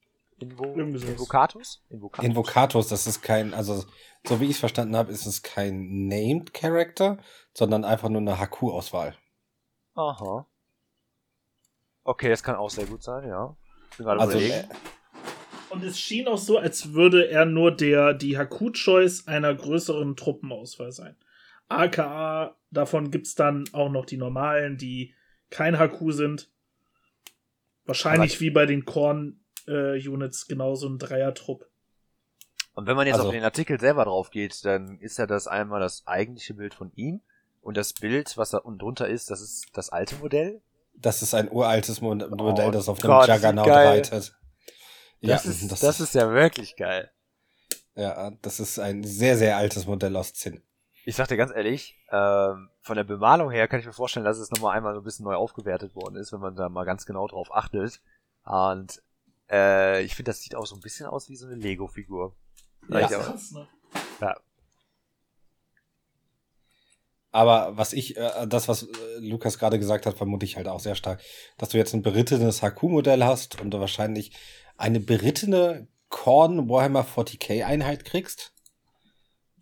Invo. 0.43 0.75
Invocatus? 0.75 1.83
Invocatus. 1.89 2.25
Invocatus, 2.29 2.89
das 2.89 3.07
ist 3.07 3.23
kein, 3.23 3.55
also 3.55 3.85
so 4.27 4.41
wie 4.41 4.47
ich 4.47 4.53
es 4.53 4.59
verstanden 4.59 4.97
habe, 4.97 5.13
ist 5.13 5.27
es 5.27 5.43
kein 5.43 6.07
Named 6.09 6.53
Character, 6.53 7.19
sondern 7.55 7.85
einfach 7.85 8.09
nur 8.09 8.21
eine 8.21 8.39
HQ-Auswahl. 8.39 9.17
Aha. 9.95 10.47
Okay, 12.05 12.29
das 12.29 12.43
kann 12.43 12.57
auch 12.57 12.71
sehr 12.71 12.87
gut 12.87 13.03
sein, 13.03 13.29
ja. 13.29 13.57
Bin 13.97 14.07
gerade 14.07 14.21
Also 14.21 14.39
äh, 14.39 14.65
Und 15.71 15.85
es 15.85 15.99
schien 15.99 16.27
auch 16.27 16.39
so, 16.39 16.59
als 16.59 16.93
würde 16.93 17.29
er 17.29 17.45
nur 17.45 17.75
der, 17.75 18.15
die 18.15 18.37
Haku-Choice 18.37 19.29
einer 19.29 19.55
größeren 19.55 20.17
Truppenauswahl 20.17 20.93
sein. 20.93 21.17
AKA, 21.69 22.57
davon 22.71 23.11
gibt's 23.11 23.35
dann 23.35 23.65
auch 23.73 23.91
noch 23.91 24.07
die 24.07 24.17
normalen, 24.17 24.77
die 24.77 25.15
kein 25.51 25.79
Haku 25.79 26.11
sind. 26.11 26.51
Wahrscheinlich 27.85 28.41
wie 28.41 28.51
bei 28.51 28.67
den 28.67 28.85
Korn-Units 29.67 30.47
genauso 30.47 30.89
ein 30.89 30.99
Dreier-Trupp. 30.99 31.67
Und 32.75 32.87
wenn 32.87 32.97
man 32.97 33.07
jetzt 33.07 33.17
Also- 33.17 33.29
auf 33.29 33.35
den 33.35 33.45
Artikel 33.45 33.79
selber 33.79 34.05
drauf 34.05 34.31
geht, 34.31 34.65
dann 34.65 34.99
ist 34.99 35.19
ja 35.19 35.27
das 35.27 35.47
einmal 35.47 35.81
das 35.81 36.07
eigentliche 36.07 36.55
Bild 36.55 36.75
von 36.75 36.91
ihm 36.95 37.21
und 37.61 37.77
das 37.77 37.93
Bild, 37.93 38.37
was 38.39 38.51
da 38.51 38.59
unten 38.59 38.79
drunter 38.79 39.09
ist, 39.09 39.31
das 39.31 39.41
ist 39.41 39.67
das 39.75 39.91
alte 39.91 40.17
Modell. 40.17 40.61
das 40.95 41.23
ist 41.23 41.33
ein 41.35 41.51
uraltes 41.51 42.01
Mo- 42.03 42.15
Modell, 42.15 42.71
das 42.71 42.87
auf 42.89 42.99
dem 42.99 43.11
Oh 43.11 43.15
Gott, 43.21 43.29
Juggernaut 43.29 43.67
reitet. 43.67 44.35
Ja, 45.21 45.35
Das, 45.37 45.47
ist, 45.47 45.83
das, 45.83 46.01
ist 46.01 46.15
ja 46.15 46.31
wirklich 46.33 46.77
geil. 46.77 47.11
ja, 47.95 48.31
das 48.43 48.61
ist 48.61 48.79
ein 48.79 49.03
sehr, 49.05 49.37
sehr 49.39 49.57
altes 49.57 49.87
Modell 49.87 50.15
aus 50.17 50.35
Zinn. 50.35 50.63
Ich 51.05 51.17
sag 51.17 51.29
dir 51.29 51.37
ganz 51.39 51.51
ehrlich, 51.53 51.97
ähm, 52.11 52.69
von 52.81 52.97
der 52.97 53.05
Bemalung 53.05 53.51
her 53.51 53.69
kann 53.69 53.81
ich 53.81 53.87
mir 53.87 53.93
vorstellen, 53.93 54.25
dass 54.27 54.39
es 54.39 54.51
nochmal 54.51 54.77
einmal 54.77 54.95
so 54.95 55.01
ein 55.01 55.05
bisschen 55.05 55.25
neu 55.25 55.35
aufgewertet 55.35 55.95
worden 55.97 56.17
ist, 56.17 56.33
wenn 56.33 56.41
man 56.41 56.57
da 56.57 56.69
mal 56.69 56.85
ganz 56.85 57.07
genau 57.07 57.27
drauf 57.27 57.49
achtet. 57.55 58.01
Und 58.45 59.03
äh, 59.53 60.03
ich 60.03 60.15
finde, 60.15 60.31
das 60.31 60.41
sieht 60.41 60.55
auch 60.55 60.67
so 60.67 60.75
ein 60.75 60.81
bisschen 60.81 61.07
aus 61.07 61.29
wie 61.29 61.37
so 61.37 61.47
eine 61.47 61.57
Lego-Figur. 61.57 62.35
Ja. 62.89 63.01
Ich 63.01 63.11
ist 63.11 63.17
auch- 63.17 63.23
krass, 63.25 63.53
ne? 63.53 63.69
Aber 67.35 67.77
was 67.79 67.95
ich, 67.95 68.17
äh, 68.19 68.47
das, 68.47 68.69
was 68.69 68.83
äh, 68.83 68.89
Lukas 69.19 69.59
gerade 69.59 69.79
gesagt 69.79 70.05
hat, 70.05 70.19
vermute 70.19 70.45
ich 70.45 70.57
halt 70.57 70.69
auch 70.69 70.81
sehr 70.81 70.95
stark, 70.95 71.23
dass 71.57 71.71
du 71.71 71.79
jetzt 71.79 71.95
ein 71.95 72.03
berittenes 72.03 72.61
HQ-Modell 72.63 73.25
hast 73.25 73.59
und 73.61 73.71
du 73.71 73.81
wahrscheinlich 73.81 74.37
eine 74.77 75.01
berittene 75.01 75.89
Korn 76.11 76.69
Warhammer 76.69 77.07
40k 77.07 77.65
Einheit 77.65 78.05
kriegst. 78.05 78.53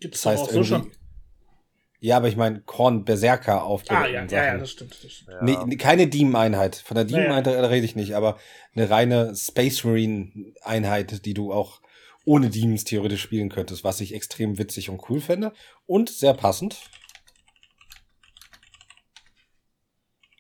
Gibt's 0.00 0.22
Das 0.22 0.32
heißt 0.32 0.42
auch 0.48 0.50
so 0.52 0.64
schon. 0.64 0.90
Ja, 2.02 2.16
aber 2.16 2.28
ich 2.28 2.36
meine 2.36 2.62
Korn 2.62 3.04
Berserker 3.04 3.62
auf 3.62 3.82
Ah, 3.88 4.06
ja, 4.06 4.24
ja, 4.24 4.44
ja, 4.44 4.56
das 4.56 4.70
stimmt. 4.70 4.96
Das 5.04 5.12
stimmt. 5.12 5.30
Ja. 5.30 5.64
Nee, 5.66 5.76
keine 5.76 6.06
Demon-Einheit. 6.06 6.76
Von 6.76 6.94
der 6.94 7.04
Naja. 7.04 7.18
Demon-Einheit 7.18 7.70
rede 7.70 7.84
ich 7.84 7.94
nicht, 7.94 8.14
aber 8.16 8.38
eine 8.74 8.88
reine 8.88 9.36
Space 9.36 9.84
Marine-Einheit, 9.84 11.26
die 11.26 11.34
du 11.34 11.52
auch 11.52 11.82
ohne 12.24 12.48
Demons 12.48 12.84
theoretisch 12.84 13.20
spielen 13.20 13.50
könntest, 13.50 13.84
was 13.84 14.00
ich 14.00 14.14
extrem 14.14 14.56
witzig 14.58 14.88
und 14.88 15.02
cool 15.10 15.20
fände. 15.20 15.52
Und 15.86 16.08
sehr 16.08 16.32
passend. 16.32 16.78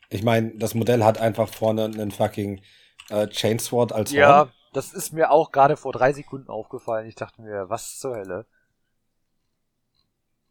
Ich 0.08 0.22
meine, 0.22 0.52
das 0.56 0.74
Modell 0.74 1.04
hat 1.04 1.18
einfach 1.18 1.48
vorne 1.48 1.84
einen 1.84 2.10
fucking 2.10 2.62
äh, 3.10 3.28
Chainsword 3.28 3.92
als 3.92 4.10
Horn. 4.10 4.18
Ja, 4.18 4.48
das 4.72 4.92
ist 4.92 5.12
mir 5.12 5.30
auch 5.30 5.52
gerade 5.52 5.76
vor 5.76 5.92
drei 5.92 6.12
Sekunden 6.12 6.48
aufgefallen. 6.48 7.06
Ich 7.06 7.14
dachte 7.16 7.42
mir, 7.42 7.68
was 7.68 7.98
zur 7.98 8.16
Hölle? 8.16 8.46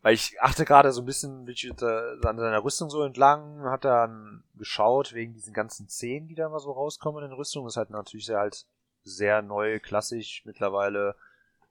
Weil 0.02 0.14
ich 0.14 0.42
achte 0.42 0.64
gerade 0.64 0.92
so 0.94 1.02
ein 1.02 1.06
bisschen 1.06 1.46
an 1.46 2.38
seiner 2.38 2.64
Rüstung 2.64 2.90
so 2.90 3.04
entlang, 3.04 3.64
hat 3.64 3.84
dann 3.84 4.44
geschaut 4.56 5.14
wegen 5.14 5.34
diesen 5.34 5.54
ganzen 5.54 5.90
Zähnen, 5.90 6.28
die 6.28 6.36
da 6.36 6.48
mal 6.48 6.60
so 6.60 6.72
rauskommen 6.72 7.24
in 7.24 7.30
den 7.30 7.38
Rüstungen. 7.38 7.68
Das 7.68 7.74
ist 7.74 7.78
halt 7.78 7.90
natürlich 7.90 8.26
sehr 8.26 8.40
halt 8.40 8.66
sehr 9.04 9.42
neu, 9.42 9.80
klassisch 9.80 10.44
mittlerweile 10.46 11.16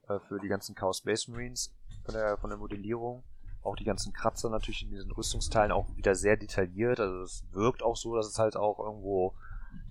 äh, 0.09 0.19
für 0.29 0.41
die 0.41 0.49
ganzen 0.49 0.75
Chaos 0.75 0.99
Space 0.99 1.29
Marines 1.29 1.75
von 2.05 2.14
der 2.14 2.37
von 2.37 2.51
der 2.51 2.59
Modellierung. 2.59 3.23
Auch 3.62 3.77
die 3.77 3.85
ganzen 3.85 4.12
Kratzer 4.12 4.51
natürlich 4.51 4.83
in 4.83 4.91
diesen 4.91 5.11
Rüstungsteilen 5.11 5.73
auch 5.73 5.97
wieder 5.97 6.14
sehr 6.14 6.37
detailliert. 6.37 7.01
Also 7.01 7.23
es 7.23 7.45
wirkt 7.53 7.83
auch 7.83 7.97
so, 7.97 8.14
dass 8.14 8.27
es 8.27 8.38
halt 8.38 8.57
auch 8.57 8.79
irgendwo 8.79 9.35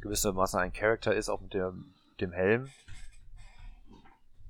gewissermaßen 0.01 0.59
ein 0.59 0.73
Charakter 0.73 1.13
ist, 1.13 1.29
auch 1.29 1.41
mit 1.41 1.53
dem, 1.53 1.93
dem 2.19 2.31
Helm. 2.31 2.69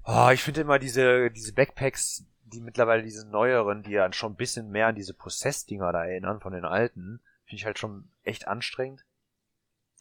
Ah, 0.04 0.32
ich 0.32 0.41
finde 0.41 0.62
immer 0.62 0.80
diese, 0.80 1.32
diese 1.32 1.54
Backpacks, 1.54 2.26
die 2.53 2.62
mittlerweile 2.62 3.03
diese 3.03 3.27
neueren, 3.29 3.83
die 3.83 3.91
ja 3.91 4.12
schon 4.13 4.33
ein 4.33 4.38
bisschen 4.38 4.69
mehr 4.69 4.88
an 4.88 4.95
diese 4.95 5.13
Prozessdinger 5.13 5.91
da 5.91 6.05
erinnern 6.05 6.39
von 6.39 6.53
den 6.53 6.65
alten, 6.65 7.21
finde 7.45 7.60
ich 7.60 7.65
halt 7.65 7.79
schon 7.79 8.10
echt 8.23 8.47
anstrengend. 8.47 9.05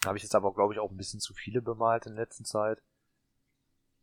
Habe 0.05 0.17
ich 0.17 0.23
jetzt 0.23 0.35
aber, 0.35 0.55
glaube 0.55 0.75
ich, 0.75 0.79
auch 0.81 0.91
ein 0.91 0.97
bisschen 0.97 1.21
zu 1.21 1.35
viele 1.35 1.63
bemalt 1.63 2.07
in 2.07 2.15
letzter 2.15 2.45
Zeit. 2.45 2.79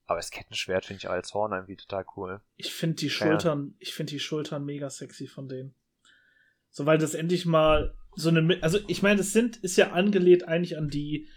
Aber 0.05 0.17
das 0.17 0.31
Kettenschwert 0.31 0.85
finde 0.85 0.97
ich 0.97 1.09
als 1.09 1.33
Horn 1.33 1.53
irgendwie 1.53 1.77
total 1.77 2.05
cool. 2.17 2.41
Ich 2.57 2.73
finde 2.73 2.95
die 2.97 3.05
Ja. 3.07 3.11
Schultern, 3.11 3.75
ich 3.79 3.93
finde 3.93 4.11
die 4.11 4.19
Schultern 4.19 4.65
mega 4.65 4.89
sexy 4.89 5.27
von 5.27 5.47
denen. 5.47 5.75
So, 6.69 6.85
weil 6.85 6.97
das 6.97 7.13
endlich 7.13 7.45
mal 7.45 7.95
so 8.15 8.29
eine, 8.29 8.59
also 8.61 8.79
ich 8.87 9.01
meine, 9.01 9.21
es 9.21 9.31
sind, 9.31 9.57
ist 9.57 9.77
ja 9.77 9.91
angelehnt 9.91 10.47
eigentlich 10.47 10.77
an 10.77 10.89
die 10.89 11.29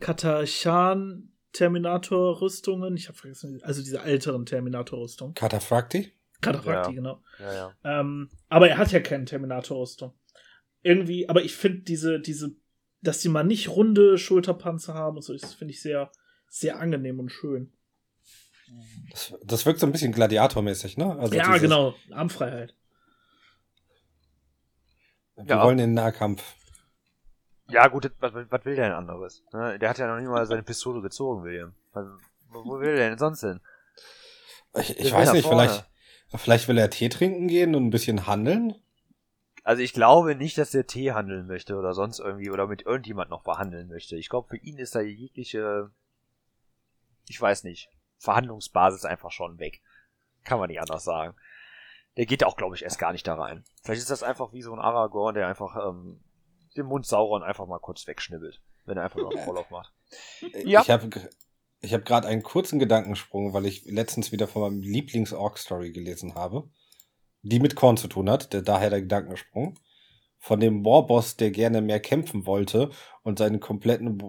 Katachan 0.00 1.32
Terminator-Rüstungen. 1.52 2.96
Ich 2.96 3.08
habe 3.08 3.18
vergessen, 3.18 3.60
also 3.62 3.82
diese 3.82 4.00
älteren 4.00 4.46
Terminator-Rüstungen. 4.46 5.34
Cataphracti? 5.34 5.98
Kataphracti, 5.98 6.17
Ja. 6.44 6.90
genau. 6.90 7.22
Ja, 7.38 7.52
ja. 7.52 7.74
Ähm, 7.84 8.30
aber 8.48 8.68
er 8.68 8.78
hat 8.78 8.92
ja 8.92 9.00
keine 9.00 9.24
Terminator-Rüstung. 9.24 10.14
Irgendwie, 10.82 11.28
aber 11.28 11.42
ich 11.42 11.56
finde 11.56 11.80
diese, 11.80 12.20
diese, 12.20 12.54
dass 13.02 13.20
die 13.20 13.28
mal 13.28 13.44
nicht 13.44 13.68
runde 13.68 14.18
Schulterpanzer 14.18 14.94
haben 14.94 15.16
und 15.16 15.22
so, 15.22 15.32
das 15.32 15.54
finde 15.54 15.74
ich 15.74 15.82
sehr, 15.82 16.10
sehr 16.48 16.78
angenehm 16.78 17.18
und 17.18 17.30
schön. 17.30 17.72
Das, 19.10 19.34
das 19.42 19.66
wirkt 19.66 19.80
so 19.80 19.86
ein 19.86 19.92
bisschen 19.92 20.12
gladiatormäßig, 20.12 20.96
ne? 20.98 21.16
Also 21.18 21.34
ja, 21.34 21.46
dieses, 21.46 21.62
genau. 21.62 21.94
Armfreiheit. 22.12 22.74
Wir 25.36 25.46
Ja. 25.46 25.64
wollen 25.64 25.78
den 25.78 25.94
Nahkampf. 25.94 26.42
Ja, 27.70 27.86
gut, 27.88 28.10
was, 28.20 28.32
was 28.34 28.64
will 28.64 28.76
der 28.76 28.88
denn 28.88 28.96
anderes? 28.96 29.44
Ne? 29.52 29.78
Der 29.78 29.90
hat 29.90 29.98
ja 29.98 30.06
noch 30.06 30.18
nicht 30.20 30.28
mal 30.28 30.46
seine 30.46 30.62
Pistole 30.62 31.02
gezogen, 31.02 31.44
William. 31.44 31.74
Also, 31.92 32.10
wo 32.48 32.78
will 32.78 32.96
der 32.96 33.10
denn 33.10 33.18
sonst 33.18 33.40
hin? 33.40 33.60
Ich, 34.78 34.98
ich 34.98 35.12
weiß 35.12 35.32
nicht, 35.32 35.44
vorne. 35.46 35.68
vielleicht, 35.68 35.86
vielleicht 36.34 36.68
will 36.68 36.78
er 36.78 36.90
Tee 36.90 37.08
trinken 37.08 37.48
gehen 37.48 37.74
und 37.74 37.86
ein 37.86 37.90
bisschen 37.90 38.26
handeln. 38.26 38.74
Also 39.64 39.82
ich 39.82 39.92
glaube 39.92 40.34
nicht, 40.34 40.56
dass 40.58 40.70
der 40.70 40.86
Tee 40.86 41.12
handeln 41.12 41.46
möchte 41.46 41.76
oder 41.76 41.94
sonst 41.94 42.20
irgendwie 42.20 42.50
oder 42.50 42.66
mit 42.66 42.82
irgendjemand 42.82 43.30
noch 43.30 43.42
verhandeln 43.42 43.88
möchte. 43.88 44.16
Ich 44.16 44.28
glaube, 44.28 44.48
für 44.48 44.56
ihn 44.56 44.78
ist 44.78 44.94
da 44.94 45.00
jegliche, 45.00 45.90
ich 47.28 47.40
weiß 47.40 47.64
nicht, 47.64 47.90
Verhandlungsbasis 48.18 49.04
einfach 49.04 49.30
schon 49.30 49.58
weg. 49.58 49.82
Kann 50.44 50.58
man 50.58 50.68
nicht 50.68 50.80
anders 50.80 51.04
sagen. 51.04 51.36
Der 52.16 52.26
geht 52.26 52.44
auch, 52.44 52.56
glaube 52.56 52.74
ich, 52.76 52.82
erst 52.82 52.98
gar 52.98 53.12
nicht 53.12 53.26
da 53.26 53.34
rein. 53.34 53.64
Vielleicht 53.82 54.00
ist 54.00 54.10
das 54.10 54.22
einfach 54.22 54.52
wie 54.52 54.62
so 54.62 54.72
ein 54.72 54.80
Aragorn, 54.80 55.34
der 55.34 55.46
einfach 55.46 55.76
ähm, 55.76 56.20
den 56.76 56.86
Mund 56.86 57.06
Sauron 57.06 57.42
einfach 57.42 57.66
mal 57.66 57.78
kurz 57.78 58.06
wegschnibbelt, 58.06 58.60
wenn 58.86 58.96
er 58.96 59.04
einfach 59.04 59.20
noch 59.20 59.30
einen 59.30 59.40
Vorlauf 59.44 59.70
macht. 59.70 59.92
Ja. 60.64 60.80
Ich 60.80 60.90
habe 60.90 61.10
ich 61.80 61.94
hab 61.94 62.04
gerade 62.04 62.28
einen 62.28 62.42
kurzen 62.42 62.78
Gedankensprung, 62.78 63.52
weil 63.52 63.66
ich 63.66 63.84
letztens 63.84 64.32
wieder 64.32 64.48
von 64.48 64.62
meinem 64.62 64.82
Lieblings-Orc-Story 64.82 65.92
gelesen 65.92 66.34
habe, 66.34 66.68
die 67.42 67.60
mit 67.60 67.76
Korn 67.76 67.96
zu 67.96 68.08
tun 68.08 68.28
hat, 68.28 68.52
der, 68.52 68.62
daher 68.62 68.90
der 68.90 69.02
Gedankensprung. 69.02 69.78
Von 70.40 70.60
dem 70.60 70.84
Warboss, 70.84 71.36
der 71.36 71.50
gerne 71.50 71.80
mehr 71.80 72.00
kämpfen 72.00 72.46
wollte 72.46 72.90
und 73.22 73.38
seinen 73.38 73.60
kompletten 73.60 74.20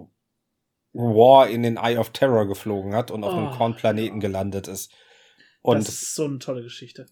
War 0.92 1.48
in 1.48 1.62
den 1.62 1.76
Eye 1.76 1.98
of 1.98 2.10
Terror 2.10 2.46
geflogen 2.46 2.94
hat 2.94 3.10
und 3.10 3.22
auf 3.22 3.32
einem 3.32 3.48
Oh, 3.48 3.56
Kornplaneten 3.56 4.20
ja. 4.20 4.20
gelandet 4.20 4.66
ist. 4.66 4.92
Und 5.62 5.78
das 5.78 5.88
ist 5.88 6.14
so 6.14 6.24
eine 6.24 6.38
tolle 6.38 6.62
Geschichte. 6.62 7.06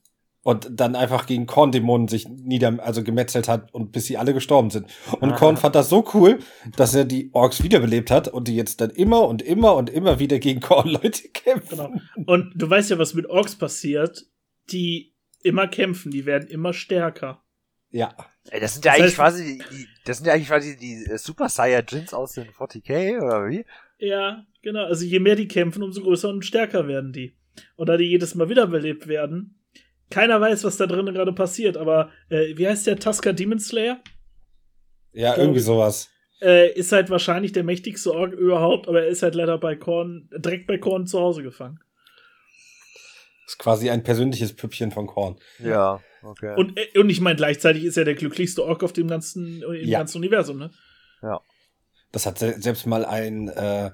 Und 0.49 0.69
dann 0.73 0.97
einfach 0.97 1.27
gegen 1.27 1.45
Korn-Dämonen 1.47 2.09
sich 2.09 2.27
nieder, 2.27 2.79
also 2.83 3.03
gemetzelt 3.05 3.49
hat 3.49 3.73
und 3.75 3.93
bis 3.93 4.07
sie 4.07 4.17
alle 4.17 4.33
gestorben 4.33 4.71
sind. 4.71 4.87
Und 5.21 5.33
Ah. 5.33 5.37
Korn 5.37 5.57
fand 5.59 5.75
das 5.75 5.91
so 5.91 6.03
cool, 6.15 6.39
dass 6.77 6.95
er 6.95 7.05
die 7.05 7.29
Orks 7.35 7.63
wiederbelebt 7.63 8.11
hat 8.11 8.29
und 8.29 8.49
die 8.49 8.57
jetzt 8.57 8.81
dann 8.81 8.89
immer 8.91 9.29
und 9.29 9.43
immer 9.43 9.75
und 9.77 9.91
immer 9.91 10.19
wieder 10.19 10.39
gegen 10.39 10.61
Korn-Leute 10.61 11.29
kämpfen. 11.35 11.69
Genau. 11.77 11.93
Und 12.27 12.53
du 12.57 12.71
weißt 12.71 12.89
ja, 12.91 12.99
was 12.99 13.13
mit 13.13 13.27
Orks 13.27 13.57
passiert. 13.57 14.25
Die 14.71 15.15
immer 15.43 15.69
kämpfen, 15.69 16.11
die 16.11 16.25
werden 16.25 16.49
immer 16.49 16.73
stärker. 16.73 17.43
Ja. 17.91 18.15
Ey, 18.51 18.61
das 18.61 18.73
sind 18.75 18.85
ja 18.87 18.93
Das 18.93 19.01
eigentlich 19.01 19.13
heißt- 19.13 19.17
quasi 19.17 19.63
die, 19.71 19.87
das 20.07 20.17
sind 20.19 20.27
ja 20.27 20.33
eigentlich 20.33 20.49
quasi 20.49 20.77
die 20.79 21.05
äh, 21.11 21.19
Super 21.19 21.49
Saiyajins 21.51 22.15
aus 22.15 22.33
den 22.33 22.49
40k 22.49 23.19
oder 23.21 23.49
wie? 23.49 23.65
Ja, 23.99 24.47
genau. 24.63 24.85
Also 24.85 25.05
je 25.05 25.21
mehr 25.21 25.37
die 25.37 25.49
kämpfen, 25.49 25.83
umso 25.83 26.01
größer 26.03 26.31
und 26.31 26.45
stärker 26.45 26.89
werden 26.89 27.13
die. 27.13 27.37
Und 27.77 27.89
da 27.89 27.97
die 27.99 28.05
jedes 28.05 28.35
Mal 28.35 28.49
wiederbelebt 28.49 29.09
werden, 29.09 29.58
keiner 30.11 30.41
weiß, 30.41 30.65
was 30.65 30.77
da 30.77 30.87
drinnen 30.87 31.15
gerade 31.15 31.33
passiert, 31.33 31.77
aber 31.77 32.11
äh, 32.31 32.57
wie 32.57 32.67
heißt 32.67 32.87
der 32.87 32.99
Tusker 32.99 33.33
Demon 33.33 33.59
Slayer? 33.59 34.01
Ja, 35.13 35.35
So. 35.35 35.41
irgendwie 35.41 35.61
sowas. 35.61 36.11
Äh, 36.41 36.73
ist 36.73 36.93
halt 36.93 37.11
wahrscheinlich 37.11 37.53
der 37.53 37.65
mächtigste 37.65 38.15
Ork 38.15 38.33
überhaupt, 38.33 38.87
aber 38.89 39.03
er 39.03 39.09
ist 39.09 39.23
halt 39.23 39.35
leider 39.35 39.59
bei 39.59 39.75
Korn, 39.75 40.29
direkt 40.37 40.67
bei 40.69 40.79
Korn 40.79 41.07
zu 41.07 41.19
Hause 41.19 41.43
gefangen. 41.43 41.81
Ist 43.47 43.59
quasi 43.59 43.91
ein 43.91 44.03
persönliches 44.03 44.55
Püppchen 44.55 44.91
von 44.93 45.07
Korn. 45.07 45.37
Ja. 45.59 46.01
Okay. 46.23 46.55
Und, 46.57 46.79
äh, 46.79 46.99
und 46.99 47.09
ich 47.11 47.21
meine, 47.21 47.37
gleichzeitig 47.37 47.85
ist 47.85 47.97
er 47.97 48.05
der 48.05 48.15
glücklichste 48.15 48.65
Ork 48.65 48.83
auf 48.85 48.93
dem 48.93 49.09
ganzen, 49.09 49.63
im 49.63 49.89
Ja. 49.89 49.99
ganzen 50.01 50.19
Universum, 50.19 50.59
ne? 50.59 50.71
Das 52.13 52.25
hat 52.25 52.39
se- 52.39 52.57
selbst 52.61 52.87
mal 52.87 53.05
ein 53.05 53.49
äh, 53.49 53.91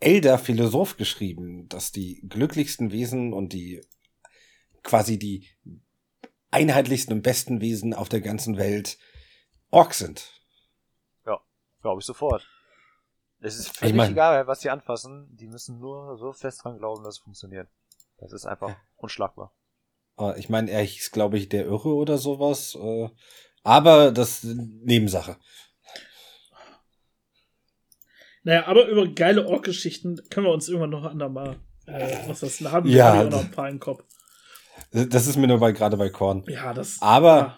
Elder 0.00 0.38
Philosoph 0.38 0.96
geschrieben, 0.96 1.68
dass 1.68 1.92
die 1.92 2.22
glücklichsten 2.28 2.90
Wesen 2.92 3.32
und 3.34 3.52
die 3.52 3.82
quasi 4.82 5.18
die 5.18 5.46
einheitlichsten 6.50 7.14
und 7.14 7.22
besten 7.22 7.60
Wesen 7.60 7.94
auf 7.94 8.08
der 8.08 8.20
ganzen 8.20 8.56
Welt 8.56 8.98
Orks 9.70 9.98
sind. 9.98 10.32
Glaube 11.82 12.00
ich 12.02 12.04
sofort. 12.06 12.46
Es 13.40 13.58
ist 13.58 13.74
völlig 13.78 13.94
mein- 13.96 14.12
egal, 14.12 14.46
was 14.46 14.60
die 14.60 14.68
anfassen. 14.68 15.34
Die 15.34 15.46
müssen 15.46 15.78
nur 15.78 16.18
so 16.18 16.30
fest 16.34 16.62
dran 16.62 16.76
glauben, 16.76 17.02
dass 17.02 17.14
es 17.14 17.22
funktioniert. 17.22 17.68
Das 18.18 18.34
ist 18.34 18.44
einfach 18.44 18.76
unschlagbar. 18.96 19.54
Äh, 20.18 20.38
ich 20.38 20.50
meine, 20.50 20.70
er 20.70 20.82
hieß, 20.82 21.10
glaube 21.10 21.38
ich, 21.38 21.48
der 21.48 21.64
Irre 21.64 21.94
oder 21.94 22.18
sowas. 22.18 22.74
Äh, 22.74 23.08
aber 23.62 24.12
das 24.12 24.44
ist 24.44 24.56
Nebensache. 24.56 25.38
Naja, 28.42 28.66
aber 28.66 28.86
über 28.86 29.06
geile 29.08 29.46
Ork-Geschichten 29.46 30.20
können 30.30 30.46
wir 30.46 30.52
uns 30.52 30.68
irgendwann 30.68 30.90
noch 30.90 31.04
andermal, 31.04 31.60
äh, 31.86 32.28
was 32.28 32.40
das 32.40 32.60
haben 32.60 32.86
wir 32.88 32.94
Ja, 32.96 33.24
ich 33.24 33.30
noch 33.30 33.40
ein 33.40 33.50
paar 33.50 33.70
im 33.70 33.80
Kopf. 33.80 34.04
Das 34.92 35.26
ist 35.26 35.36
mir 35.36 35.46
nur 35.46 35.58
bei, 35.58 35.72
gerade 35.72 35.96
bei 35.96 36.10
Korn. 36.10 36.44
Ja, 36.48 36.72
das. 36.74 36.98
Aber- 37.00 37.36
ja. 37.38 37.56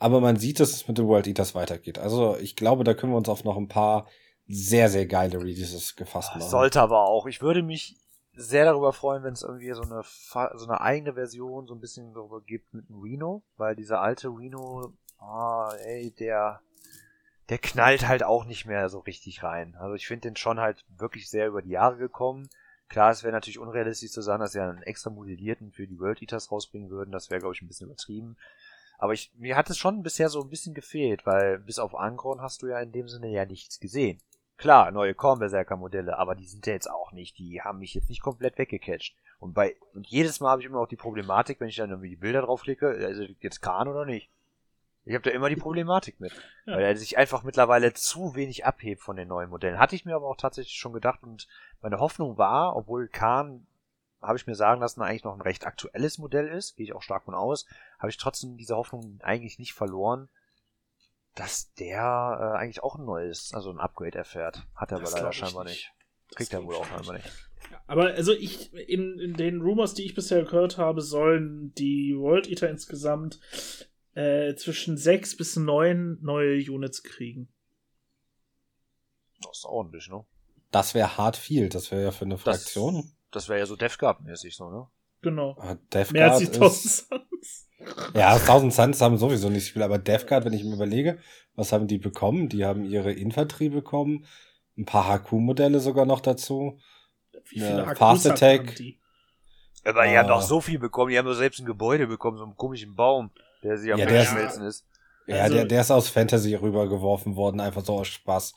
Aber 0.00 0.20
man 0.20 0.36
sieht, 0.36 0.60
dass 0.60 0.70
es 0.70 0.86
mit 0.86 0.96
den 0.96 1.08
World 1.08 1.26
Eaters 1.26 1.56
weitergeht. 1.56 1.98
Also 1.98 2.36
ich 2.36 2.54
glaube, 2.54 2.84
da 2.84 2.94
können 2.94 3.12
wir 3.12 3.16
uns 3.16 3.28
auf 3.28 3.42
noch 3.42 3.56
ein 3.56 3.66
paar 3.66 4.06
sehr, 4.46 4.88
sehr 4.88 5.06
geile 5.06 5.38
Releases 5.38 5.96
gefasst 5.96 6.30
machen. 6.36 6.48
Sollte 6.48 6.80
aber 6.80 7.00
auch. 7.08 7.26
Ich 7.26 7.42
würde 7.42 7.62
mich 7.64 7.96
sehr 8.32 8.64
darüber 8.64 8.92
freuen, 8.92 9.24
wenn 9.24 9.32
es 9.32 9.42
irgendwie 9.42 9.72
so 9.72 9.82
eine, 9.82 10.02
so 10.04 10.64
eine 10.66 10.80
eigene 10.80 11.14
Version 11.14 11.66
so 11.66 11.74
ein 11.74 11.80
bisschen 11.80 12.14
darüber 12.14 12.40
gibt 12.40 12.72
mit 12.72 12.88
dem 12.88 13.00
Reno, 13.00 13.42
weil 13.56 13.74
dieser 13.74 14.00
alte 14.00 14.28
Reno, 14.28 14.92
ah, 15.18 15.72
ey, 15.84 16.12
der, 16.12 16.60
der 17.48 17.58
knallt 17.58 18.06
halt 18.06 18.22
auch 18.22 18.44
nicht 18.44 18.66
mehr 18.66 18.88
so 18.90 19.00
richtig 19.00 19.42
rein. 19.42 19.74
Also 19.80 19.94
ich 19.96 20.06
finde 20.06 20.28
den 20.28 20.36
schon 20.36 20.60
halt 20.60 20.84
wirklich 20.96 21.28
sehr 21.28 21.48
über 21.48 21.60
die 21.60 21.70
Jahre 21.70 21.96
gekommen. 21.96 22.48
Klar, 22.88 23.10
es 23.10 23.22
wäre 23.22 23.32
natürlich 23.32 23.58
unrealistisch 23.58 24.12
zu 24.12 24.22
sagen, 24.22 24.40
dass 24.40 24.52
sie 24.52 24.60
einen 24.60 24.82
extra 24.82 25.10
modellierten 25.10 25.72
für 25.72 25.86
die 25.86 26.00
World 26.00 26.22
Eaters 26.22 26.50
rausbringen 26.50 26.90
würden. 26.90 27.12
Das 27.12 27.30
wäre, 27.30 27.40
glaube 27.40 27.54
ich, 27.54 27.62
ein 27.62 27.68
bisschen 27.68 27.86
übertrieben. 27.86 28.36
Aber 28.98 29.12
ich, 29.12 29.30
mir 29.36 29.56
hat 29.56 29.70
es 29.70 29.78
schon 29.78 30.02
bisher 30.02 30.28
so 30.28 30.42
ein 30.42 30.50
bisschen 30.50 30.74
gefehlt, 30.74 31.26
weil 31.26 31.58
bis 31.58 31.78
auf 31.78 31.94
Angron 31.94 32.40
hast 32.40 32.62
du 32.62 32.66
ja 32.66 32.80
in 32.80 32.92
dem 32.92 33.08
Sinne 33.08 33.28
ja 33.28 33.44
nichts 33.44 33.78
gesehen. 33.78 34.20
Klar, 34.56 34.90
neue 34.90 35.14
Kornberserker-Modelle, 35.14 36.18
aber 36.18 36.34
die 36.34 36.46
sind 36.46 36.66
ja 36.66 36.72
jetzt 36.72 36.90
auch 36.90 37.12
nicht, 37.12 37.38
die 37.38 37.62
haben 37.62 37.78
mich 37.78 37.94
jetzt 37.94 38.08
nicht 38.08 38.22
komplett 38.22 38.58
weggecatcht. 38.58 39.14
Und 39.38 39.54
bei, 39.54 39.76
und 39.94 40.08
jedes 40.08 40.40
Mal 40.40 40.50
habe 40.50 40.62
ich 40.62 40.66
immer 40.66 40.80
auch 40.80 40.88
die 40.88 40.96
Problematik, 40.96 41.60
wenn 41.60 41.68
ich 41.68 41.76
dann 41.76 41.90
irgendwie 41.90 42.08
die 42.08 42.16
Bilder 42.16 42.42
draufklicke, 42.42 42.88
also 42.88 43.22
jetzt 43.38 43.60
Kahn 43.60 43.86
oder 43.86 44.04
nicht. 44.04 44.30
Ich 45.08 45.14
habe 45.14 45.22
da 45.22 45.30
immer 45.30 45.48
die 45.48 45.56
Problematik 45.56 46.20
mit, 46.20 46.32
Ja. 46.66 46.74
weil 46.74 46.82
er 46.82 46.96
sich 46.96 47.16
einfach 47.16 47.42
mittlerweile 47.42 47.94
zu 47.94 48.34
wenig 48.34 48.66
abhebt 48.66 49.00
von 49.00 49.16
den 49.16 49.28
neuen 49.28 49.48
Modellen. 49.48 49.78
Hatte 49.78 49.96
ich 49.96 50.04
mir 50.04 50.14
aber 50.14 50.26
auch 50.26 50.36
tatsächlich 50.36 50.78
schon 50.78 50.92
gedacht 50.92 51.22
und 51.22 51.48
meine 51.80 51.98
Hoffnung 51.98 52.36
war, 52.36 52.76
obwohl 52.76 53.08
Kahn, 53.08 53.66
habe 54.20 54.36
ich 54.36 54.46
mir 54.46 54.54
sagen 54.54 54.82
lassen, 54.82 55.00
eigentlich 55.00 55.24
noch 55.24 55.34
ein 55.34 55.40
recht 55.40 55.66
aktuelles 55.66 56.18
Modell 56.18 56.48
ist, 56.48 56.76
gehe 56.76 56.84
ich 56.84 56.92
auch 56.92 57.00
stark 57.00 57.24
von 57.24 57.34
aus, 57.34 57.66
habe 57.98 58.10
ich 58.10 58.18
trotzdem 58.18 58.58
diese 58.58 58.76
Hoffnung 58.76 59.18
eigentlich 59.22 59.58
nicht 59.58 59.72
verloren, 59.72 60.28
dass 61.34 61.72
der 61.74 62.38
äh, 62.40 62.58
eigentlich 62.58 62.82
auch 62.82 62.96
ein 62.96 63.06
neues, 63.06 63.54
also 63.54 63.70
ein 63.70 63.78
Upgrade 63.78 64.18
erfährt. 64.18 64.66
Hat 64.74 64.92
er 64.92 64.98
aber 64.98 65.10
leider 65.10 65.32
scheinbar 65.32 65.64
nicht. 65.64 65.90
nicht. 66.28 66.36
Kriegt 66.36 66.52
er 66.52 66.64
wohl 66.64 66.74
auch 66.74 66.86
scheinbar 66.86 67.14
nicht. 67.14 67.30
Aber 67.86 68.08
also 68.08 68.32
ich, 68.34 68.74
in, 68.74 69.18
in 69.18 69.34
den 69.34 69.62
Rumors, 69.62 69.94
die 69.94 70.04
ich 70.04 70.14
bisher 70.14 70.42
gehört 70.42 70.76
habe, 70.76 71.00
sollen 71.00 71.72
die 71.74 72.14
World 72.18 72.46
Eater 72.48 72.68
insgesamt 72.68 73.40
äh, 74.18 74.54
zwischen 74.56 74.96
sechs 74.96 75.36
bis 75.36 75.56
neun 75.56 76.18
neue 76.22 76.56
Units 76.70 77.02
kriegen. 77.02 77.48
Das 79.42 79.58
ist 79.58 79.64
ordentlich, 79.64 80.08
ne? 80.08 80.24
Das 80.70 80.94
wäre 80.94 81.16
hart 81.16 81.36
viel. 81.36 81.68
Das 81.68 81.90
wäre 81.90 82.02
ja 82.02 82.10
für 82.10 82.24
eine 82.24 82.38
Fraktion. 82.38 83.12
Das 83.30 83.48
wäre 83.48 83.60
ja 83.60 83.66
so 83.66 83.76
Death 83.76 83.98
Guard-mäßig 83.98 84.56
so, 84.56 84.70
ne? 84.70 84.86
Genau. 85.22 85.56
Ah, 85.58 85.76
Death 85.92 86.12
Mehr 86.12 86.32
als 86.32 86.38
die 86.38 86.44
ist, 86.44 86.54
1000 86.54 87.08
Suns. 87.30 87.68
Ja, 88.14 88.34
1000 88.34 88.72
Suns 88.72 89.00
haben 89.00 89.18
sowieso 89.18 89.50
nicht 89.50 89.72
viel, 89.72 89.82
aber 89.82 89.98
Death 89.98 90.26
Guard, 90.26 90.44
wenn 90.44 90.52
ich 90.52 90.64
mir 90.64 90.74
überlege, 90.74 91.18
was 91.54 91.72
haben 91.72 91.86
die 91.86 91.98
bekommen? 91.98 92.48
Die 92.48 92.64
haben 92.64 92.84
ihre 92.84 93.12
Infanterie 93.12 93.68
bekommen, 93.68 94.26
ein 94.76 94.84
paar 94.84 95.06
HQ-Modelle 95.08 95.80
sogar 95.80 96.06
noch 96.06 96.20
dazu. 96.20 96.78
Wie 97.50 97.60
Ja, 97.60 97.66
viele 97.66 97.82
Akkus 97.84 97.98
Fast 97.98 98.24
hat 98.26 98.32
Attack. 98.42 98.66
man 98.66 98.74
die? 98.74 99.00
Aber 99.84 100.02
die 100.04 100.10
Ah. 100.10 100.18
haben 100.18 100.28
doch 100.28 100.42
so 100.42 100.60
viel 100.60 100.78
bekommen, 100.78 101.10
die 101.12 101.18
haben 101.18 101.26
doch 101.26 101.34
selbst 101.34 101.60
ein 101.60 101.66
Gebäude 101.66 102.06
bekommen, 102.08 102.36
so 102.36 102.44
einen 102.44 102.56
komischen 102.56 102.94
Baum, 102.96 103.30
der 103.62 103.76
sich 103.78 103.92
am 103.92 103.98
Ja, 103.98 104.08
Wegschmelzen 104.10 104.64
ist. 104.64 104.86
Ja, 105.26 105.42
Also- 105.42 105.56
der, 105.56 105.64
der 105.66 105.80
ist 105.82 105.90
aus 105.90 106.08
Fantasy 106.08 106.54
rübergeworfen 106.54 107.36
worden, 107.36 107.60
einfach 107.60 107.84
so 107.84 107.94
aus 107.98 108.08
Spaß. 108.08 108.54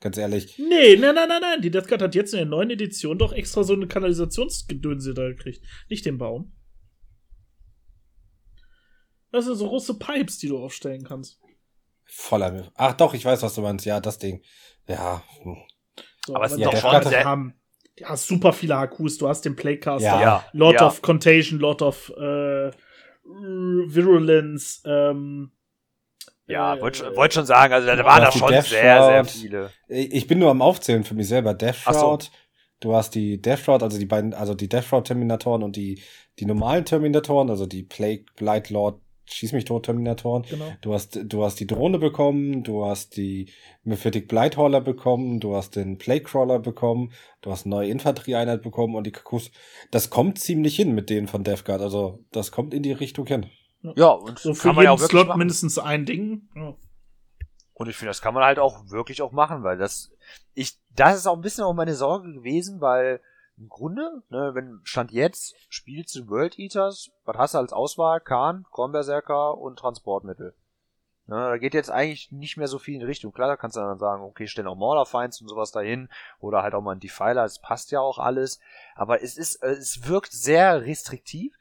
Ganz 0.00 0.16
ehrlich. 0.18 0.58
Nee, 0.58 0.96
nein, 0.96 1.14
nein, 1.14 1.28
nein, 1.28 1.40
nein. 1.40 1.60
Die 1.62 1.70
Death 1.70 1.86
Guard 1.86 2.02
hat 2.02 2.14
jetzt 2.16 2.32
in 2.32 2.38
der 2.38 2.46
neuen 2.46 2.70
Edition 2.70 3.18
doch 3.18 3.32
extra 3.32 3.62
so 3.62 3.72
eine 3.74 3.86
Kanalisationsgedönse 3.86 5.14
da 5.14 5.28
gekriegt. 5.28 5.64
Nicht 5.88 6.04
den 6.04 6.18
Baum. 6.18 6.52
Das 9.30 9.44
sind 9.46 9.54
so 9.56 9.68
große 9.68 9.98
Pipes, 9.98 10.38
die 10.38 10.48
du 10.48 10.58
aufstellen 10.58 11.04
kannst. 11.04 11.40
Voller. 12.04 12.70
Ach 12.74 12.92
doch, 12.94 13.14
ich 13.14 13.24
weiß, 13.24 13.42
was 13.42 13.54
du 13.54 13.62
meinst. 13.62 13.86
Ja, 13.86 14.00
das 14.00 14.18
Ding. 14.18 14.42
Ja. 14.86 15.22
hm. 15.42 15.56
So, 16.26 16.34
Aber 16.34 16.44
es 16.44 16.52
sind 16.52 16.64
doch 16.64 16.72
Death 16.72 16.80
schon 16.82 17.02
sehr- 17.04 17.24
haben, 17.24 17.54
hast 18.04 18.26
super 18.26 18.52
viele 18.52 18.76
HQs. 18.78 19.18
Du 19.18 19.28
hast 19.28 19.44
den 19.44 19.56
Playcaster, 19.56 20.04
Ja. 20.06 20.20
Ja, 20.20 20.46
Lord 20.52 20.80
ja. 20.80 20.86
of 20.86 21.00
Contagion, 21.00 21.58
Lord 21.58 21.80
of 21.82 22.10
äh, 22.10 22.70
Virulence, 23.24 24.82
ähm, 24.84 25.52
Ja, 26.46 26.76
äh, 26.76 26.80
wollte 26.80 26.98
schon, 26.98 27.16
wollt 27.16 27.32
schon 27.34 27.46
sagen, 27.46 27.72
also 27.72 27.86
da 27.86 27.96
Du 27.96 28.04
waren 28.04 28.22
da 28.22 28.32
schon 28.32 28.48
Death 28.48 28.66
sehr, 28.66 29.04
sehr 29.04 29.24
Shroud. 29.24 29.30
viele. 29.30 29.70
Ich 29.88 30.26
bin 30.26 30.38
nur 30.38 30.50
am 30.50 30.62
Aufzählen 30.62 31.04
für 31.04 31.14
mich 31.14 31.28
selber. 31.28 31.54
Death 31.54 31.76
Ach 31.84 31.94
so. 31.94 32.00
Shroud. 32.00 32.30
Du 32.80 32.94
hast 32.94 33.14
die 33.14 33.40
Death 33.40 33.60
Shroud, 33.60 33.82
also 33.84 33.96
die 33.98 34.06
beiden, 34.06 34.34
also 34.34 34.54
die 34.54 34.68
Death 34.68 34.84
Shroud 34.84 35.06
Terminatoren 35.06 35.62
und 35.62 35.76
die, 35.76 36.02
die 36.40 36.46
normalen 36.46 36.84
Terminatoren, 36.84 37.48
also 37.48 37.64
die 37.66 37.84
Plague 37.84 38.24
Blight 38.36 38.70
Lord 38.70 39.00
Schieß 39.24 39.52
mich 39.52 39.64
tot 39.64 39.84
Terminatoren. 39.86 40.42
genau. 40.42 40.72
Du 40.80 40.92
hast, 40.92 41.18
du 41.22 41.44
hast 41.44 41.60
die 41.60 41.66
Drohne 41.66 41.98
bekommen, 41.98 42.64
du 42.64 42.84
hast 42.84 43.16
die 43.16 43.50
Mephitic 43.84 44.28
Blighthaller 44.28 44.80
bekommen, 44.80 45.38
du 45.40 45.54
hast 45.54 45.76
den 45.76 45.96
Plaguecrawler 45.96 46.58
bekommen, 46.58 47.12
du 47.40 47.50
hast 47.50 47.64
eine 47.64 47.76
neue 47.76 47.88
Infanterieeinheit 47.88 48.62
bekommen 48.62 48.94
und 48.96 49.06
die 49.06 49.12
Kakus. 49.12 49.50
Das 49.90 50.10
kommt 50.10 50.38
ziemlich 50.38 50.74
hin 50.76 50.92
mit 50.94 51.08
denen 51.08 51.28
von 51.28 51.44
Death 51.44 51.64
Guard. 51.64 51.80
Also, 51.80 52.24
das 52.32 52.50
kommt 52.50 52.74
in 52.74 52.82
die 52.82 52.92
Richtung 52.92 53.26
hin. 53.26 53.46
Ja, 53.96 54.10
und 54.10 54.38
So 54.38 54.52
kann 54.54 54.74
man 54.74 54.84
ja 54.84 54.90
auch 54.90 54.98
wirklich 54.98 55.10
Slot 55.10 55.28
machen. 55.28 55.38
mindestens 55.38 55.78
ein 55.78 56.04
Ding. 56.04 56.48
Ja. 56.54 56.74
Und 57.74 57.88
ich 57.88 57.96
finde, 57.96 58.10
das 58.10 58.22
kann 58.22 58.34
man 58.34 58.44
halt 58.44 58.58
auch 58.58 58.90
wirklich 58.90 59.22
auch 59.22 59.32
machen, 59.32 59.62
weil 59.64 59.76
das, 59.78 60.12
ich, 60.54 60.78
das 60.94 61.16
ist 61.16 61.26
auch 61.26 61.34
ein 61.36 61.40
bisschen 61.42 61.64
auch 61.64 61.74
meine 61.74 61.94
Sorge 61.94 62.32
gewesen, 62.32 62.80
weil 62.80 63.20
im 63.58 63.68
Grunde, 63.68 64.22
ne, 64.30 64.54
wenn 64.54 64.80
Stand 64.84 65.12
jetzt 65.12 65.54
spielst 65.68 66.14
du 66.14 66.28
World 66.28 66.58
Eaters, 66.58 67.10
was 67.24 67.36
hast 67.36 67.54
du 67.54 67.58
als 67.58 67.72
Auswahl? 67.72 68.20
Kahn, 68.20 68.64
Kornberserker 68.70 69.58
und 69.58 69.78
Transportmittel. 69.78 70.54
Ne, 71.26 71.36
da 71.36 71.58
geht 71.58 71.74
jetzt 71.74 71.90
eigentlich 71.90 72.32
nicht 72.32 72.56
mehr 72.56 72.66
so 72.66 72.78
viel 72.78 72.96
in 72.96 73.06
Richtung. 73.06 73.32
Klar, 73.32 73.48
da 73.48 73.56
kannst 73.56 73.76
du 73.76 73.80
dann 73.80 73.98
sagen, 73.98 74.22
okay, 74.22 74.46
stellen 74.46 74.66
auch 74.66 74.76
Maulerfeinds 74.76 75.40
und 75.40 75.48
sowas 75.48 75.70
dahin 75.70 76.08
oder 76.40 76.62
halt 76.62 76.74
auch 76.74 76.80
mal 76.80 76.92
ein 76.92 77.00
Defiler, 77.00 77.44
es 77.44 77.60
passt 77.60 77.92
ja 77.92 78.00
auch 78.00 78.18
alles. 78.18 78.58
Aber 78.94 79.22
es 79.22 79.36
ist, 79.36 79.62
äh, 79.62 79.70
es 79.70 80.08
wirkt 80.08 80.32
sehr 80.32 80.82
restriktiv, 80.82 81.54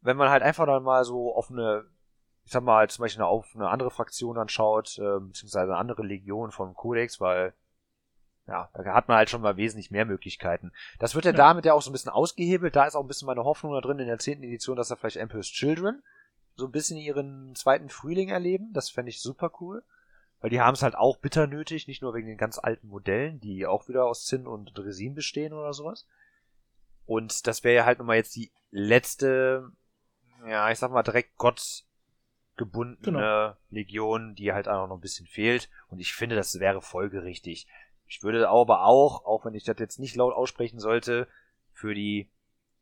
wenn 0.00 0.16
man 0.16 0.28
halt 0.30 0.42
einfach 0.42 0.66
dann 0.66 0.82
mal 0.82 1.04
so 1.04 1.34
auf 1.34 1.50
eine 1.50 1.86
ich 2.48 2.52
sag 2.52 2.62
mal, 2.62 2.88
zum 2.88 3.02
Beispiel 3.02 3.22
auf 3.22 3.54
eine 3.54 3.68
andere 3.68 3.90
Fraktion 3.90 4.38
anschaut, 4.38 4.98
äh, 4.98 5.20
beziehungsweise 5.20 5.64
eine 5.64 5.76
andere 5.76 6.02
Legion 6.02 6.50
vom 6.50 6.72
Codex, 6.72 7.20
weil 7.20 7.52
ja, 8.48 8.70
da 8.74 8.94
hat 8.94 9.08
man 9.08 9.18
halt 9.18 9.30
schon 9.30 9.42
mal 9.42 9.56
wesentlich 9.56 9.90
mehr 9.90 10.04
Möglichkeiten. 10.06 10.72
Das 10.98 11.14
wird 11.14 11.26
ja, 11.26 11.30
Ja. 11.32 11.36
damit 11.36 11.64
ja 11.66 11.74
auch 11.74 11.82
so 11.82 11.90
ein 11.90 11.92
bisschen 11.92 12.10
ausgehebelt. 12.10 12.74
Da 12.74 12.86
ist 12.86 12.94
auch 12.94 13.02
ein 13.02 13.06
bisschen 13.08 13.26
meine 13.26 13.44
Hoffnung 13.44 13.72
da 13.74 13.80
drin 13.80 13.98
in 13.98 14.06
der 14.06 14.18
zehnten 14.18 14.44
Edition, 14.44 14.76
dass 14.76 14.88
da 14.88 14.96
vielleicht 14.96 15.16
Emperor's 15.18 15.48
Children 15.48 16.02
so 16.56 16.64
ein 16.66 16.72
bisschen 16.72 16.96
ihren 16.96 17.54
zweiten 17.54 17.88
Frühling 17.90 18.30
erleben. 18.30 18.72
Das 18.72 18.90
fände 18.90 19.10
ich 19.10 19.20
super 19.20 19.52
cool. 19.60 19.84
Weil 20.40 20.50
die 20.50 20.60
haben 20.60 20.74
es 20.74 20.82
halt 20.82 20.94
auch 20.94 21.16
bitter 21.18 21.46
nötig, 21.48 21.88
nicht 21.88 22.00
nur 22.00 22.14
wegen 22.14 22.28
den 22.28 22.38
ganz 22.38 22.58
alten 22.58 22.88
Modellen, 22.88 23.40
die 23.40 23.66
auch 23.66 23.88
wieder 23.88 24.04
aus 24.06 24.24
Zinn 24.24 24.46
und 24.46 24.76
Resin 24.78 25.14
bestehen 25.14 25.52
oder 25.52 25.72
sowas. 25.72 26.06
Und 27.06 27.46
das 27.46 27.64
wäre 27.64 27.74
ja 27.76 27.84
halt 27.84 27.98
nochmal 27.98 28.16
jetzt 28.16 28.36
die 28.36 28.50
letzte, 28.70 29.70
ja, 30.46 30.70
ich 30.70 30.78
sag 30.78 30.90
mal 30.92 31.02
direkt 31.02 31.36
Gott 31.36 31.84
gebundene 32.56 33.18
Genau. 33.18 33.56
Legion, 33.70 34.34
die 34.34 34.52
halt 34.52 34.68
auch 34.68 34.88
noch 34.88 34.96
ein 34.96 35.00
bisschen 35.00 35.26
fehlt. 35.26 35.68
Und 35.88 36.00
ich 36.00 36.12
finde, 36.14 36.36
das 36.36 36.58
wäre 36.60 36.82
folgerichtig. 36.82 37.66
Ich 38.08 38.22
würde 38.22 38.48
aber 38.48 38.84
auch, 38.84 39.24
auch 39.24 39.44
wenn 39.44 39.54
ich 39.54 39.64
das 39.64 39.76
jetzt 39.78 39.98
nicht 39.98 40.16
laut 40.16 40.34
aussprechen 40.34 40.78
sollte, 40.78 41.28
für 41.72 41.94
die 41.94 42.30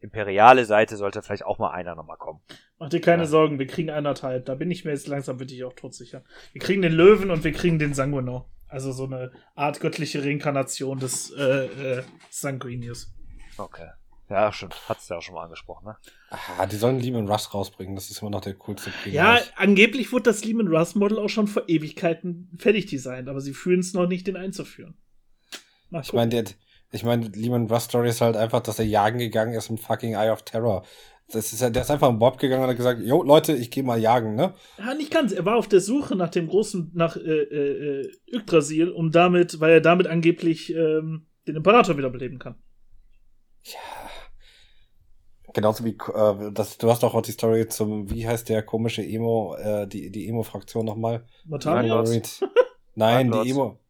imperiale 0.01 0.65
Seite 0.65 0.97
sollte 0.97 1.23
vielleicht 1.23 1.45
auch 1.45 1.59
mal 1.59 1.71
einer 1.71 1.95
nochmal 1.95 2.17
kommen. 2.17 2.41
Mach 2.79 2.89
dir 2.89 3.01
keine 3.01 3.23
Ja. 3.23 3.29
Sorgen, 3.29 3.59
wir 3.59 3.67
kriegen 3.67 3.91
eineinhalb. 3.91 4.45
Da 4.45 4.55
bin 4.55 4.71
ich 4.71 4.85
mir 4.85 4.93
jetzt 4.93 5.09
langsam 5.09 5.41
wirklich 5.41 5.65
auch 5.65 5.73
todsicher. 5.73 6.23
Wir 6.53 6.61
kriegen 6.61 6.83
den 6.83 6.93
Löwen 6.93 7.31
und 7.31 7.45
wir 7.45 7.53
kriegen 7.53 7.79
den 7.79 7.95
Sanguinor. 7.95 8.49
Also 8.69 8.93
so 8.93 9.05
eine 9.05 9.33
Art 9.55 9.81
göttliche 9.81 10.23
Reinkarnation 10.23 10.99
des 10.99 11.31
äh, 11.31 11.99
äh, 11.99 12.03
Sanguinius. 12.31 13.15
Okay. 13.59 13.89
Ja, 14.29 14.53
stimmt. 14.53 14.77
Hat's 14.89 15.09
ja 15.09 15.19
auch 15.19 15.23
schon 15.23 15.37
mal 15.37 15.45
angesprochen, 15.45 15.87
ne? 15.87 15.97
Ah, 16.59 16.67
die 16.67 16.77
sollen 16.77 16.99
Lehman 16.99 17.29
Russ 17.29 17.55
rausbringen, 17.55 17.95
das 17.95 18.11
ist 18.11 18.21
immer 18.23 18.31
noch 18.31 18.41
der 18.41 18.55
coolste 18.55 18.91
Krieg. 18.91 19.13
Ja, 19.13 19.39
angeblich 19.55 20.11
wurde 20.13 20.25
das 20.25 20.45
Lehman 20.45 20.67
Russ 20.67 20.97
Model 20.97 21.21
auch 21.21 21.29
schon 21.29 21.47
vor 21.47 21.69
Ewigkeiten 21.69 22.51
fertig 22.59 22.87
designt, 22.87 23.29
aber 23.29 23.41
sie 23.41 23.55
fühlen 23.55 23.81
es 23.81 23.95
noch 23.95 24.09
nicht, 24.09 24.27
den 24.27 24.37
einzuführen. 24.37 24.97
Ich 25.91 26.13
meine, 26.13 26.45
ich 26.93 27.05
meine, 27.05 27.27
Lehman 27.29 27.67
Russ 27.69 27.85
Story 27.85 28.09
ist 28.09 28.21
halt 28.21 28.37
einfach, 28.37 28.61
dass 28.61 28.79
er 28.79 28.87
jagen 28.87 29.19
gegangen 29.19 29.55
ist 29.55 29.71
im 29.71 29.79
fucking 29.79 30.15
Eye 30.15 30.31
of 30.31 30.43
Terror. 30.43 30.85
Das 31.29 31.53
ist 31.53 31.61
der 31.61 31.83
ist 31.83 31.91
einfach 31.91 32.09
im 32.09 32.21
Bob 32.21 32.39
gegangen 32.39 32.63
und 32.63 32.71
hat 32.71 32.77
gesagt, 32.77 33.01
jo, 33.03 33.23
Leute, 33.23 33.53
ich 33.53 33.73
gehe 33.73 33.83
mal 33.83 34.01
jagen, 34.01 34.37
ne? 34.37 34.55
Ja, 34.79 34.95
nicht 34.95 35.11
ganz. 35.11 35.33
Er 35.33 35.45
war 35.45 35.57
auf 35.57 35.67
der 35.67 35.81
Suche 35.81 36.15
nach 36.15 36.31
dem 36.31 36.47
großen, 36.47 36.93
nach 36.95 37.17
äh, 37.17 37.21
äh, 37.21 38.13
Yggdrasil, 38.33 38.91
um 38.91 39.11
damit, 39.11 39.59
weil 39.59 39.73
er 39.73 39.81
damit 39.81 40.07
angeblich 40.07 40.73
ähm, 40.73 41.27
den 41.49 41.57
Imperator 41.57 41.99
wiederbeleben 41.99 42.39
kann. 42.39 42.55
Ja. 43.65 43.79
Genauso 45.53 45.85
wie, 45.85 45.97
äh, 46.15 46.53
das, 46.53 46.79
du 46.79 46.91
hast 46.91 47.03
doch 47.03 47.15
auch 47.15 47.23
die 47.23 47.33
Story 47.33 47.67
zum, 47.67 48.09
wie 48.11 48.29
heißt 48.29 48.49
der 48.49 48.63
komische 48.63 49.03
Emo, 49.03 49.57
äh, 49.57 49.89
die, 49.89 50.13
die 50.13 50.29
Emo-Fraktion 50.29 50.87
nochmal? 50.87 51.25
Nein, 52.95 53.33
die 53.33 53.51
Emo. 53.51 53.81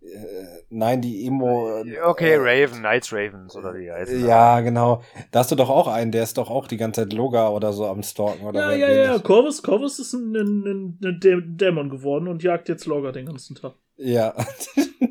Äh, 0.00 0.62
nein, 0.70 1.00
die 1.00 1.26
Emo. 1.26 1.82
Äh, 1.82 2.00
okay, 2.02 2.36
Raven, 2.36 2.78
Knights 2.78 3.12
Ravens 3.12 3.56
oder 3.56 3.74
wie 3.74 3.90
heißt 3.90 4.12
Ja, 4.12 4.60
genau. 4.60 5.02
Da 5.32 5.40
hast 5.40 5.50
du 5.50 5.56
doch 5.56 5.70
auch 5.70 5.88
einen, 5.88 6.12
der 6.12 6.22
ist 6.22 6.38
doch 6.38 6.50
auch 6.50 6.68
die 6.68 6.76
ganze 6.76 7.02
Zeit 7.02 7.12
Loga 7.12 7.48
oder 7.48 7.72
so 7.72 7.86
am 7.86 8.02
Stalken 8.02 8.46
oder 8.46 8.76
Ja, 8.76 8.88
ja, 8.88 9.12
ja. 9.12 9.18
Corvus, 9.18 9.62
Corvus 9.62 9.98
ist 9.98 10.12
ein, 10.12 10.36
ein, 10.36 10.98
ein, 11.02 11.56
Dämon 11.56 11.90
geworden 11.90 12.28
und 12.28 12.42
jagt 12.42 12.68
jetzt 12.68 12.86
Loga 12.86 13.12
den 13.12 13.26
ganzen 13.26 13.56
Tag. 13.56 13.74
Ja. 13.96 14.34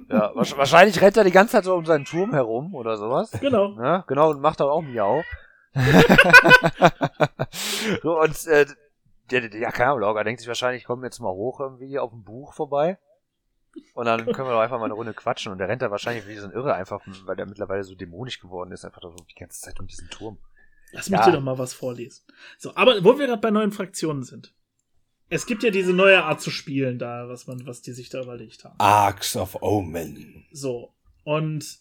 ja, 0.10 0.32
wahrscheinlich 0.36 1.02
rennt 1.02 1.18
er 1.18 1.26
die 1.26 1.32
ganze 1.32 1.54
Zeit 1.54 1.64
so 1.66 1.76
um 1.76 1.86
seinen 1.86 2.06
Turm 2.06 2.34
herum 2.34 2.74
oder 2.74 2.98
sowas. 2.98 3.32
Genau. 3.42 3.76
Ja, 3.82 4.06
genau, 4.08 4.32
und 4.32 4.42
macht 4.42 4.62
da 4.62 4.66
auch 4.66 4.82
Miau. 4.82 5.22
so, 8.02 8.20
und 8.20 8.48
äh, 8.48 8.66
der, 9.30 9.50
der, 9.50 9.60
ja, 9.60 9.70
keine 9.72 9.92
Ahnung, 9.92 10.02
Logger 10.02 10.24
denkt 10.24 10.40
sich 10.40 10.48
wahrscheinlich, 10.48 10.84
ich 10.84 10.88
komme 10.88 11.06
jetzt 11.06 11.20
mal 11.20 11.34
hoch 11.34 11.60
irgendwie 11.60 12.00
auf 12.00 12.12
dem 12.12 12.24
Buch 12.24 12.54
vorbei. 12.54 12.98
Und 13.94 14.06
dann 14.06 14.26
können 14.26 14.48
wir 14.48 14.54
doch 14.54 14.60
einfach 14.60 14.78
mal 14.78 14.86
eine 14.86 14.94
Runde 14.94 15.14
quatschen. 15.14 15.52
Und 15.52 15.58
der 15.58 15.68
rennt 15.68 15.82
da 15.82 15.90
wahrscheinlich 15.90 16.28
wie 16.28 16.38
so 16.38 16.46
ein 16.46 16.52
Irre, 16.52 16.76
einfach, 16.76 17.02
weil 17.26 17.36
der 17.36 17.48
mittlerweile 17.48 17.84
so 17.84 17.96
dämonisch 17.96 18.40
geworden 18.40 18.72
ist, 18.72 18.86
einfach 18.86 19.02
so 19.02 19.16
die 19.30 19.36
ganze 19.36 19.60
Zeit 19.60 19.80
um 19.80 19.88
diesen 19.88 20.10
Turm. 20.10 20.38
Lass 20.92 21.10
mich 21.10 21.20
ja. 21.20 21.26
dir 21.26 21.32
doch 21.34 21.42
mal 21.42 21.58
was 21.58 21.74
vorlesen. 21.74 22.24
So, 22.58 22.76
aber 22.76 23.04
wo 23.04 23.18
wir 23.18 23.28
gerade 23.28 23.42
bei 23.42 23.52
neuen 23.52 23.72
Fraktionen 23.72 24.24
sind. 24.24 24.54
Es 25.30 25.46
gibt 25.46 25.64
ja 25.64 25.72
diese 25.72 25.94
neue 25.94 26.24
Art 26.24 26.42
zu 26.42 26.52
spielen 26.52 27.00
da, 27.00 27.28
was 27.28 27.48
man, 27.48 27.66
was 27.66 27.82
die 27.82 27.92
sich 27.92 28.10
da 28.10 28.22
überlegt 28.22 28.64
haben. 28.64 28.76
Arcs 28.78 29.36
of 29.36 29.62
Omen. 29.62 30.46
So. 30.52 30.94
Und 31.24 31.80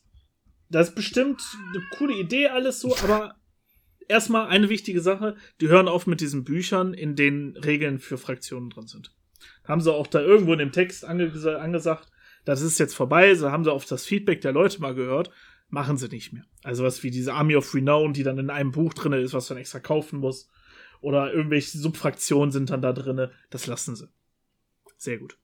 das 0.68 0.88
ist 0.88 0.94
bestimmt 0.96 1.40
eine 1.68 1.84
coole 1.96 2.14
Idee, 2.14 2.48
alles 2.48 2.80
so, 2.80 2.96
aber 2.96 3.36
erstmal 4.08 4.48
eine 4.48 4.68
wichtige 4.68 5.00
Sache, 5.00 5.36
die 5.60 5.68
hören 5.68 5.86
auf 5.86 6.08
mit 6.08 6.20
diesen 6.20 6.42
Büchern, 6.42 6.92
in 6.92 7.14
denen 7.14 7.56
Regeln 7.56 8.00
für 8.00 8.18
Fraktionen 8.18 8.70
drin 8.70 8.88
sind 8.88 9.15
haben 9.66 9.80
sie 9.80 9.92
auch 9.92 10.06
da 10.06 10.20
irgendwo 10.20 10.52
in 10.52 10.58
dem 10.58 10.72
Text 10.72 11.04
ange 11.04 11.30
angesagt, 11.58 12.08
das 12.44 12.62
ist 12.62 12.78
jetzt 12.78 12.94
vorbei, 12.94 13.34
so 13.34 13.50
haben 13.50 13.64
sie 13.64 13.72
auf 13.72 13.84
das 13.86 14.06
Feedback 14.06 14.40
der 14.40 14.52
Leute 14.52 14.80
mal 14.80 14.94
gehört, 14.94 15.30
machen 15.68 15.96
sie 15.96 16.08
nicht 16.08 16.32
mehr. 16.32 16.44
Also 16.62 16.84
was 16.84 17.02
wie 17.02 17.10
diese 17.10 17.34
Army 17.34 17.56
of 17.56 17.74
Renown, 17.74 18.12
die 18.12 18.22
dann 18.22 18.38
in 18.38 18.50
einem 18.50 18.70
Buch 18.70 18.94
drin 18.94 19.12
ist, 19.12 19.34
was 19.34 19.50
man 19.50 19.58
extra 19.58 19.80
kaufen 19.80 20.20
muss. 20.20 20.48
Oder 21.00 21.32
irgendwelche 21.32 21.76
Subfraktionen 21.78 22.52
sind 22.52 22.70
dann 22.70 22.82
da 22.82 22.92
drin, 22.92 23.28
das 23.50 23.66
lassen 23.66 23.96
sie. 23.96 24.08
Sehr 24.96 25.18
gut. 25.18 25.38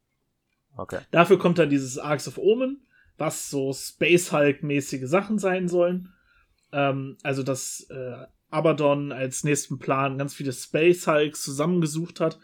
Okay. 0.77 1.01
Dafür 1.11 1.39
kommt 1.39 1.59
dann 1.59 1.71
dieses 1.71 1.99
Arcs 1.99 2.27
of 2.29 2.39
Omen, 2.39 2.87
was 3.19 3.51
so 3.51 3.73
Space 3.73 4.33
Hulk-mäßige 4.33 5.07
Sachen 5.07 5.39
sein 5.39 5.69
sollen. 5.69 6.13
Ähm, 6.73 7.19
also, 7.23 7.43
dass 7.43 7.87
äh, 7.91 8.27
Abaddon 8.51 9.13
als 9.13 9.45
nächsten 9.45 9.79
Plan 9.79 10.19
ganz 10.19 10.35
viele 10.35 10.53
Space 10.53 11.07
Hulks 11.07 11.43
zusammengesucht 11.43 12.21
hat, 12.21 12.39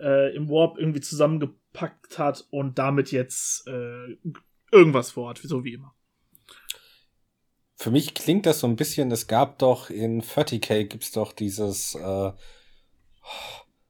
äh, 0.00 0.34
im 0.34 0.48
Warp 0.48 0.78
irgendwie 0.78 1.00
zusammengepackt 1.00 2.18
hat 2.18 2.46
und 2.50 2.78
damit 2.78 3.12
jetzt 3.12 3.66
äh, 3.66 4.16
irgendwas 4.72 5.10
vorhat, 5.10 5.38
so 5.42 5.64
wie 5.64 5.74
immer. 5.74 5.94
Für 7.76 7.90
mich 7.90 8.14
klingt 8.14 8.46
das 8.46 8.60
so 8.60 8.66
ein 8.66 8.76
bisschen, 8.76 9.10
es 9.12 9.28
gab 9.28 9.58
doch 9.58 9.88
in 9.88 10.20
30k 10.20 10.84
gibt's 10.84 11.12
doch 11.12 11.32
dieses 11.32 11.94
äh, 11.94 12.32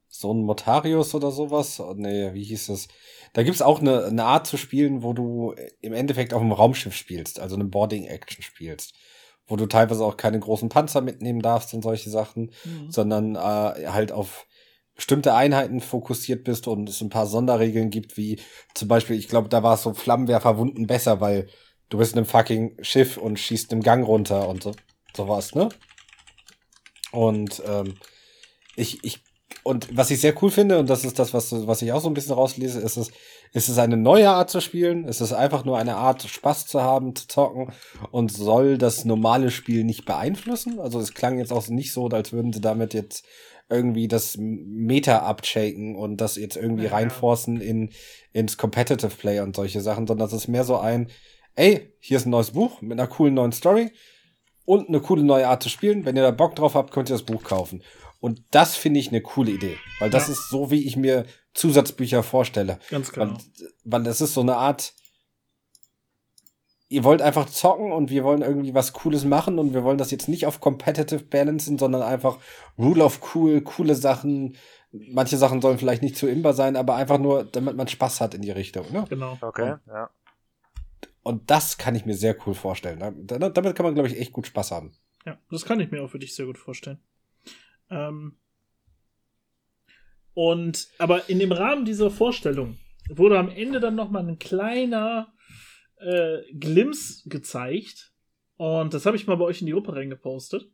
so 0.08 0.34
ein 0.34 0.42
Motarius 0.42 1.14
oder 1.14 1.30
sowas. 1.30 1.80
Oh, 1.80 1.94
nee, 1.96 2.34
wie 2.34 2.44
hieß 2.44 2.68
es? 2.70 2.88
Da 3.32 3.42
gibt's 3.42 3.62
auch 3.62 3.80
eine, 3.80 4.04
eine 4.04 4.24
Art 4.24 4.46
zu 4.46 4.56
spielen, 4.56 5.02
wo 5.02 5.12
du 5.12 5.54
im 5.80 5.92
Endeffekt 5.92 6.34
auf 6.34 6.42
einem 6.42 6.52
Raumschiff 6.52 6.94
spielst, 6.94 7.40
also 7.40 7.54
eine 7.54 7.64
Boarding-Action 7.64 8.42
spielst 8.42 8.94
wo 9.48 9.56
du 9.56 9.66
teilweise 9.66 10.04
auch 10.04 10.16
keine 10.16 10.38
großen 10.38 10.68
Panzer 10.68 11.00
mitnehmen 11.00 11.40
darfst 11.40 11.74
und 11.74 11.82
solche 11.82 12.10
Sachen, 12.10 12.52
mhm. 12.64 12.90
sondern 12.90 13.34
äh, 13.34 13.88
halt 13.88 14.12
auf 14.12 14.46
bestimmte 14.98 15.32
Einheiten 15.32 15.80
fokussiert 15.80 16.42
bist 16.42 16.66
und 16.66 16.88
es 16.88 17.00
ein 17.00 17.08
paar 17.08 17.26
Sonderregeln 17.26 17.90
gibt, 17.90 18.16
wie 18.16 18.40
zum 18.74 18.88
Beispiel, 18.88 19.16
ich 19.16 19.28
glaube, 19.28 19.48
da 19.48 19.62
war 19.62 19.74
es 19.74 19.82
so 19.84 19.94
Flammenwerferwunden 19.94 20.88
besser, 20.88 21.20
weil 21.20 21.46
du 21.88 21.98
bist 21.98 22.14
in 22.14 22.18
einem 22.18 22.26
fucking 22.26 22.76
Schiff 22.82 23.16
und 23.16 23.38
schießt 23.38 23.72
im 23.72 23.80
Gang 23.80 24.04
runter 24.04 24.48
und 24.48 24.64
so 24.64 24.72
sowas, 25.16 25.54
ne? 25.54 25.68
Und 27.12 27.62
ähm, 27.64 27.94
ich, 28.74 29.02
ich 29.04 29.20
und 29.62 29.96
was 29.96 30.10
ich 30.10 30.20
sehr 30.20 30.34
cool 30.42 30.50
finde, 30.50 30.78
und 30.78 30.90
das 30.90 31.04
ist 31.04 31.18
das, 31.18 31.32
was, 31.32 31.52
was 31.66 31.80
ich 31.82 31.92
auch 31.92 32.00
so 32.00 32.08
ein 32.08 32.14
bisschen 32.14 32.34
rauslese, 32.34 32.80
ist 32.80 32.96
es, 32.96 33.10
ist 33.52 33.68
es 33.68 33.78
eine 33.78 33.96
neue 33.96 34.30
Art 34.30 34.50
zu 34.50 34.60
spielen. 34.60 35.04
Es 35.04 35.20
ist 35.20 35.32
einfach 35.32 35.64
nur 35.64 35.78
eine 35.78 35.96
Art, 35.96 36.22
Spaß 36.22 36.66
zu 36.66 36.82
haben, 36.82 37.14
zu 37.14 37.28
zocken 37.28 37.72
und 38.10 38.32
soll 38.32 38.78
das 38.78 39.04
normale 39.04 39.50
Spiel 39.50 39.84
nicht 39.84 40.04
beeinflussen. 40.04 40.80
Also 40.80 40.98
es 40.98 41.14
klang 41.14 41.38
jetzt 41.38 41.52
auch 41.52 41.68
nicht 41.68 41.92
so, 41.92 42.08
als 42.08 42.32
würden 42.32 42.52
sie 42.52 42.60
damit 42.60 42.94
jetzt 42.94 43.24
irgendwie 43.70 44.08
das 44.08 44.36
Meta 44.38 45.18
abshaken 45.20 45.94
und 45.94 46.18
das 46.18 46.36
jetzt 46.36 46.56
irgendwie 46.56 46.84
ja, 46.84 46.92
reinforcen 46.92 47.60
in, 47.60 47.90
ins 48.32 48.56
Competitive 48.56 49.14
Play 49.14 49.40
und 49.40 49.54
solche 49.54 49.80
Sachen, 49.80 50.06
sondern 50.06 50.28
das 50.28 50.38
ist 50.38 50.48
mehr 50.48 50.64
so 50.64 50.78
ein, 50.78 51.08
ey, 51.54 51.92
hier 52.00 52.16
ist 52.16 52.26
ein 52.26 52.30
neues 52.30 52.52
Buch 52.52 52.80
mit 52.80 52.98
einer 52.98 53.08
coolen 53.08 53.34
neuen 53.34 53.52
Story 53.52 53.90
und 54.64 54.88
eine 54.88 55.00
coole 55.00 55.22
neue 55.22 55.48
Art 55.48 55.62
zu 55.62 55.68
spielen. 55.68 56.04
Wenn 56.04 56.16
ihr 56.16 56.22
da 56.22 56.30
Bock 56.30 56.56
drauf 56.56 56.74
habt, 56.74 56.92
könnt 56.92 57.10
ihr 57.10 57.14
das 57.14 57.24
Buch 57.24 57.42
kaufen. 57.42 57.82
Und 58.20 58.42
das 58.50 58.74
finde 58.74 59.00
ich 59.00 59.08
eine 59.08 59.20
coole 59.20 59.52
Idee, 59.52 59.76
weil 60.00 60.10
das 60.10 60.26
ja. 60.26 60.32
ist 60.32 60.48
so, 60.50 60.70
wie 60.70 60.86
ich 60.86 60.96
mir 60.96 61.24
Zusatzbücher 61.54 62.22
vorstelle. 62.22 62.78
Ganz 62.90 63.12
klar. 63.12 63.32
Weil, 63.32 63.38
weil 63.84 64.02
das 64.02 64.20
ist 64.20 64.34
so 64.34 64.40
eine 64.40 64.56
Art, 64.56 64.92
ihr 66.88 67.04
wollt 67.04 67.20
einfach 67.22 67.46
zocken 67.46 67.92
und 67.92 68.10
wir 68.10 68.24
wollen 68.24 68.42
irgendwie 68.42 68.74
was 68.74 68.92
Cooles 68.92 69.24
machen 69.24 69.58
und 69.58 69.74
wir 69.74 69.84
wollen 69.84 69.98
das 69.98 70.10
jetzt 70.10 70.28
nicht 70.28 70.46
auf 70.46 70.60
Competitive 70.60 71.22
balancen, 71.22 71.78
sondern 71.78 72.02
einfach 72.02 72.38
Rule 72.78 73.04
of 73.04 73.34
Cool, 73.34 73.60
coole 73.60 73.94
Sachen. 73.94 74.56
Manche 74.90 75.36
Sachen 75.36 75.60
sollen 75.60 75.78
vielleicht 75.78 76.02
nicht 76.02 76.16
zu 76.16 76.26
imbar 76.26 76.54
sein, 76.54 76.76
aber 76.76 76.96
einfach 76.96 77.18
nur, 77.18 77.44
damit 77.44 77.76
man 77.76 77.88
Spaß 77.88 78.22
hat 78.22 78.34
in 78.34 78.40
die 78.40 78.50
Richtung. 78.50 78.90
Ne? 78.90 79.04
Genau. 79.10 79.36
Okay, 79.40 79.74
ja. 79.86 80.10
Und 81.22 81.50
das 81.50 81.76
kann 81.76 81.94
ich 81.94 82.06
mir 82.06 82.14
sehr 82.14 82.34
cool 82.46 82.54
vorstellen. 82.54 83.26
Damit 83.26 83.54
kann 83.54 83.84
man, 83.84 83.94
glaube 83.94 84.08
ich, 84.08 84.18
echt 84.18 84.32
gut 84.32 84.46
Spaß 84.46 84.70
haben. 84.70 84.92
Ja, 85.26 85.38
das 85.50 85.66
kann 85.66 85.78
ich 85.80 85.90
mir 85.90 86.02
auch 86.02 86.08
für 86.08 86.18
dich 86.18 86.34
sehr 86.34 86.46
gut 86.46 86.56
vorstellen. 86.56 87.00
Ähm 87.90 88.38
und 90.32 90.88
aber 90.96 91.28
in 91.28 91.38
dem 91.38 91.52
Rahmen 91.52 91.84
dieser 91.84 92.10
Vorstellung 92.10 92.78
wurde 93.10 93.38
am 93.38 93.50
Ende 93.50 93.78
dann 93.80 93.94
noch 93.94 94.08
mal 94.08 94.26
ein 94.26 94.38
kleiner 94.38 95.34
äh, 96.00 96.42
Glimpse 96.52 97.28
gezeigt. 97.28 98.12
Und 98.56 98.94
das 98.94 99.06
habe 99.06 99.16
ich 99.16 99.26
mal 99.26 99.36
bei 99.36 99.44
euch 99.44 99.60
in 99.60 99.66
die 99.66 99.72
Gruppe 99.72 99.94
reingepostet. 99.94 100.70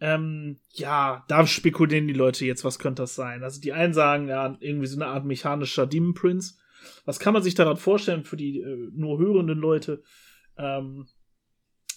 Ähm, 0.00 0.58
ja, 0.70 1.24
da 1.28 1.46
spekulieren 1.46 2.08
die 2.08 2.14
Leute 2.14 2.44
jetzt, 2.44 2.64
was 2.64 2.78
könnte 2.78 3.02
das 3.02 3.14
sein? 3.14 3.44
Also 3.44 3.60
die 3.60 3.72
einen 3.72 3.94
sagen, 3.94 4.28
ja, 4.28 4.56
irgendwie 4.60 4.86
so 4.86 4.96
eine 4.96 5.06
Art 5.06 5.24
mechanischer 5.24 5.86
Demon 5.86 6.14
Prince. 6.14 6.54
Was 7.04 7.20
kann 7.20 7.34
man 7.34 7.42
sich 7.42 7.54
daran 7.54 7.76
vorstellen 7.76 8.24
für 8.24 8.36
die 8.36 8.60
äh, 8.60 8.90
nur 8.94 9.18
hörenden 9.18 9.58
Leute? 9.58 10.02
Ähm, 10.56 11.06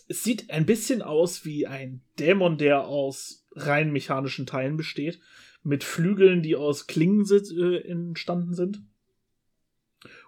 es 0.07 0.23
sieht 0.23 0.51
ein 0.51 0.67
bisschen 0.67 1.01
aus 1.01 1.45
wie 1.45 1.65
ein 1.65 2.01
Dämon, 2.19 2.57
der 2.57 2.85
aus 2.85 3.47
rein 3.55 3.91
mechanischen 3.91 4.45
Teilen 4.45 4.77
besteht, 4.77 5.19
mit 5.63 5.83
Flügeln, 5.83 6.43
die 6.43 6.55
aus 6.55 6.85
Klingen 6.85 7.25
äh, 7.31 7.77
entstanden 7.87 8.53
sind 8.53 8.83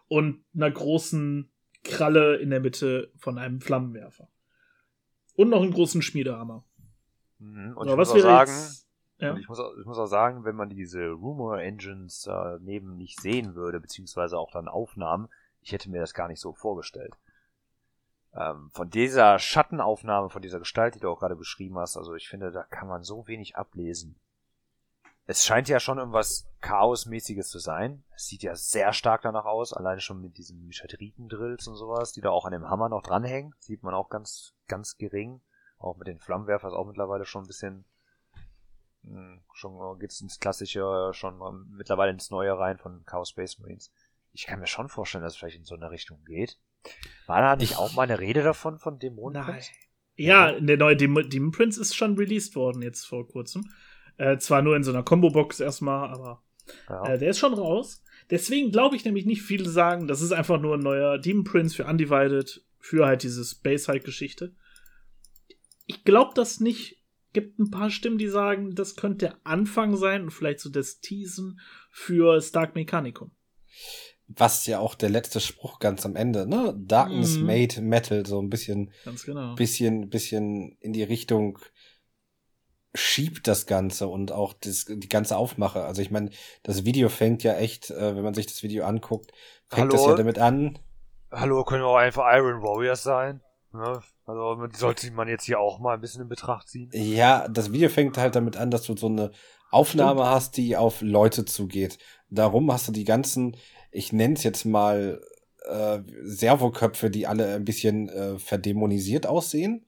und 0.08 0.44
einer 0.56 0.72
großen 0.72 1.50
Kralle 1.88 2.38
in 2.38 2.50
der 2.50 2.60
Mitte 2.60 3.12
von 3.18 3.38
einem 3.38 3.62
Flammenwerfer. 3.62 4.28
Und 5.36 5.50
noch 5.50 5.62
einen 5.62 5.74
großen 5.74 6.02
Schmiedehammer. 6.02 6.64
Mhm. 7.40 7.78
Und, 7.78 7.88
ich, 7.88 7.98
was 7.98 8.14
muss 8.14 8.22
sagen, 8.22 8.52
jetzt, 8.52 8.88
ja? 9.20 9.36
ich, 9.38 9.48
muss 9.48 9.60
auch, 9.60 9.72
ich 9.80 9.86
muss 9.86 9.98
auch 9.98 10.08
sagen, 10.08 10.44
wenn 10.46 10.56
man 10.56 10.70
diese 10.70 11.10
Rumor 11.10 11.60
Engines 11.60 12.22
daneben 12.22 12.98
nicht 12.98 13.20
sehen 13.20 13.56
würde, 13.56 13.80
beziehungsweise 13.80 14.38
auch 14.38 14.52
dann 14.52 14.68
Aufnahmen, 14.68 15.30
ich 15.62 15.72
hätte 15.72 15.90
mir 15.90 16.02
das 16.02 16.14
gar 16.14 16.28
nicht 16.28 16.40
so 16.40 16.54
vorgestellt. 16.54 17.14
Ähm, 18.34 18.70
von 18.72 18.90
dieser 18.90 19.40
Schattenaufnahme, 19.40 20.30
von 20.30 20.42
dieser 20.42 20.60
Gestalt, 20.60 20.96
die 20.96 21.00
du 21.00 21.10
auch 21.10 21.20
gerade 21.20 21.36
beschrieben 21.36 21.78
hast, 21.78 21.98
also 21.98 22.14
ich 22.16 22.28
finde, 22.28 22.52
da 22.52 22.64
kann 22.64 22.88
man 22.88 23.04
so 23.04 23.28
wenig 23.28 23.56
ablesen 23.56 24.16
es 25.28 25.46
scheint 25.46 25.68
ja 25.68 25.80
schon 25.80 25.98
irgendwas 25.98 26.48
Chaosmäßiges 26.62 27.50
zu 27.50 27.60
sein. 27.60 28.04
Es 28.16 28.28
sieht 28.28 28.44
ja 28.44 28.56
sehr 28.56 28.94
stark 28.94 29.22
danach 29.22 29.46
aus, 29.46 29.74
alleine 29.74 30.00
schon 30.00 30.22
mit 30.22 30.38
diesen 30.38 30.66
Mechatriten-Drills 30.66 31.68
und 31.68 31.76
sowas, 31.76 32.14
die 32.14 32.22
da 32.22 32.30
auch 32.30 32.46
an 32.46 32.54
dem 32.54 32.70
Hammer 32.70 32.88
noch 32.88 33.04
dranhängen. 33.04 33.54
Sieht 33.60 33.84
man 33.84 33.94
auch 33.94 34.10
ganz, 34.10 34.54
ganz 34.68 34.98
gering. 34.98 35.42
Auch 35.78 35.98
mit 35.98 36.08
den 36.08 36.20
Flammenwerfers 36.20 36.74
auch 36.74 36.88
mittlerweile 36.88 37.26
schon 37.26 37.44
ein 37.44 37.48
bisschen 37.48 37.86
hm, 39.04 39.42
schon 39.54 40.00
geht's 40.00 40.22
ins 40.22 40.40
klassische, 40.40 41.12
schon 41.14 41.38
mittlerweile 41.72 42.12
ins 42.12 42.32
neue 42.32 42.58
rein 42.58 42.78
von 42.78 43.04
Chaos 43.06 43.30
Space 43.30 43.60
Marines. 43.60 43.92
Ich 44.32 44.46
kann 44.46 44.60
mir 44.60 44.68
schon 44.68 44.88
vorstellen, 44.88 45.24
dass 45.24 45.34
es 45.34 45.40
vielleicht 45.40 45.58
in 45.58 45.66
so 45.66 45.76
eine 45.76 45.92
Richtung 45.92 46.24
geht. 46.24 46.58
War 47.26 47.42
da 47.42 47.56
nicht 47.58 47.78
auch 47.78 47.94
mal 47.94 48.04
eine 48.04 48.20
Rede 48.20 48.44
davon 48.44 48.80
von 48.80 48.98
Dämonen? 48.98 49.46
Nein. 49.46 49.62
Ja, 50.16 50.60
der 50.60 50.78
neue 50.78 50.96
Demon 50.96 51.52
Prince 51.52 51.80
ist 51.80 51.96
schon 51.96 52.16
released 52.16 52.56
worden 52.56 52.82
jetzt 52.82 53.06
vor 53.06 53.28
kurzem. 53.28 53.70
Äh, 54.18 54.38
zwar 54.38 54.62
nur 54.62 54.76
in 54.76 54.84
so 54.84 54.92
einer 54.92 55.04
Combo-Box 55.04 55.60
erstmal, 55.60 56.10
aber 56.10 56.44
ja. 56.90 57.14
äh, 57.14 57.18
der 57.18 57.30
ist 57.30 57.40
schon 57.40 57.54
raus. 57.54 58.04
Deswegen 58.30 58.72
glaube 58.72 58.96
ich 58.96 59.06
nämlich 59.06 59.26
nicht 59.26 59.42
viele 59.42 59.70
sagen, 59.70 60.08
das 60.08 60.22
ist 60.22 60.32
einfach 60.32 60.60
nur 60.60 60.76
ein 60.76 60.82
neuer 60.82 61.18
Demon 61.18 61.44
Prince 61.44 61.76
für 61.76 61.86
Undivided, 61.86 62.64
für 62.80 63.06
halt 63.06 63.24
diese 63.24 63.44
Space-Hike-Geschichte. 63.44 64.54
Ich 65.86 66.04
glaube 66.04 66.32
das 66.36 66.60
nicht. 66.60 66.96
Gibt 67.34 67.60
ein 67.60 67.70
paar 67.70 67.92
Stimmen, 67.92 68.18
die 68.18 68.30
sagen, 68.30 68.74
das 68.74 68.96
könnte 68.96 69.28
der 69.28 69.38
Anfang 69.44 69.96
sein 69.96 70.24
und 70.24 70.32
vielleicht 70.32 70.60
so 70.60 70.70
das 70.70 71.02
Teasen 71.02 71.60
für 71.92 72.42
Stark 72.42 72.74
Mechanicum. 72.74 73.32
Was 74.28 74.66
ja 74.66 74.80
auch 74.80 74.96
der 74.96 75.10
letzte 75.10 75.40
Spruch 75.40 75.80
ganz 75.80 76.06
am 76.06 76.16
Ende, 76.16 76.48
ne? 76.48 76.74
Darkness 76.78 77.38
mhm. 77.38 77.46
made 77.46 77.82
metal, 77.82 78.26
so 78.26 78.42
ein 78.42 78.50
bisschen, 78.50 78.92
genau. 79.26 79.56
bisschen, 79.56 80.10
bisschen 80.10 80.78
in 80.80 80.94
die 80.94 81.04
Richtung 81.04 81.60
schiebt 82.98 83.48
das 83.48 83.66
Ganze 83.66 84.08
und 84.08 84.32
auch 84.32 84.54
das, 84.54 84.86
die 84.88 85.10
ganze 85.10 85.38
Aufmache. 85.38 85.84
Also 85.84 86.02
ich 86.02 86.12
meine, 86.12 86.30
das 86.64 86.86
Video 86.86 87.10
fängt 87.10 87.44
ja 87.44 87.56
echt, 87.56 87.92
äh, 87.92 88.16
wenn 88.16 88.24
man 88.24 88.34
sich 88.34 88.48
das 88.48 88.64
Video 88.64 88.86
anguckt, 88.86 89.32
fängt 89.70 89.92
Hallo? 89.92 89.92
das 89.92 90.06
ja 90.06 90.16
damit 90.16 90.40
an. 90.40 90.80
Hallo, 91.32 91.64
können 91.64 91.84
auch 91.84 91.96
einfach 91.96 92.26
Iron 92.34 92.62
Warriors 92.62 93.04
sein. 93.04 93.42
Ne? 93.74 94.02
Also 94.26 94.68
sollte 94.74 95.12
man 95.12 95.28
jetzt 95.28 95.46
hier 95.46 95.60
auch 95.60 95.80
mal 95.80 95.94
ein 95.94 96.02
bisschen 96.02 96.22
in 96.22 96.30
Betracht 96.30 96.68
ziehen. 96.68 96.90
Ja, 96.94 97.48
das 97.48 97.72
Video 97.72 97.90
fängt 97.90 98.18
halt 98.18 98.36
damit 98.36 98.58
an, 98.58 98.72
dass 98.72 98.84
du 98.84 98.96
so 98.96 99.08
eine 99.08 99.32
Aufnahme 99.72 100.22
Stimmt. 100.22 100.36
hast, 100.36 100.58
die 100.58 100.78
auf 100.78 101.02
Leute 101.02 101.46
zugeht. 101.46 101.98
Darum 102.30 102.72
hast 102.72 102.88
du 102.88 102.92
die 102.92 103.04
ganzen, 103.04 103.56
ich 103.92 104.14
nenne 104.14 104.36
es 104.36 104.44
jetzt 104.44 104.66
mal 104.66 105.22
äh, 105.66 106.00
Servoköpfe, 106.24 107.10
die 107.10 107.28
alle 107.28 107.56
ein 107.56 107.66
bisschen 107.66 108.10
äh, 108.10 108.40
verdämonisiert 108.40 109.28
aussehen. 109.28 109.86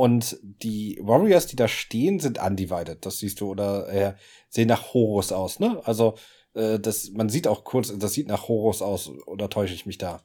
Und 0.00 0.38
die 0.40 0.98
Warriors, 1.02 1.46
die 1.46 1.56
da 1.56 1.68
stehen, 1.68 2.20
sind 2.20 2.38
undivided. 2.42 3.04
Das 3.04 3.18
siehst 3.18 3.38
du 3.42 3.50
oder 3.50 3.86
äh, 3.90 4.14
sehen 4.48 4.68
nach 4.68 4.94
Horus 4.94 5.30
aus, 5.30 5.60
ne? 5.60 5.78
Also 5.84 6.14
äh, 6.54 6.78
das, 6.78 7.10
man 7.10 7.28
sieht 7.28 7.46
auch 7.46 7.64
kurz, 7.64 7.92
das 7.98 8.14
sieht 8.14 8.26
nach 8.26 8.48
Horus 8.48 8.80
aus. 8.80 9.10
Oder 9.26 9.50
täusche 9.50 9.74
ich 9.74 9.84
mich 9.84 9.98
da? 9.98 10.22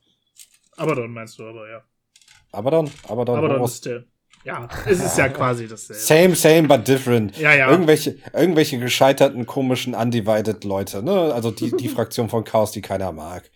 Abaddon 0.77 1.11
meinst 1.11 1.37
du 1.39 1.43
aber, 1.43 1.69
ja. 1.69 1.83
Abaddon? 2.53 2.89
Abaddon, 3.03 3.37
Abaddon 3.37 3.57
Horus. 3.57 3.73
ist 3.73 3.85
der. 3.85 4.05
Ja, 4.45 4.69
es 4.85 5.03
ist 5.03 5.17
ja 5.17 5.27
quasi 5.39 5.67
dasselbe. 5.67 6.01
Same, 6.01 6.35
same, 6.35 6.69
but 6.69 6.87
different. 6.87 7.37
Ja, 7.37 7.53
ja. 7.53 7.69
Irgendwelche, 7.69 8.17
irgendwelche 8.31 8.79
gescheiterten, 8.79 9.45
komischen, 9.45 9.93
undivided 9.93 10.63
Leute, 10.63 11.03
ne? 11.03 11.33
Also 11.33 11.51
die, 11.51 11.75
die 11.75 11.89
Fraktion 11.95 12.29
von 12.29 12.45
Chaos, 12.45 12.71
die 12.71 12.81
keiner 12.81 13.11
mag. 13.11 13.51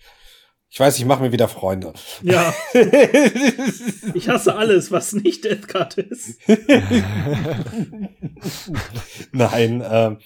Ich 0.72 0.80
weiß, 0.80 1.00
ich 1.00 1.06
mache 1.06 1.24
mir 1.24 1.32
wieder 1.32 1.48
Freunde. 1.48 1.94
Ja. 2.22 2.54
ich 4.14 4.30
hasse 4.30 4.56
alles, 4.56 4.92
was 4.92 5.14
nicht 5.14 5.44
Deathcard 5.44 5.98
ist. 5.98 6.40
Nein, 9.32 9.84
ähm, 9.90 10.20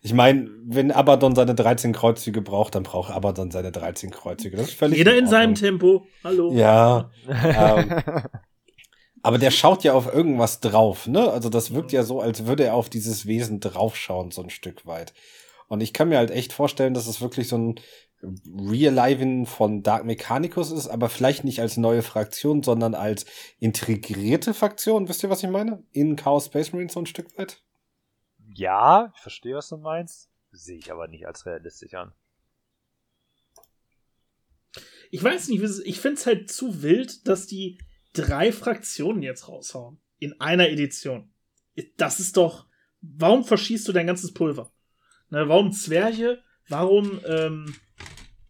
ich 0.00 0.14
meine, 0.14 0.48
wenn 0.64 0.90
Abaddon 0.90 1.34
seine 1.34 1.54
13 1.54 1.92
Kreuzzüge 1.92 2.40
braucht, 2.40 2.74
dann 2.74 2.84
braucht 2.84 3.10
Abaddon 3.10 3.50
seine 3.50 3.72
13 3.72 4.10
Kreuzzüge. 4.10 4.56
Das 4.56 4.68
ist 4.68 4.74
völlig 4.74 4.96
Jeder 4.96 5.12
in, 5.12 5.24
in 5.24 5.26
seinem 5.26 5.54
Tempo. 5.54 6.06
Hallo. 6.24 6.52
Ja. 6.54 7.10
ähm, 7.28 8.02
aber 9.22 9.36
der 9.36 9.50
schaut 9.50 9.84
ja 9.84 9.92
auf 9.92 10.12
irgendwas 10.12 10.60
drauf, 10.60 11.08
ne? 11.08 11.30
Also 11.30 11.50
das 11.50 11.74
wirkt 11.74 11.92
ja 11.92 12.04
so, 12.04 12.20
als 12.20 12.46
würde 12.46 12.64
er 12.64 12.74
auf 12.74 12.88
dieses 12.88 13.26
Wesen 13.26 13.60
draufschauen, 13.60 14.30
so 14.30 14.42
ein 14.42 14.50
Stück 14.50 14.86
weit. 14.86 15.12
Und 15.68 15.82
ich 15.82 15.92
kann 15.92 16.08
mir 16.08 16.18
halt 16.18 16.30
echt 16.30 16.52
vorstellen, 16.52 16.94
dass 16.94 17.06
es 17.06 17.20
wirklich 17.20 17.48
so 17.48 17.58
ein 17.58 17.74
Realiven 18.22 19.46
von 19.46 19.82
Dark 19.82 20.04
Mechanicus 20.04 20.70
ist, 20.70 20.88
aber 20.88 21.08
vielleicht 21.08 21.44
nicht 21.44 21.60
als 21.60 21.76
neue 21.76 22.02
Fraktion, 22.02 22.62
sondern 22.62 22.94
als 22.94 23.24
integrierte 23.58 24.52
Fraktion. 24.52 25.08
Wisst 25.08 25.22
ihr, 25.22 25.30
was 25.30 25.42
ich 25.42 25.48
meine? 25.48 25.82
In 25.92 26.16
Chaos 26.16 26.46
Space 26.46 26.72
Marines 26.72 26.92
so 26.92 27.00
ein 27.00 27.06
Stück 27.06 27.36
weit? 27.38 27.62
Ja, 28.54 29.12
ich 29.14 29.20
verstehe, 29.20 29.56
was 29.56 29.68
du 29.68 29.78
meinst. 29.78 30.30
Sehe 30.52 30.78
ich 30.78 30.92
aber 30.92 31.08
nicht 31.08 31.26
als 31.26 31.46
realistisch 31.46 31.94
an. 31.94 32.12
Ich 35.10 35.22
weiß 35.22 35.48
nicht, 35.48 35.62
ich 35.62 36.00
finde 36.00 36.20
es 36.20 36.26
halt 36.26 36.50
zu 36.50 36.82
wild, 36.82 37.26
dass 37.26 37.46
die 37.46 37.78
drei 38.12 38.52
Fraktionen 38.52 39.22
jetzt 39.22 39.48
raushauen. 39.48 40.00
In 40.18 40.40
einer 40.40 40.68
Edition. 40.68 41.32
Das 41.96 42.20
ist 42.20 42.36
doch. 42.36 42.66
Warum 43.00 43.44
verschießt 43.44 43.88
du 43.88 43.92
dein 43.92 44.06
ganzes 44.06 44.34
Pulver? 44.34 44.72
Ne, 45.30 45.48
warum 45.48 45.72
Zwerge? 45.72 46.42
Warum 46.70 47.20
ähm, 47.26 47.74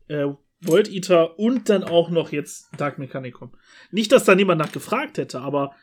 äh, 0.08 0.26
World 0.62 0.88
Eater 0.88 1.38
und 1.38 1.68
dann 1.68 1.84
auch 1.84 2.10
noch 2.10 2.32
jetzt 2.32 2.68
Dark 2.76 2.98
Mechanicum? 2.98 3.52
Nicht, 3.90 4.12
dass 4.12 4.24
da 4.24 4.34
niemand 4.34 4.60
nach 4.60 4.72
gefragt 4.72 5.18
hätte, 5.18 5.40
aber 5.40 5.74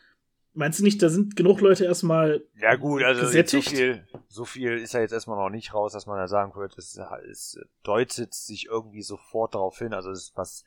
meinst 0.54 0.80
du 0.80 0.84
nicht, 0.84 1.02
da 1.02 1.10
sind 1.10 1.36
genug 1.36 1.62
Leute 1.62 1.86
erstmal 1.86 2.44
Ja 2.56 2.76
gut, 2.76 3.04
also 3.04 3.22
gesättigt? 3.22 3.70
so 3.70 3.76
viel, 3.76 4.08
so 4.28 4.46
viel 4.46 4.78
ist 4.78 4.94
ja 4.94 5.02
jetzt 5.02 5.14
erstmal 5.14 5.38
noch 5.38 5.50
nicht 5.50 5.74
raus, 5.74 5.94
dass 5.94 6.06
man 6.06 6.18
da 6.18 6.28
sagen 6.28 6.52
könnte, 6.54 6.78
es, 6.78 7.00
es 7.30 7.60
deutet 7.84 8.34
sich 8.34 8.68
irgendwie 8.68 9.02
sofort 9.02 9.56
darauf 9.56 9.78
hin. 9.78 9.94
Also 9.94 10.12
es 10.12 10.30
ist 10.30 10.38
was 10.38 10.64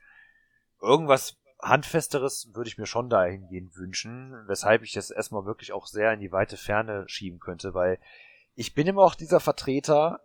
irgendwas 0.82 1.36
Handfesteres 1.62 2.50
würde 2.54 2.68
ich 2.68 2.78
mir 2.78 2.86
schon 2.86 3.10
dahingehend 3.10 3.76
wünschen, 3.76 4.34
weshalb 4.46 4.82
ich 4.82 4.92
das 4.92 5.10
erstmal 5.10 5.44
wirklich 5.44 5.72
auch 5.72 5.86
sehr 5.86 6.12
in 6.12 6.20
die 6.20 6.32
weite 6.32 6.56
Ferne 6.56 7.04
schieben 7.06 7.38
könnte, 7.38 7.74
weil 7.74 7.98
ich 8.54 8.74
bin 8.74 8.86
immer 8.86 9.02
auch 9.02 9.14
dieser 9.14 9.40
Vertreter, 9.40 10.20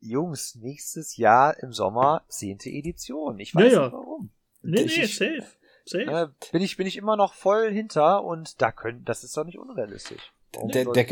Jungs, 0.00 0.54
nächstes 0.56 1.16
Jahr 1.16 1.58
im 1.62 1.72
Sommer 1.72 2.24
zehnte 2.28 2.70
Edition. 2.70 3.38
Ich 3.38 3.54
weiß 3.54 3.72
ja, 3.72 3.84
nicht 3.84 3.92
warum. 3.92 4.30
Nee, 4.62 4.82
ich, 4.82 4.96
nee, 4.96 5.06
safe. 5.06 5.46
safe. 5.84 6.04
Äh, 6.04 6.28
bin 6.52 6.62
ich, 6.62 6.76
bin 6.76 6.86
ich 6.86 6.96
immer 6.96 7.16
noch 7.16 7.34
voll 7.34 7.70
hinter 7.70 8.24
und 8.24 8.60
da 8.60 8.72
können, 8.72 9.04
das 9.04 9.24
ist 9.24 9.36
doch 9.36 9.44
nicht 9.44 9.58
unrealistisch. 9.58 10.32
Der, 10.54 10.84
der, 10.84 11.04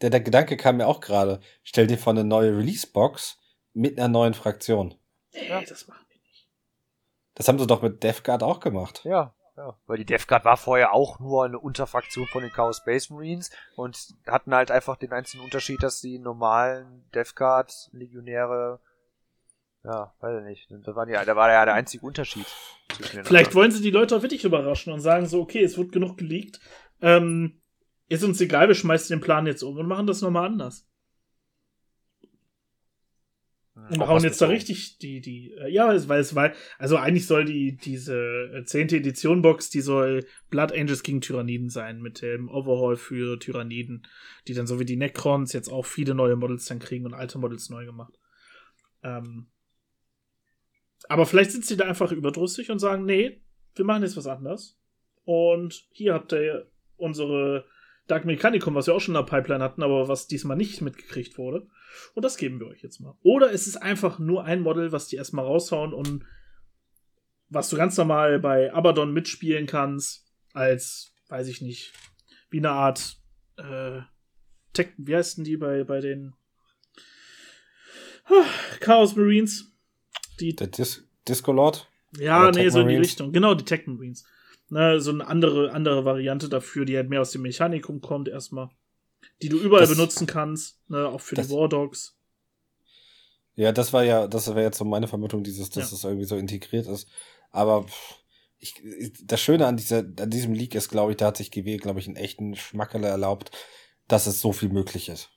der, 0.00 0.10
der 0.10 0.20
Gedanke 0.20 0.56
kam 0.56 0.78
mir 0.78 0.86
auch 0.86 1.00
gerade. 1.00 1.40
Stell 1.62 1.86
dir 1.86 1.98
vor 1.98 2.12
eine 2.12 2.24
neue 2.24 2.56
Release-Box 2.56 3.38
mit 3.74 3.98
einer 3.98 4.08
neuen 4.08 4.34
Fraktion. 4.34 4.94
Nee, 5.32 5.48
ja. 5.48 5.60
das 5.60 5.86
machen 5.86 6.04
wir 6.08 6.18
nicht. 6.22 6.48
Das 7.34 7.48
haben 7.48 7.58
sie 7.58 7.66
doch 7.66 7.82
mit 7.82 8.02
Death 8.02 8.24
Guard 8.24 8.42
auch 8.42 8.60
gemacht. 8.60 9.02
Ja, 9.04 9.34
ja, 9.56 9.76
weil 9.86 9.98
die 9.98 10.06
Death 10.06 10.28
Guard 10.28 10.44
war 10.44 10.56
vorher 10.56 10.92
auch 10.92 11.20
nur 11.20 11.44
eine 11.44 11.58
Unterfraktion 11.58 12.26
von 12.26 12.42
den 12.42 12.52
Chaos 12.52 12.78
Space 12.78 13.10
Marines 13.10 13.50
und 13.76 13.96
hatten 14.26 14.54
halt 14.54 14.70
einfach 14.70 14.96
den 14.96 15.12
einzigen 15.12 15.44
Unterschied, 15.44 15.82
dass 15.82 16.00
die 16.00 16.18
normalen 16.18 17.04
Death 17.14 17.36
Guard 17.36 17.90
Legionäre 17.92 18.80
ja, 19.84 20.14
weiß 20.20 20.38
ich 20.40 20.44
nicht. 20.44 20.86
Da 20.86 20.94
war, 20.94 21.06
die, 21.06 21.12
da 21.12 21.36
war 21.36 21.50
ja 21.50 21.64
der 21.64 21.74
einzige 21.74 22.06
Unterschied. 22.06 22.46
Vielleicht 23.24 23.54
wollen 23.54 23.72
sie 23.72 23.82
die 23.82 23.90
Leute 23.90 24.16
auch 24.16 24.22
wirklich 24.22 24.44
überraschen 24.44 24.92
und 24.92 25.00
sagen 25.00 25.26
so, 25.26 25.40
okay, 25.40 25.62
es 25.62 25.76
wird 25.76 25.92
genug 25.92 26.16
geleakt. 26.18 26.60
Ähm, 27.00 27.60
ist 28.08 28.22
uns 28.22 28.40
egal, 28.40 28.68
wir 28.68 28.74
schmeißen 28.74 29.16
den 29.16 29.22
Plan 29.22 29.46
jetzt 29.46 29.62
um 29.62 29.76
und 29.76 29.86
machen 29.86 30.06
das 30.06 30.20
nochmal 30.20 30.46
anders. 30.46 30.86
Und 33.90 34.06
hauen 34.06 34.22
jetzt 34.22 34.40
da 34.40 34.46
richtig 34.46 34.98
die, 34.98 35.20
die, 35.20 35.52
äh, 35.52 35.70
ja, 35.70 35.88
weil 36.08 36.20
es 36.20 36.34
weil, 36.34 36.54
also 36.78 36.96
eigentlich 36.96 37.26
soll 37.26 37.44
die, 37.44 37.76
diese 37.76 38.14
äh, 38.54 38.64
zehnte 38.64 38.96
Edition 38.96 39.42
Box, 39.42 39.70
die 39.70 39.80
soll 39.80 40.24
Blood 40.50 40.72
Angels 40.72 41.02
gegen 41.02 41.20
Tyranniden 41.20 41.68
sein, 41.68 42.00
mit 42.00 42.22
dem 42.22 42.48
Overhaul 42.48 42.96
für 42.96 43.38
Tyranniden, 43.38 44.06
die 44.46 44.54
dann 44.54 44.66
so 44.66 44.78
wie 44.78 44.84
die 44.84 44.96
Necrons 44.96 45.52
jetzt 45.52 45.68
auch 45.68 45.86
viele 45.86 46.14
neue 46.14 46.36
Models 46.36 46.66
dann 46.66 46.78
kriegen 46.78 47.06
und 47.06 47.14
alte 47.14 47.38
Models 47.38 47.70
neu 47.70 47.84
gemacht. 47.84 48.18
Ähm, 49.02 49.48
aber 51.08 51.26
vielleicht 51.26 51.50
sind 51.50 51.64
sie 51.64 51.76
da 51.76 51.86
einfach 51.86 52.12
überdrüssig 52.12 52.70
und 52.70 52.78
sagen, 52.78 53.04
nee, 53.04 53.42
wir 53.74 53.84
machen 53.84 54.02
jetzt 54.02 54.16
was 54.16 54.26
anderes. 54.26 54.78
Und 55.24 55.86
hier 55.90 56.14
habt 56.14 56.32
ihr 56.32 56.70
unsere 56.96 57.66
Dark 58.06 58.24
Mechanicum, 58.24 58.74
was 58.74 58.86
wir 58.86 58.94
auch 58.94 59.00
schon 59.00 59.14
in 59.14 59.24
der 59.24 59.30
Pipeline 59.30 59.62
hatten, 59.62 59.82
aber 59.82 60.08
was 60.08 60.26
diesmal 60.26 60.56
nicht 60.56 60.80
mitgekriegt 60.80 61.38
wurde. 61.38 61.68
Und 62.14 62.24
das 62.24 62.36
geben 62.36 62.58
wir 62.60 62.66
euch 62.66 62.82
jetzt 62.82 63.00
mal. 63.00 63.16
Oder 63.22 63.52
es 63.52 63.66
ist 63.66 63.76
einfach 63.76 64.18
nur 64.18 64.44
ein 64.44 64.60
Model, 64.60 64.92
was 64.92 65.08
die 65.08 65.16
erstmal 65.16 65.44
raushauen 65.44 65.92
und 65.92 66.24
was 67.48 67.68
du 67.68 67.76
ganz 67.76 67.96
normal 67.96 68.40
bei 68.40 68.72
Abaddon 68.72 69.12
mitspielen 69.12 69.66
kannst, 69.66 70.26
als, 70.52 71.14
weiß 71.28 71.48
ich 71.48 71.60
nicht, 71.60 71.92
wie 72.50 72.58
eine 72.58 72.70
Art 72.70 73.18
äh, 73.56 74.00
Tech, 74.72 74.88
wie 74.96 75.14
heißen 75.14 75.44
die 75.44 75.56
bei, 75.56 75.84
bei 75.84 76.00
den 76.00 76.34
ah, 78.24 78.44
Chaos 78.80 79.16
Marines? 79.16 79.70
Die 80.40 80.56
Der 80.56 80.68
Dis 80.68 81.06
Disco 81.28 81.52
Lord? 81.52 81.88
Ja, 82.18 82.50
nee, 82.50 82.68
so 82.68 82.80
in 82.80 82.88
die 82.88 82.96
Richtung. 82.96 83.32
Genau, 83.32 83.54
die 83.54 83.64
Tech 83.64 83.86
Marines. 83.86 84.24
Na, 84.72 84.98
so 85.00 85.10
eine 85.10 85.26
andere, 85.26 85.70
andere 85.72 86.06
Variante 86.06 86.48
dafür, 86.48 86.86
die 86.86 86.96
halt 86.96 87.10
mehr 87.10 87.20
aus 87.20 87.30
dem 87.30 87.42
Mechanikum 87.42 88.00
kommt, 88.00 88.26
erstmal 88.26 88.70
die 89.42 89.50
du 89.50 89.58
überall 89.58 89.86
das, 89.86 89.90
benutzen 89.90 90.26
kannst, 90.26 90.80
ne, 90.88 91.08
auch 91.08 91.20
für 91.20 91.34
das, 91.34 91.48
die 91.48 91.54
War 91.54 91.68
Dogs. 91.68 92.16
Ja, 93.54 93.72
das 93.72 93.92
war 93.92 94.02
ja, 94.02 94.26
das 94.26 94.48
wäre 94.48 94.62
jetzt 94.62 94.78
so 94.78 94.86
meine 94.86 95.08
Vermutung, 95.08 95.44
dieses, 95.44 95.68
dass 95.68 95.90
ja. 95.90 95.90
das 95.90 96.04
irgendwie 96.04 96.24
so 96.24 96.36
integriert 96.36 96.86
ist. 96.86 97.06
Aber 97.50 97.84
ich, 98.58 98.82
das 99.22 99.42
Schöne 99.42 99.66
an, 99.66 99.76
dieser, 99.76 99.98
an 99.98 100.30
diesem 100.30 100.54
League 100.54 100.74
ist, 100.74 100.88
glaube 100.88 101.10
ich, 101.10 101.18
da 101.18 101.26
hat 101.26 101.36
sich 101.36 101.50
GW, 101.50 101.76
glaube 101.76 102.00
ich, 102.00 102.06
einen 102.06 102.16
echten 102.16 102.56
Schmackerle 102.56 103.08
erlaubt, 103.08 103.50
dass 104.08 104.26
es 104.26 104.40
so 104.40 104.54
viel 104.54 104.70
möglich 104.70 105.10
ist. 105.10 105.28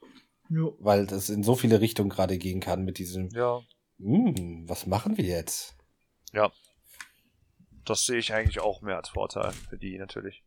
Ja. 0.49 0.69
Weil 0.79 1.07
das 1.07 1.27
in 1.27 1.43
so 1.43 1.55
viele 1.55 1.81
Richtungen 1.81 2.09
gerade 2.09 2.37
gehen 2.37 2.61
kann 2.61 2.85
mit 2.85 2.99
diesem, 2.99 3.27
Ja, 3.33 3.59
hm, 3.99 4.63
was 4.65 4.87
machen 4.87 5.17
wir 5.17 5.25
jetzt? 5.25 5.75
ja. 6.31 6.53
Das 7.85 8.05
sehe 8.05 8.17
ich 8.17 8.33
eigentlich 8.33 8.59
auch 8.59 8.81
mehr 8.81 8.97
als 8.97 9.09
Vorteil 9.09 9.51
für 9.51 9.77
die 9.77 9.97
natürlich. 9.97 10.43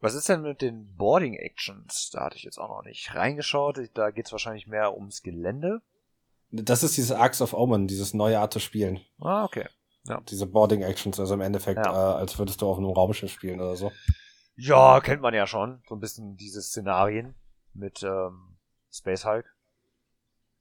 Was 0.00 0.14
ist 0.14 0.28
denn 0.28 0.42
mit 0.42 0.62
den 0.62 0.94
Boarding 0.94 1.34
Actions? 1.34 2.10
Da 2.12 2.24
hatte 2.24 2.36
ich 2.36 2.44
jetzt 2.44 2.58
auch 2.58 2.68
noch 2.68 2.84
nicht 2.84 3.14
reingeschaut. 3.14 3.80
Da 3.94 4.10
geht 4.10 4.26
es 4.26 4.32
wahrscheinlich 4.32 4.66
mehr 4.68 4.94
ums 4.94 5.22
Gelände. 5.22 5.80
Das 6.50 6.82
ist 6.82 6.96
dieses 6.96 7.10
Arcs 7.12 7.42
of 7.42 7.52
Omen, 7.52 7.88
dieses 7.88 8.14
neue 8.14 8.38
Art 8.38 8.52
zu 8.52 8.60
spielen. 8.60 9.00
Ah, 9.20 9.44
okay. 9.44 9.68
Diese 10.30 10.46
Boarding 10.46 10.82
Actions, 10.82 11.20
also 11.20 11.34
im 11.34 11.40
Endeffekt, 11.42 11.84
Ja. 11.84 12.14
äh, 12.14 12.18
als 12.18 12.38
würdest 12.38 12.62
du 12.62 12.68
auf 12.68 12.78
einem 12.78 12.90
Raumschiff 12.90 13.30
spielen 13.30 13.60
oder 13.60 13.76
so. 13.76 13.92
Ja, 14.56 15.00
kennt 15.00 15.20
man 15.20 15.34
ja 15.34 15.46
schon. 15.46 15.82
So 15.86 15.94
ein 15.96 16.00
bisschen 16.00 16.36
diese 16.36 16.62
Szenarien 16.62 17.34
mit 17.74 18.02
ähm, 18.02 18.56
Space 18.90 19.26
Hulk. 19.26 19.54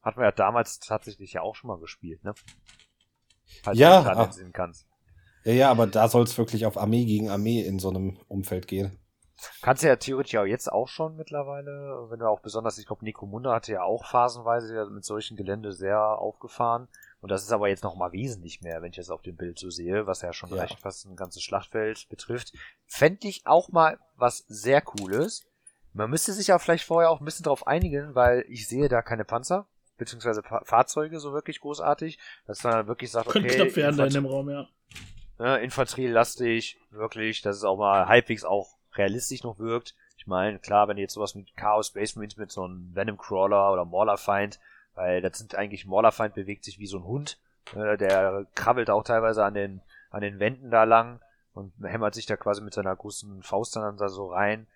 Hat 0.01 0.17
man 0.17 0.25
ja 0.25 0.31
damals 0.31 0.79
tatsächlich 0.79 1.33
ja 1.33 1.41
auch 1.41 1.55
schon 1.55 1.69
mal 1.69 1.79
gespielt, 1.79 2.23
ne? 2.23 2.33
Falls 3.63 3.77
Ja, 3.77 4.01
du 4.01 4.09
ah. 4.09 4.23
entsinnen 4.23 4.53
kannst. 4.53 4.87
Ja, 5.43 5.53
ja, 5.53 5.71
aber 5.71 5.87
da 5.87 6.07
soll 6.07 6.23
es 6.23 6.37
wirklich 6.37 6.65
auf 6.65 6.77
Armee 6.77 7.05
gegen 7.05 7.29
Armee 7.29 7.61
in 7.61 7.79
so 7.79 7.89
einem 7.89 8.19
Umfeld 8.27 8.67
gehen. 8.67 8.99
Kannst 9.61 9.83
du 9.83 9.87
ja 9.87 9.95
theoretisch 9.95 10.35
auch 10.35 10.45
jetzt 10.45 10.71
auch 10.71 10.87
schon 10.87 11.15
mittlerweile, 11.15 12.07
wenn 12.09 12.19
du 12.19 12.25
auch 12.27 12.39
besonders, 12.39 12.79
ich 12.79 12.87
glaube, 12.87 13.05
Necromunda 13.05 13.53
hatte 13.53 13.71
ja 13.71 13.83
auch 13.83 14.03
phasenweise 14.05 14.87
mit 14.91 15.05
solchen 15.05 15.37
Gelände 15.37 15.73
sehr 15.73 16.01
aufgefahren. 16.01 16.87
Und 17.21 17.29
das 17.31 17.43
ist 17.43 17.51
aber 17.51 17.67
jetzt 17.67 17.83
noch 17.83 17.95
mal 17.95 18.11
wesentlich 18.11 18.61
mehr, 18.61 18.81
wenn 18.81 18.89
ich 18.89 18.97
das 18.97 19.09
auf 19.11 19.21
dem 19.21 19.35
Bild 19.35 19.59
so 19.59 19.69
sehe, 19.69 20.07
was 20.07 20.21
ja 20.21 20.33
schon 20.33 20.49
Ja. 20.55 20.63
echt 20.63 20.79
fast 20.79 21.05
ein 21.05 21.15
ganzes 21.15 21.43
Schlachtfeld 21.43 22.07
betrifft. 22.09 22.53
Fände 22.87 23.27
ich 23.27 23.45
auch 23.45 23.69
mal 23.69 23.99
was 24.15 24.39
sehr 24.47 24.81
Cooles. 24.81 25.45
Man 25.93 26.09
müsste 26.09 26.33
sich 26.33 26.47
ja 26.47 26.57
vielleicht 26.59 26.85
vorher 26.85 27.11
auch 27.11 27.21
ein 27.21 27.25
bisschen 27.25 27.43
drauf 27.43 27.67
einigen, 27.67 28.15
weil 28.15 28.43
ich 28.49 28.67
sehe 28.67 28.89
da 28.89 29.01
keine 29.01 29.23
Panzer, 29.25 29.67
beziehungsweise 29.97 30.43
Fa 30.43 30.61
Fahrzeuge 30.63 31.19
so 31.19 31.33
wirklich 31.33 31.59
großartig, 31.59 32.19
dass 32.45 32.63
man 32.63 32.73
dann 32.73 32.87
wirklich 32.87 33.11
sagt, 33.11 33.29
Könnte 33.29 33.49
okay, 33.49 33.57
knapp 33.57 33.75
werden 33.75 33.97
da 33.97 34.05
in 34.05 34.13
dem 34.13 34.25
Raum, 34.25 34.49
ja. 34.49 34.67
ne, 35.39 35.59
Infanterielastig, 35.59 36.77
wirklich, 36.91 37.41
dass 37.41 37.57
es 37.57 37.63
auch 37.63 37.77
mal 37.77 38.07
halbwegs 38.07 38.43
auch 38.43 38.77
realistisch 38.95 39.43
noch 39.43 39.59
wirkt. 39.59 39.95
Ich 40.17 40.27
meine, 40.27 40.59
klar, 40.59 40.87
wenn 40.87 40.97
du 40.97 41.01
jetzt 41.01 41.13
sowas 41.13 41.35
mit 41.35 41.55
Chaos 41.55 41.87
Space 41.87 42.15
Marines 42.15 42.37
mit 42.37 42.51
so 42.51 42.63
einem 42.63 42.91
Venom 42.93 43.17
Crawler 43.17 43.71
oder 43.71 43.85
Maulerfeind, 43.85 44.59
weil 44.95 45.21
das 45.21 45.37
sind 45.37 45.55
eigentlich 45.55 45.85
Maulerfeind 45.85 46.33
bewegt 46.33 46.63
sich 46.63 46.79
wie 46.79 46.87
so 46.87 46.97
ein 46.97 47.03
Hund, 47.03 47.39
äh, 47.75 47.97
der 47.97 48.45
krabbelt 48.55 48.89
auch 48.89 49.03
teilweise 49.03 49.43
an 49.45 49.53
den 49.53 49.81
an 50.09 50.21
den 50.21 50.39
Wänden 50.39 50.71
da 50.71 50.83
lang 50.83 51.19
und 51.53 51.73
hämmert 51.83 52.15
sich 52.15 52.25
da 52.25 52.37
quasi 52.37 52.61
mit 52.61 52.73
seiner 52.73 52.95
großen 52.95 53.43
Faust 53.43 53.75
dann 53.75 53.97
da 53.97 54.09
so 54.09 54.27
rein. 54.27 54.67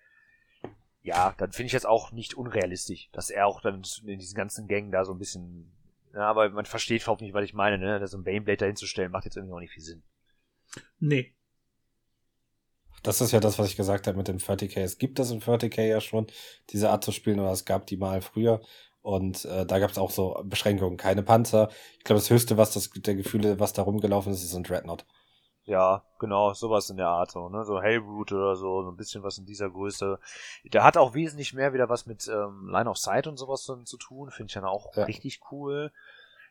Ja, 1.02 1.34
dann 1.38 1.52
finde 1.52 1.66
ich 1.66 1.72
jetzt 1.72 1.86
auch 1.86 2.12
nicht 2.12 2.34
unrealistisch, 2.34 3.08
dass 3.12 3.30
er 3.30 3.46
auch 3.46 3.60
dann 3.60 3.82
in 4.06 4.18
diesen 4.18 4.36
ganzen 4.36 4.68
Gängen 4.68 4.92
da 4.92 5.04
so 5.04 5.12
ein 5.12 5.18
bisschen, 5.18 5.72
ja, 6.14 6.28
aber 6.28 6.48
man 6.50 6.64
versteht 6.64 7.02
überhaupt 7.02 7.22
nicht, 7.22 7.34
was 7.34 7.44
ich 7.44 7.54
meine, 7.54 7.78
ne, 7.78 7.98
da 7.98 8.06
so 8.06 8.18
ein 8.18 8.24
Baneblade 8.24 8.58
da 8.58 8.66
hinzustellen, 8.66 9.10
macht 9.10 9.24
jetzt 9.24 9.36
irgendwie 9.36 9.54
auch 9.54 9.60
nicht 9.60 9.72
viel 9.72 9.82
Sinn. 9.82 10.02
Nee. 11.00 11.34
Das 13.02 13.20
ist 13.20 13.32
ja 13.32 13.40
das, 13.40 13.58
was 13.58 13.68
ich 13.68 13.76
gesagt 13.76 14.06
habe 14.06 14.16
mit 14.16 14.28
dem 14.28 14.38
40k. 14.38 14.78
Es 14.78 14.96
gibt 14.96 15.18
das 15.18 15.32
in 15.32 15.40
40k 15.40 15.82
ja 15.82 16.00
schon, 16.00 16.28
diese 16.70 16.90
Art 16.90 17.02
zu 17.02 17.10
spielen, 17.10 17.40
oder 17.40 17.50
es 17.50 17.64
gab 17.64 17.86
die 17.88 17.96
mal 17.96 18.22
früher. 18.22 18.60
Und 19.00 19.44
äh, 19.44 19.66
da 19.66 19.80
gab 19.80 19.90
es 19.90 19.98
auch 19.98 20.12
so 20.12 20.40
Beschränkungen, 20.44 20.96
keine 20.96 21.24
Panzer. 21.24 21.68
Ich 21.98 22.04
glaube, 22.04 22.20
das 22.20 22.30
Höchste, 22.30 22.56
was 22.56 22.72
das 22.72 22.90
der 22.90 23.16
Gefühle, 23.16 23.58
was 23.58 23.72
da 23.72 23.82
rumgelaufen 23.82 24.32
ist, 24.32 24.44
ist 24.44 24.54
ein 24.54 24.62
Dreadnought. 24.62 25.04
Ja, 25.64 26.02
genau, 26.18 26.54
sowas 26.54 26.90
in 26.90 26.96
der 26.96 27.06
Art, 27.08 27.30
so, 27.30 27.48
ne? 27.48 27.64
So 27.64 27.80
Hellroot 27.80 28.32
oder 28.32 28.56
so, 28.56 28.82
so 28.82 28.90
ein 28.90 28.96
bisschen 28.96 29.22
was 29.22 29.38
in 29.38 29.46
dieser 29.46 29.70
Größe. 29.70 30.18
Der 30.64 30.82
hat 30.82 30.96
auch 30.96 31.14
wesentlich 31.14 31.54
mehr 31.54 31.72
wieder 31.72 31.88
was 31.88 32.06
mit 32.06 32.26
ähm, 32.26 32.68
Line 32.68 32.90
of 32.90 32.98
Sight 32.98 33.28
und 33.28 33.36
sowas 33.36 33.64
dann 33.64 33.86
zu 33.86 33.96
tun, 33.96 34.30
finde 34.30 34.48
ich 34.48 34.54
dann 34.54 34.64
auch 34.64 34.96
Ja. 34.96 35.04
richtig 35.04 35.40
cool. 35.52 35.92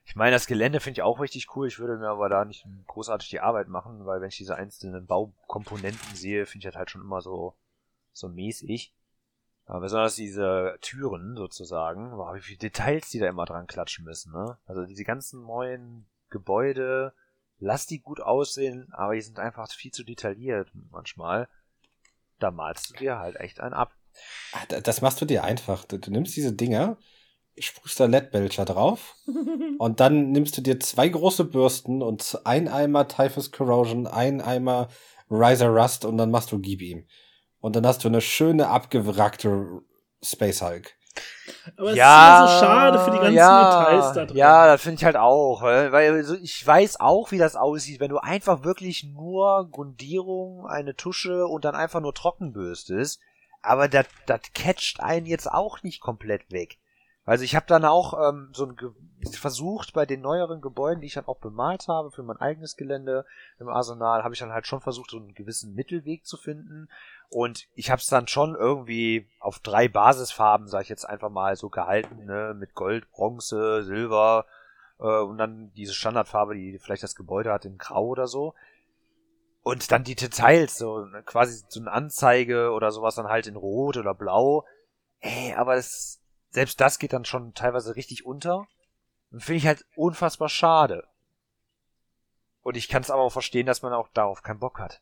Ich 0.06 0.16
meine, 0.16 0.32
das 0.32 0.48
Gelände 0.48 0.80
finde 0.80 1.00
ich 1.00 1.04
auch 1.04 1.20
richtig 1.20 1.56
cool. 1.56 1.68
Ich 1.68 1.78
würde 1.78 1.98
mir 1.98 2.08
aber 2.08 2.30
da 2.30 2.46
nicht 2.46 2.66
großartig 2.88 3.30
die 3.30 3.42
Arbeit 3.42 3.68
machen, 3.68 4.06
weil 4.06 4.22
wenn 4.22 4.30
ich 4.30 4.38
diese 4.38 4.56
einzelnen 4.56 5.06
Baukomponenten 5.06 6.16
sehe, 6.16 6.46
finde 6.46 6.68
ich 6.68 6.72
das 6.74 6.78
halt 6.78 6.90
schon 6.90 7.02
immer 7.02 7.22
so, 7.22 7.54
so 8.14 8.30
mäßig. 8.30 8.94
Aber 9.66 9.82
besonders 9.82 10.16
diese 10.16 10.78
Türen 10.82 11.36
sozusagen, 11.36 12.12
boah, 12.12 12.34
wie 12.36 12.42
viele 12.42 12.58
Details 12.58 13.10
die 13.10 13.20
da 13.20 13.28
immer 13.28 13.46
dran 13.46 13.68
klatschen 13.68 14.06
müssen, 14.06 14.32
ne? 14.34 14.58
Also 14.66 14.86
diese 14.86 15.04
ganzen 15.04 15.44
neuen 15.46 16.08
Gebäude, 16.30 17.14
lass 17.62 17.86
die 17.86 18.00
gut 18.00 18.20
aussehen, 18.20 18.90
aber 18.92 19.16
die 19.16 19.22
sind 19.22 19.40
einfach 19.40 19.72
viel 19.72 19.92
zu 19.92 20.04
detailliert 20.04 20.70
manchmal. 20.92 21.48
Da 22.40 22.52
malst 22.52 22.90
du 22.90 22.94
dir 22.96 23.20
halt 23.20 23.38
echt 23.38 23.60
einen 23.62 23.74
ab. 23.74 23.94
Ah, 24.52 24.66
da- 24.68 24.82
Das 24.82 25.02
machst 25.02 25.22
du 25.22 25.26
dir 25.26 25.44
einfach. 25.46 25.86
Du, 25.86 25.98
du 25.98 26.12
nimmst 26.12 26.36
diese 26.36 26.52
Dinger, 26.52 26.98
sprühst 27.58 28.00
da 28.00 28.06
LED-Belcher 28.06 28.66
drauf 28.66 29.16
und 29.80 30.00
dann 30.00 30.32
nimmst 30.32 30.58
du 30.58 30.62
dir 30.62 30.80
zwei 30.80 31.08
große 31.08 31.46
Bürsten 31.46 32.02
und 32.02 32.42
ein 32.44 32.68
Eimer 32.68 33.08
Typhus 33.08 33.52
Corrosion, 33.52 34.08
ein 34.08 34.42
Eimer 34.42 34.90
Riser 35.30 35.70
Rust 35.70 36.04
und 36.04 36.18
dann 36.18 36.32
machst 36.32 36.52
du 36.52 36.60
Gib 36.60 36.82
ihm. 36.82 37.06
Und 37.60 37.76
dann 37.76 37.86
hast 37.86 38.04
du 38.04 38.08
eine 38.08 38.22
schöne 38.22 38.68
abgewrackte 38.70 39.82
Space 40.24 40.62
Hulk. 40.62 40.98
Aber 41.78 41.88
es 41.90 41.94
ist 41.94 41.98
immer 42.02 42.48
so 42.48 42.66
schade 42.66 43.00
für 43.00 43.12
die 43.12 43.18
ganzen 43.18 43.34
ja, 43.34 43.80
Details 43.86 44.14
da 44.14 44.26
drin. 44.26 44.38
Ja, 44.38 44.66
das 44.68 44.82
finde 44.82 44.96
ich 45.00 45.06
halt 45.06 45.18
auch. 45.18 45.62
Weil, 45.62 45.92
weil 45.92 46.24
so- 46.24 46.36
ich 46.36 46.66
weiß 46.66 47.00
auch, 47.00 47.32
wie 47.32 47.38
das 47.38 47.56
aussieht, 47.56 48.00
wenn 48.00 48.10
du 48.10 48.18
einfach 48.20 48.64
wirklich 48.64 49.04
nur 49.04 49.68
Grundierung, 49.70 50.66
eine 50.68 50.96
Tusche 50.96 51.46
und 51.48 51.66
dann 51.66 51.76
einfach 51.76 52.00
nur 52.02 52.14
trocken 52.14 52.54
bürstest. 52.54 53.20
Aber 53.62 53.88
das 53.88 54.08
das 54.26 54.42
catcht 54.54 55.00
einen 55.02 55.26
jetzt 55.26 55.52
auch 55.52 55.84
nicht 55.84 56.02
komplett 56.02 56.52
weg. 56.52 56.78
Also 57.24 57.44
ich 57.44 57.56
habe 57.56 57.68
dann 57.68 57.86
auch 57.86 58.30
ähm, 58.30 58.50
so 58.52 58.66
ein 58.66 58.76
versucht 59.34 59.94
bei 59.94 60.06
den 60.06 60.22
neueren 60.22 60.60
Gebäuden, 60.60 61.02
die 61.02 61.08
ich 61.08 61.14
dann 61.14 61.28
auch 61.28 61.38
bemalt 61.38 61.88
habe 61.88 62.12
für 62.12 62.24
mein 62.24 62.38
eigenes 62.38 62.76
Gelände 62.76 63.26
im 63.60 63.70
Arsenal, 63.70 64.24
habe 64.24 64.34
ich 64.34 64.40
dann 64.40 64.52
halt 64.52 64.66
schon 64.66 64.82
versucht, 64.82 65.12
so 65.12 65.18
einen 65.18 65.36
gewissen 65.36 65.76
Mittelweg 65.76 66.26
zu 66.26 66.38
finden. 66.38 66.90
Und 67.30 67.68
ich 67.76 67.92
habe 67.92 68.02
es 68.02 68.08
dann 68.08 68.28
schon 68.28 68.56
irgendwie 68.56 69.30
auf 69.40 69.60
drei 69.60 69.88
Basisfarben, 69.88 70.68
sage 70.68 70.84
ich 70.84 70.90
jetzt 70.90 71.08
einfach 71.08 71.30
mal, 71.30 71.56
so 71.56 71.70
gehalten, 71.70 72.26
ne, 72.26 72.56
mit 72.58 72.74
Gold, 72.74 73.10
Bronze, 73.12 73.84
Silber 73.84 74.46
äh, 75.00 75.22
und 75.22 75.38
dann 75.38 75.72
diese 75.76 75.94
Standardfarbe, 75.94 76.56
die 76.56 76.80
vielleicht 76.80 77.04
das 77.04 77.16
Gebäude 77.16 77.52
hat, 77.52 77.66
in 77.66 77.78
Grau 77.78 78.08
oder 78.08 78.28
so. 78.28 78.56
Und 79.64 79.92
dann 79.92 80.04
die 80.04 80.16
Details, 80.16 80.78
so 80.78 81.06
ne, 81.06 81.22
quasi 81.24 81.64
so 81.70 81.80
eine 81.80 81.92
Anzeige 81.92 82.72
oder 82.72 82.92
sowas 82.92 83.16
dann 83.16 83.28
halt 83.28 83.46
in 83.46 83.56
Rot 83.56 83.98
oder 83.98 84.16
Blau. 84.16 84.66
Ey, 85.20 85.54
aber 85.54 85.76
das, 85.76 86.21
selbst 86.52 86.80
das 86.80 87.00
geht 87.00 87.14
dann 87.14 87.26
schon 87.26 87.54
teilweise 87.54 87.96
richtig 87.96 88.26
unter. 88.26 88.68
Und 89.32 89.42
finde 89.42 89.58
ich 89.58 89.68
halt 89.68 89.86
unfassbar 89.96 90.50
schade. 90.50 91.08
Und 92.62 92.78
ich 92.78 92.90
kann 92.90 93.02
es 93.02 93.10
aber 93.10 93.24
auch 93.24 93.32
verstehen, 93.32 93.66
dass 93.66 93.82
man 93.82 93.94
auch 93.94 94.10
darauf 94.10 94.44
keinen 94.44 94.60
Bock 94.60 94.80
hat. 94.80 95.02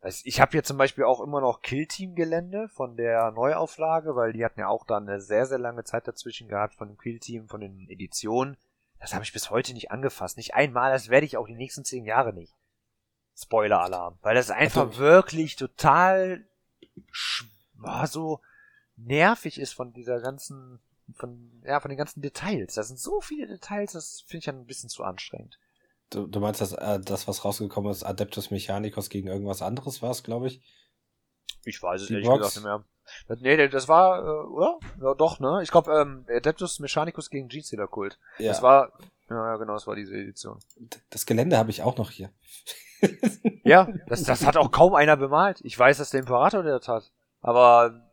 Also 0.00 0.22
ich 0.24 0.40
habe 0.40 0.50
hier 0.50 0.64
zum 0.64 0.76
Beispiel 0.78 1.04
auch 1.04 1.20
immer 1.20 1.40
noch 1.40 1.62
Killteam-Gelände 1.62 2.68
von 2.68 2.96
der 2.96 3.30
Neuauflage, 3.30 4.16
weil 4.16 4.32
die 4.32 4.44
hatten 4.44 4.58
ja 4.58 4.66
auch 4.66 4.84
da 4.84 4.96
eine 4.96 5.20
sehr, 5.20 5.46
sehr 5.46 5.60
lange 5.60 5.84
Zeit 5.84 6.08
dazwischen 6.08 6.48
gehabt 6.48 6.74
von 6.74 6.88
dem 6.88 6.98
Killteam, 6.98 7.48
von 7.48 7.60
den 7.60 7.88
Editionen. 7.88 8.56
Das 8.98 9.14
habe 9.14 9.24
ich 9.24 9.32
bis 9.32 9.50
heute 9.50 9.72
nicht 9.72 9.92
angefasst. 9.92 10.36
Nicht 10.36 10.54
einmal, 10.54 10.92
das 10.92 11.08
werde 11.08 11.24
ich 11.24 11.36
auch 11.36 11.46
die 11.46 11.54
nächsten 11.54 11.84
zehn 11.84 12.04
Jahre 12.04 12.32
nicht. 12.32 12.52
Spoiler-Alarm. 13.36 14.18
Weil 14.22 14.34
das 14.34 14.50
einfach 14.50 14.90
du- 14.90 14.98
wirklich 14.98 15.54
total 15.54 16.44
boah, 17.74 18.06
so 18.06 18.40
nervig 19.04 19.58
ist 19.58 19.72
von 19.72 19.92
dieser 19.92 20.20
ganzen, 20.20 20.80
von, 21.14 21.62
ja, 21.64 21.80
von 21.80 21.88
den 21.88 21.98
ganzen 21.98 22.22
Details. 22.22 22.74
Da 22.74 22.82
sind 22.82 22.98
so 22.98 23.20
viele 23.20 23.46
Details, 23.46 23.92
das 23.92 24.22
finde 24.26 24.38
ich 24.38 24.44
dann 24.44 24.58
ein 24.60 24.66
bisschen 24.66 24.88
zu 24.88 25.04
anstrengend. 25.04 25.58
Du, 26.10 26.26
du 26.26 26.40
meinst, 26.40 26.60
dass 26.60 26.72
äh, 26.72 27.00
das, 27.00 27.26
was 27.26 27.44
rausgekommen 27.44 27.90
ist, 27.90 28.04
Adeptus 28.04 28.50
Mechanicus 28.50 29.08
gegen 29.08 29.28
irgendwas 29.28 29.62
anderes 29.62 30.02
war 30.02 30.10
es, 30.10 30.22
glaube 30.22 30.46
ich? 30.48 30.62
Ich 31.64 31.82
weiß 31.82 32.02
es 32.02 32.08
Die 32.08 32.14
ehrlich 32.14 32.28
Box? 32.28 32.38
gesagt 32.38 32.56
nicht 32.56 32.64
mehr. 32.64 32.84
Das, 33.28 33.40
nee, 33.40 33.68
das 33.68 33.88
war, 33.88 34.18
äh, 34.22 34.46
oder? 34.46 34.78
Ja, 35.00 35.14
doch, 35.14 35.40
ne? 35.40 35.60
Ich 35.62 35.70
glaube, 35.70 35.92
ähm, 35.92 36.26
Adeptus 36.28 36.80
Mechanicus 36.80 37.30
gegen 37.30 37.48
Genestealer 37.48 37.88
Kult. 37.88 38.18
Ja. 38.38 38.48
Das 38.48 38.62
war, 38.62 38.92
ja, 39.28 39.52
ja, 39.52 39.56
genau, 39.56 39.72
das 39.74 39.86
war 39.86 39.96
diese 39.96 40.14
Edition. 40.14 40.58
das 41.10 41.26
Gelände 41.26 41.56
habe 41.56 41.70
ich 41.70 41.82
auch 41.82 41.96
noch 41.96 42.10
hier. 42.10 42.30
Ja, 43.64 43.88
das, 44.06 44.22
das 44.22 44.44
hat 44.46 44.56
auch 44.56 44.70
kaum 44.70 44.94
einer 44.94 45.16
bemalt. 45.16 45.60
Ich 45.62 45.76
weiß, 45.78 45.98
dass 45.98 46.10
der 46.10 46.20
Imperator 46.20 46.62
der 46.62 46.78
das 46.78 46.88
hat. 46.88 47.12
Aber, 47.40 48.11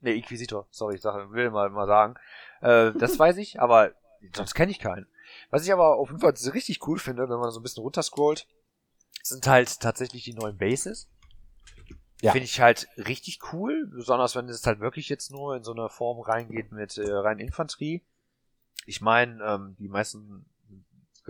nee, 0.00 0.12
Inquisitor, 0.12 0.66
sorry, 0.70 0.96
ich 0.96 1.00
sage, 1.00 1.30
will 1.32 1.50
mal, 1.50 1.70
mal 1.70 1.86
sagen. 1.86 2.14
Äh, 2.60 2.92
das 2.98 3.18
weiß 3.18 3.36
ich, 3.38 3.60
aber 3.60 3.92
sonst 4.34 4.54
kenne 4.54 4.70
ich 4.70 4.78
keinen. 4.78 5.06
Was 5.50 5.64
ich 5.64 5.72
aber 5.72 5.96
auf 5.96 6.08
jeden 6.08 6.20
Fall 6.20 6.34
richtig 6.52 6.86
cool 6.86 6.98
finde, 6.98 7.28
wenn 7.28 7.38
man 7.38 7.50
so 7.50 7.60
ein 7.60 7.62
bisschen 7.62 7.82
runterscrollt, 7.82 8.46
sind 9.22 9.46
halt 9.46 9.80
tatsächlich 9.80 10.24
die 10.24 10.34
neuen 10.34 10.58
Bases. 10.58 11.08
Ja. 12.22 12.32
Finde 12.32 12.44
ich 12.44 12.60
halt 12.60 12.88
richtig 12.98 13.40
cool, 13.52 13.86
besonders 13.86 14.36
wenn 14.36 14.48
es 14.48 14.66
halt 14.66 14.80
wirklich 14.80 15.08
jetzt 15.08 15.30
nur 15.30 15.56
in 15.56 15.64
so 15.64 15.72
eine 15.72 15.88
Form 15.88 16.20
reingeht 16.20 16.70
mit 16.70 16.98
äh, 16.98 17.10
rein 17.10 17.38
Infanterie. 17.38 18.02
Ich 18.84 19.00
meine, 19.00 19.42
ähm, 19.42 19.76
die 19.78 19.88
meisten 19.88 20.44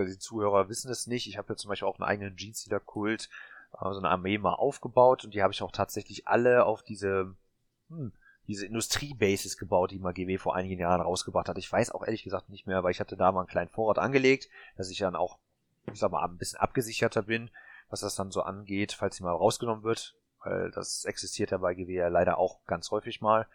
die 0.07 0.19
Zuhörer 0.19 0.69
wissen 0.69 0.91
es 0.91 1.07
nicht. 1.07 1.27
Ich 1.27 1.37
habe 1.37 1.53
ja 1.53 1.57
zum 1.57 1.69
Beispiel 1.69 1.89
auch 1.89 1.99
einen 1.99 2.09
eigenen 2.09 2.37
Jeans-Kult, 2.37 3.29
äh, 3.73 3.79
so 3.79 3.99
eine 3.99 4.09
Armee 4.09 4.39
mal 4.39 4.55
aufgebaut 4.55 5.25
und 5.25 5.35
die 5.35 5.43
habe 5.43 5.53
ich 5.53 5.63
auch 5.63 5.73
tatsächlich 5.73 6.27
alle 6.27 6.65
auf 6.65 6.83
diese, 6.83 7.35
hm, 7.89 8.13
diese 8.51 8.67
Industriebases 8.67 9.57
gebaut, 9.57 9.93
die 9.93 9.99
mal 9.99 10.15
vor 10.39 10.55
einigen 10.55 10.81
Jahren 10.81 11.01
rausgebracht 11.01 11.49
hat. 11.49 11.59
Ich 11.59 11.71
weiß 11.71 11.93
auch 11.93 12.05
ehrlich 12.05 12.25
gesagt 12.25 12.49
nicht 12.51 12.67
mehr, 12.67 12.83
weil 12.83 12.91
ich 12.91 13.01
hatte 13.01 13.17
da 13.17 13.33
mal 13.33 13.41
einen 13.41 13.49
kleinen 13.49 13.71
Vorrat 13.71 13.99
angelegt, 13.99 14.49
dass 14.77 14.91
ich 14.91 14.99
dann 14.99 15.17
auch, 15.17 15.39
ich 15.93 15.99
sag 15.99 16.11
mal, 16.11 16.25
ein 16.25 16.37
bisschen 16.37 16.59
abgesicherter 16.59 17.23
bin, 17.23 17.51
was 17.89 18.01
das 18.01 18.15
dann 18.15 18.31
so 18.31 18.43
angeht, 18.43 18.93
falls 18.93 19.17
sie 19.17 19.23
mal 19.23 19.33
rausgenommen 19.33 19.85
wird, 19.85 20.15
weil 20.45 20.71
das 20.73 21.05
existiert 21.05 21.53
ja 21.53 21.59
bei 21.59 21.75
GW 21.75 21.93
ja 21.93 22.09
leider 22.09 22.39
auch 22.39 22.65
ganz 22.67 22.91
häufig 22.91 23.21
mal 23.21 23.47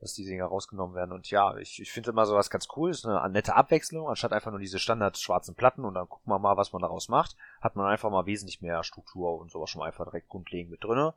dass 0.00 0.12
die 0.12 0.24
Dinger 0.24 0.46
rausgenommen 0.46 0.94
werden. 0.94 1.12
Und 1.12 1.30
ja, 1.30 1.56
ich, 1.56 1.80
ich 1.80 1.90
finde 1.90 2.10
immer 2.10 2.26
sowas 2.26 2.50
ganz 2.50 2.68
cool. 2.76 2.90
Ist 2.90 3.06
eine 3.06 3.28
nette 3.30 3.54
Abwechslung, 3.54 4.08
anstatt 4.08 4.32
einfach 4.32 4.50
nur 4.50 4.60
diese 4.60 4.78
standard 4.78 5.18
schwarzen 5.18 5.54
Platten 5.54 5.84
und 5.84 5.94
dann 5.94 6.08
gucken 6.08 6.30
wir 6.30 6.38
mal, 6.38 6.56
was 6.56 6.72
man 6.72 6.82
daraus 6.82 7.08
macht, 7.08 7.36
hat 7.60 7.76
man 7.76 7.86
einfach 7.86 8.10
mal 8.10 8.26
wesentlich 8.26 8.60
mehr 8.60 8.84
Struktur 8.84 9.38
und 9.38 9.50
sowas 9.50 9.70
schon 9.70 9.82
einfach 9.82 10.04
direkt 10.04 10.28
grundlegend 10.28 10.70
mit 10.70 10.84
drinne. 10.84 11.14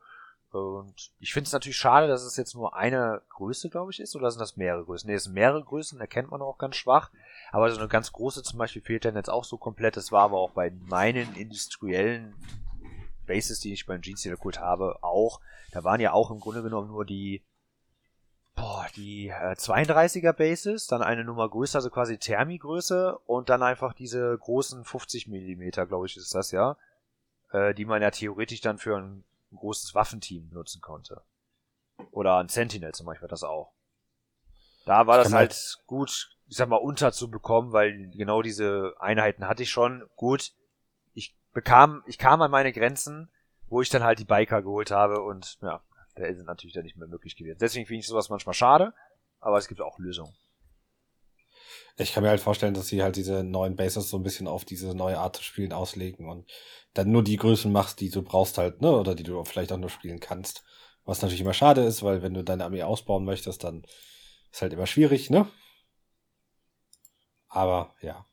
Und 0.51 1.11
ich 1.19 1.33
finde 1.33 1.47
es 1.47 1.53
natürlich 1.53 1.77
schade, 1.77 2.07
dass 2.07 2.23
es 2.23 2.35
jetzt 2.35 2.55
nur 2.55 2.75
eine 2.75 3.21
Größe, 3.29 3.69
glaube 3.69 3.91
ich, 3.91 3.99
ist, 3.99 4.15
oder 4.15 4.31
sind 4.31 4.39
das 4.39 4.57
mehrere 4.57 4.83
Größen? 4.83 5.07
Ne, 5.09 5.15
es 5.15 5.25
sind 5.25 5.33
mehrere 5.33 5.63
Größen, 5.63 5.99
erkennt 5.99 6.31
man 6.31 6.41
auch 6.41 6.57
ganz 6.57 6.75
schwach. 6.75 7.11
Aber 7.51 7.69
so 7.69 7.79
eine 7.79 7.87
ganz 7.87 8.11
große 8.11 8.43
zum 8.43 8.57
Beispiel 8.57 8.81
fehlt 8.81 9.05
dann 9.05 9.15
jetzt 9.15 9.29
auch 9.29 9.43
so 9.43 9.57
komplett. 9.57 9.97
Das 9.97 10.11
war 10.11 10.23
aber 10.23 10.39
auch 10.39 10.51
bei 10.51 10.71
meinen 10.71 11.35
industriellen 11.35 12.33
Bases, 13.27 13.59
die 13.59 13.73
ich 13.73 13.85
beim 13.85 14.01
Jeans 14.01 14.27
Kult 14.39 14.59
habe, 14.59 14.97
auch. 15.03 15.39
Da 15.71 15.83
waren 15.83 16.01
ja 16.01 16.13
auch 16.13 16.31
im 16.31 16.39
Grunde 16.39 16.63
genommen 16.63 16.87
nur 16.87 17.05
die 17.05 17.43
boah, 18.59 18.87
die 18.95 19.29
äh, 19.29 19.53
32er 19.53 20.33
Bases, 20.33 20.87
dann 20.87 21.01
eine 21.01 21.23
Nummer 21.23 21.47
größer, 21.47 21.77
also 21.77 21.89
quasi 21.89 22.17
Thermi-Größe 22.17 23.17
und 23.25 23.49
dann 23.49 23.63
einfach 23.63 23.93
diese 23.93 24.37
großen 24.37 24.83
50 24.83 25.27
Millimeter, 25.27 25.85
glaube 25.85 26.07
ich, 26.07 26.17
ist 26.17 26.35
das 26.35 26.51
ja, 26.51 26.75
äh, 27.51 27.73
die 27.73 27.85
man 27.85 28.01
ja 28.01 28.11
theoretisch 28.11 28.61
dann 28.61 28.77
für 28.77 28.97
ein 28.97 29.23
großes 29.57 29.95
Waffenteam 29.95 30.49
nutzen 30.51 30.81
konnte. 30.81 31.21
Oder 32.11 32.37
ein 32.37 32.49
Sentinel 32.49 32.93
zum 32.93 33.05
Beispiel 33.05 33.27
das 33.27 33.43
auch. 33.43 33.73
Da 34.85 35.05
war 35.05 35.17
das 35.17 35.33
halt 35.33 35.77
gut, 35.85 36.35
ich 36.47 36.57
sag 36.57 36.69
mal, 36.69 36.77
unterzubekommen, 36.77 37.73
weil 37.73 38.09
genau 38.11 38.41
diese 38.41 38.95
Einheiten 38.99 39.47
hatte 39.47 39.63
ich 39.63 39.69
schon. 39.69 40.03
Gut, 40.15 40.53
ich 41.13 41.35
bekam, 41.53 42.03
ich 42.07 42.17
kam 42.17 42.41
an 42.41 42.51
meine 42.51 42.73
Grenzen, 42.73 43.29
wo 43.67 43.81
ich 43.81 43.89
dann 43.89 44.03
halt 44.03 44.19
die 44.19 44.25
Biker 44.25 44.61
geholt 44.61 44.91
habe 44.91 45.21
und 45.21 45.59
ja, 45.61 45.83
der 46.17 46.29
ist 46.29 46.43
natürlich 46.43 46.73
dann 46.73 46.83
nicht 46.83 46.97
mehr 46.97 47.07
möglich 47.07 47.35
gewesen. 47.35 47.59
Deswegen 47.59 47.85
finde 47.85 47.99
ich 47.99 48.07
sowas 48.07 48.29
manchmal 48.29 48.55
schade, 48.55 48.93
aber 49.39 49.57
es 49.57 49.67
gibt 49.67 49.81
auch 49.81 49.99
Lösungen. 49.99 50.33
Ich 51.99 52.13
kann 52.13 52.23
mir 52.23 52.29
halt 52.29 52.39
vorstellen, 52.39 52.73
dass 52.73 52.87
sie 52.87 53.03
halt 53.03 53.15
diese 53.17 53.43
neuen 53.43 53.75
Bases 53.75 54.09
so 54.09 54.17
ein 54.17 54.23
bisschen 54.23 54.47
auf 54.47 54.63
diese 54.65 54.95
neue 54.95 55.19
Art 55.19 55.35
zu 55.35 55.43
spielen 55.43 55.73
auslegen 55.73 56.29
und 56.29 56.49
dann 56.93 57.11
nur 57.11 57.23
die 57.23 57.37
Größen 57.37 57.71
machst, 57.71 57.99
die 57.99 58.09
du 58.09 58.21
brauchst 58.23 58.57
halt, 58.57 58.81
ne, 58.81 58.91
oder 58.91 59.15
die 59.15 59.23
du 59.23 59.43
vielleicht 59.43 59.71
auch 59.73 59.77
nur 59.77 59.89
spielen 59.89 60.19
kannst. 60.19 60.63
Was 61.05 61.21
natürlich 61.21 61.41
immer 61.41 61.53
schade 61.53 61.81
ist, 61.83 62.01
weil 62.03 62.21
wenn 62.21 62.33
du 62.33 62.43
deine 62.43 62.63
Armee 62.65 62.83
ausbauen 62.83 63.25
möchtest, 63.25 63.63
dann 63.63 63.83
ist 64.51 64.61
halt 64.61 64.73
immer 64.73 64.87
schwierig, 64.87 65.29
ne? 65.29 65.47
Aber 67.49 67.93
ja. 68.01 68.25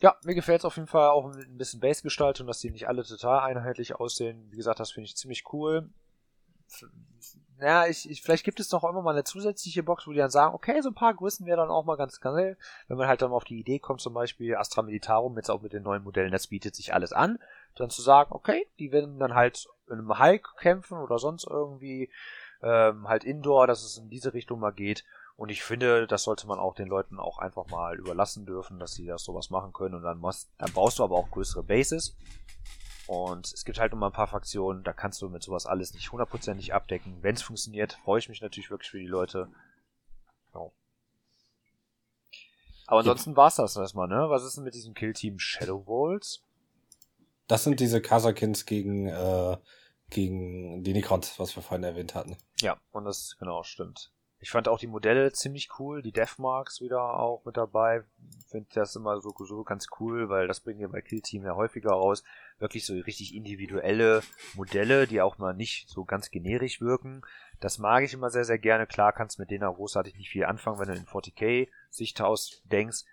Ja, 0.00 0.16
mir 0.24 0.34
gefällt 0.34 0.60
es 0.60 0.64
auf 0.64 0.76
jeden 0.76 0.88
Fall 0.88 1.08
auch 1.10 1.32
ein 1.34 1.58
bisschen 1.58 1.80
Base-Gestaltung, 1.80 2.46
dass 2.46 2.60
die 2.60 2.70
nicht 2.70 2.86
alle 2.88 3.02
total 3.04 3.40
einheitlich 3.40 3.96
aussehen. 3.96 4.46
Wie 4.50 4.56
gesagt, 4.56 4.78
das 4.80 4.92
finde 4.92 5.06
ich 5.06 5.16
ziemlich 5.16 5.52
cool. 5.52 5.88
Ja, 7.60 7.86
ich, 7.86 8.08
ich, 8.08 8.22
vielleicht 8.22 8.44
gibt 8.44 8.60
es 8.60 8.70
noch 8.70 8.84
immer 8.84 9.02
mal 9.02 9.10
eine 9.10 9.24
zusätzliche 9.24 9.82
Box, 9.82 10.06
wo 10.06 10.12
die 10.12 10.18
dann 10.18 10.30
sagen, 10.30 10.54
okay, 10.54 10.80
so 10.80 10.90
ein 10.90 10.94
paar 10.94 11.14
Größen 11.14 11.44
wäre 11.44 11.56
dann 11.56 11.70
auch 11.70 11.84
mal 11.84 11.96
ganz 11.96 12.20
geil. 12.20 12.56
Wenn 12.86 12.98
man 12.98 13.08
halt 13.08 13.20
dann 13.20 13.32
auf 13.32 13.44
die 13.44 13.58
Idee 13.58 13.80
kommt, 13.80 14.00
zum 14.00 14.14
Beispiel 14.14 14.54
Astra 14.54 14.82
Militarum, 14.82 15.36
jetzt 15.36 15.50
auch 15.50 15.60
mit 15.60 15.72
den 15.72 15.82
neuen 15.82 16.04
Modellen, 16.04 16.30
das 16.30 16.46
bietet 16.46 16.76
sich 16.76 16.94
alles 16.94 17.12
an, 17.12 17.38
dann 17.74 17.90
zu 17.90 18.00
sagen, 18.00 18.32
okay, 18.32 18.68
die 18.78 18.92
werden 18.92 19.18
dann 19.18 19.34
halt 19.34 19.66
in 19.88 19.94
einem 19.94 20.18
Hulk 20.18 20.56
kämpfen 20.58 20.98
oder 20.98 21.18
sonst 21.18 21.46
irgendwie 21.48 22.10
ähm, 22.62 23.08
halt 23.08 23.24
Indoor, 23.24 23.66
dass 23.66 23.82
es 23.82 23.98
in 23.98 24.08
diese 24.08 24.34
Richtung 24.34 24.60
mal 24.60 24.72
geht. 24.72 25.04
Und 25.36 25.50
ich 25.50 25.62
finde, 25.62 26.06
das 26.06 26.24
sollte 26.24 26.46
man 26.46 26.58
auch 26.58 26.74
den 26.74 26.88
Leuten 26.88 27.18
auch 27.18 27.38
einfach 27.38 27.66
mal 27.68 27.96
überlassen 27.96 28.44
dürfen, 28.44 28.78
dass 28.78 28.94
sie 28.94 29.06
das 29.06 29.24
sowas 29.24 29.50
machen 29.50 29.72
können. 29.72 29.94
Und 29.94 30.02
dann, 30.02 30.18
musst, 30.18 30.50
dann 30.58 30.72
baust 30.72 30.98
du 30.98 31.04
aber 31.04 31.16
auch 31.16 31.30
größere 31.30 31.62
Bases. 31.62 32.16
Und 33.08 33.50
es 33.54 33.64
gibt 33.64 33.80
halt 33.80 33.94
immer 33.94 34.10
ein 34.10 34.12
paar 34.12 34.26
Fraktionen, 34.26 34.84
da 34.84 34.92
kannst 34.92 35.22
du 35.22 35.30
mit 35.30 35.42
sowas 35.42 35.64
alles 35.64 35.94
nicht 35.94 36.12
hundertprozentig 36.12 36.74
abdecken. 36.74 37.16
Wenn 37.22 37.36
es 37.36 37.42
funktioniert, 37.42 37.94
freue 38.04 38.18
ich 38.18 38.28
mich 38.28 38.42
natürlich 38.42 38.70
wirklich 38.70 38.90
für 38.90 38.98
die 38.98 39.06
Leute. 39.06 39.48
Ja. 40.54 40.70
Aber 42.86 42.98
ansonsten 42.98 43.34
war's 43.34 43.56
das 43.56 43.76
erstmal, 43.76 44.08
ne? 44.08 44.28
Was 44.28 44.44
ist 44.44 44.58
denn 44.58 44.64
mit 44.64 44.74
diesem 44.74 44.92
Killteam 44.92 45.38
Shadow 45.38 45.86
Walls? 45.86 46.42
Das 47.46 47.64
sind 47.64 47.80
diese 47.80 48.02
Kasakins 48.02 48.66
gegen, 48.66 49.06
äh, 49.06 49.56
gegen 50.10 50.84
die 50.84 50.92
Necrons, 50.92 51.38
was 51.38 51.56
wir 51.56 51.62
vorhin 51.62 51.84
erwähnt 51.84 52.14
hatten. 52.14 52.36
Ja, 52.60 52.78
und 52.92 53.06
das 53.06 53.36
genau 53.38 53.62
stimmt. 53.62 54.12
Ich 54.40 54.50
fand 54.50 54.68
auch 54.68 54.78
die 54.78 54.86
Modelle 54.86 55.32
ziemlich 55.32 55.68
cool, 55.78 56.00
die 56.00 56.12
Deathmarks 56.12 56.80
wieder 56.80 57.18
auch 57.18 57.44
mit 57.44 57.56
dabei. 57.56 58.04
Finde 58.46 58.68
das 58.72 58.94
immer 58.94 59.20
so, 59.20 59.34
so 59.36 59.64
ganz 59.64 59.88
cool, 59.98 60.28
weil 60.28 60.46
das 60.46 60.60
bringen 60.60 60.78
wir 60.78 60.88
bei 60.88 61.00
Kill 61.00 61.20
Team 61.20 61.44
ja 61.44 61.56
häufiger 61.56 61.90
raus. 61.90 62.22
Wirklich 62.58 62.86
so 62.86 62.94
richtig 62.94 63.34
individuelle 63.34 64.22
Modelle, 64.54 65.08
die 65.08 65.20
auch 65.20 65.38
mal 65.38 65.54
nicht 65.54 65.88
so 65.88 66.04
ganz 66.04 66.30
generisch 66.30 66.80
wirken. 66.80 67.22
Das 67.58 67.78
mag 67.78 68.04
ich 68.04 68.14
immer 68.14 68.30
sehr, 68.30 68.44
sehr 68.44 68.58
gerne. 68.58 68.86
Klar 68.86 69.12
kannst 69.12 69.40
mit 69.40 69.50
denen 69.50 69.64
auch 69.64 69.74
großartig 69.74 70.14
nicht 70.14 70.30
viel 70.30 70.44
anfangen, 70.44 70.78
wenn 70.78 70.88
du 70.88 70.94
in 70.94 71.06
40k 71.06 71.68
Sicht 71.90 72.22
denkst. 72.64 73.04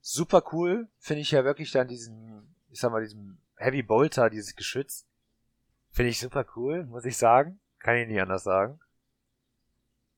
Super 0.00 0.42
cool, 0.52 0.88
finde 0.98 1.22
ich 1.22 1.30
ja 1.30 1.44
wirklich 1.44 1.70
dann 1.70 1.88
diesen, 1.88 2.54
ich 2.70 2.80
sag 2.80 2.90
mal, 2.90 3.02
diesen 3.02 3.40
Heavy 3.56 3.82
Bolter, 3.82 4.30
dieses 4.30 4.56
Geschütz. 4.56 5.06
Finde 5.90 6.10
ich 6.10 6.20
super 6.20 6.44
cool, 6.56 6.84
muss 6.86 7.04
ich 7.04 7.16
sagen. 7.16 7.60
Kann 7.78 7.96
ich 7.96 8.08
nicht 8.08 8.20
anders 8.20 8.44
sagen. 8.44 8.80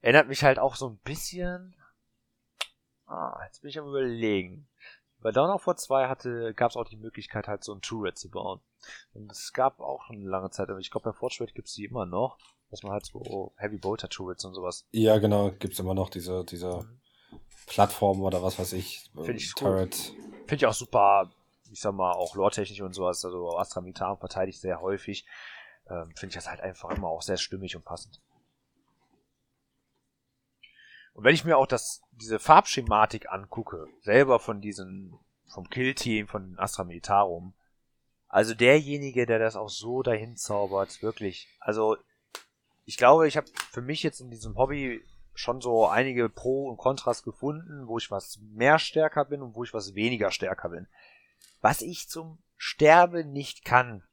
Erinnert 0.01 0.29
mich 0.29 0.45
halt 0.45 0.59
auch 0.59 0.77
so 0.77 0.89
ein 0.89 0.99
bisschen. 0.99 1.75
Ah, 3.07 3.41
jetzt 3.47 3.63
bin 3.63 3.71
ich 3.71 3.79
am 3.79 3.89
überlegen. 3.89 4.69
Bei 5.21 5.33
Dawn 5.33 5.51
of 5.51 5.67
War 5.67 5.77
2 5.77 6.09
hatte, 6.09 6.55
gab 6.55 6.71
es 6.71 6.77
auch 6.77 6.89
die 6.89 6.97
Möglichkeit, 6.97 7.49
halt 7.49 7.65
so 7.65 7.75
ein 7.75 7.81
Turret 7.81 8.17
zu 8.17 8.31
bauen. 8.31 8.61
Und 9.15 9.33
es 9.33 9.53
gab 9.53 9.81
auch 9.81 10.05
schon 10.05 10.17
eine 10.17 10.29
lange 10.29 10.51
Zeit, 10.51 10.69
aber 10.69 10.79
ich 10.79 10.91
glaube, 10.91 11.11
bei 11.11 11.17
Fortschritt 11.17 11.55
gibt 11.55 11.69
es 11.69 11.75
die 11.75 11.87
immer 11.87 12.07
noch, 12.07 12.39
dass 12.71 12.83
man 12.85 12.93
halt 12.93 13.07
so 13.07 13.53
Heavy 13.57 13.79
Bolter 13.79 14.09
Turrets 14.09 14.45
und 14.45 14.55
sowas. 14.55 14.87
Ja, 14.93 15.19
genau, 15.19 15.51
gibt's 15.51 15.81
immer 15.81 15.95
noch 15.95 16.11
diese, 16.11 16.45
diese 16.45 16.83
mhm. 16.83 17.01
Plattform 17.67 18.23
oder 18.23 18.43
was 18.43 18.59
weiß 18.59 18.75
ich. 18.75 19.11
Finde 19.15 19.33
ich 19.33 19.53
Turret. 19.55 19.95
Finde 19.95 20.57
ich 20.57 20.67
auch 20.67 20.75
super, 20.75 21.33
ich 21.73 21.81
sag 21.81 21.95
mal, 21.95 22.13
auch 22.13 22.37
lore-technisch 22.37 22.81
und 22.81 22.95
sowas. 22.95 23.25
Also 23.25 23.59
Astra 23.59 23.81
Militarum 23.81 24.19
verteidigt 24.19 24.61
sehr 24.61 24.81
häufig. 24.81 25.27
Ähm, 25.91 26.13
Finde 26.15 26.29
ich 26.29 26.35
das 26.35 26.49
halt 26.49 26.61
einfach 26.61 26.91
immer 26.91 27.09
auch 27.09 27.23
sehr 27.23 27.39
stimmig 27.39 27.75
und 27.75 27.85
passend. 27.85 28.21
Und 31.19 31.25
wenn 31.25 31.35
ich 31.35 31.45
mir 31.45 31.59
auch 31.59 31.67
das, 31.67 32.01
diese 32.13 32.39
Farbschematik 32.39 33.29
angucke, 33.29 33.89
selber 34.03 34.39
von 34.39 34.61
diesen, 34.61 35.19
vom 35.49 35.69
Kill-Team, 35.69 36.29
von 36.29 36.57
Astra 36.61 36.85
Militarum, 36.85 37.55
also 38.29 38.55
derjenige, 38.55 39.27
der 39.27 39.41
das 39.41 39.57
auch 39.57 39.69
so 39.69 40.05
dahin 40.05 40.37
zaubert, 40.37 41.03
wirklich, 41.03 41.49
also 41.59 41.97
ich 42.85 42.97
glaube, 42.97 43.27
ich 43.27 43.37
habe 43.37 43.49
für 43.73 43.83
mich 43.83 44.05
jetzt 44.05 44.21
in 44.21 44.31
diesem 44.31 44.57
Hobby 44.57 45.05
schon 45.35 45.61
so 45.61 45.89
einige 45.89 46.29
Pro 46.29 46.69
und 46.69 46.77
Kontras 46.77 47.25
gefunden, 47.25 47.89
wo 47.89 47.99
ich 47.99 48.13
was 48.13 48.39
mehr 48.53 48.79
stärker 48.79 49.25
bin 49.25 49.43
und 49.43 49.57
wo 49.57 49.65
ich 49.65 49.75
was 49.75 49.97
weniger 49.97 50.31
stärker 50.31 50.69
bin. 50.69 50.87
Was 51.61 51.81
ich 51.83 52.09
zum 52.09 52.39
Sterben 52.57 53.33
nicht 53.33 53.65
kann, 53.65 54.05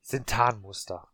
sind 0.00 0.28
Tarnmuster. 0.28 1.08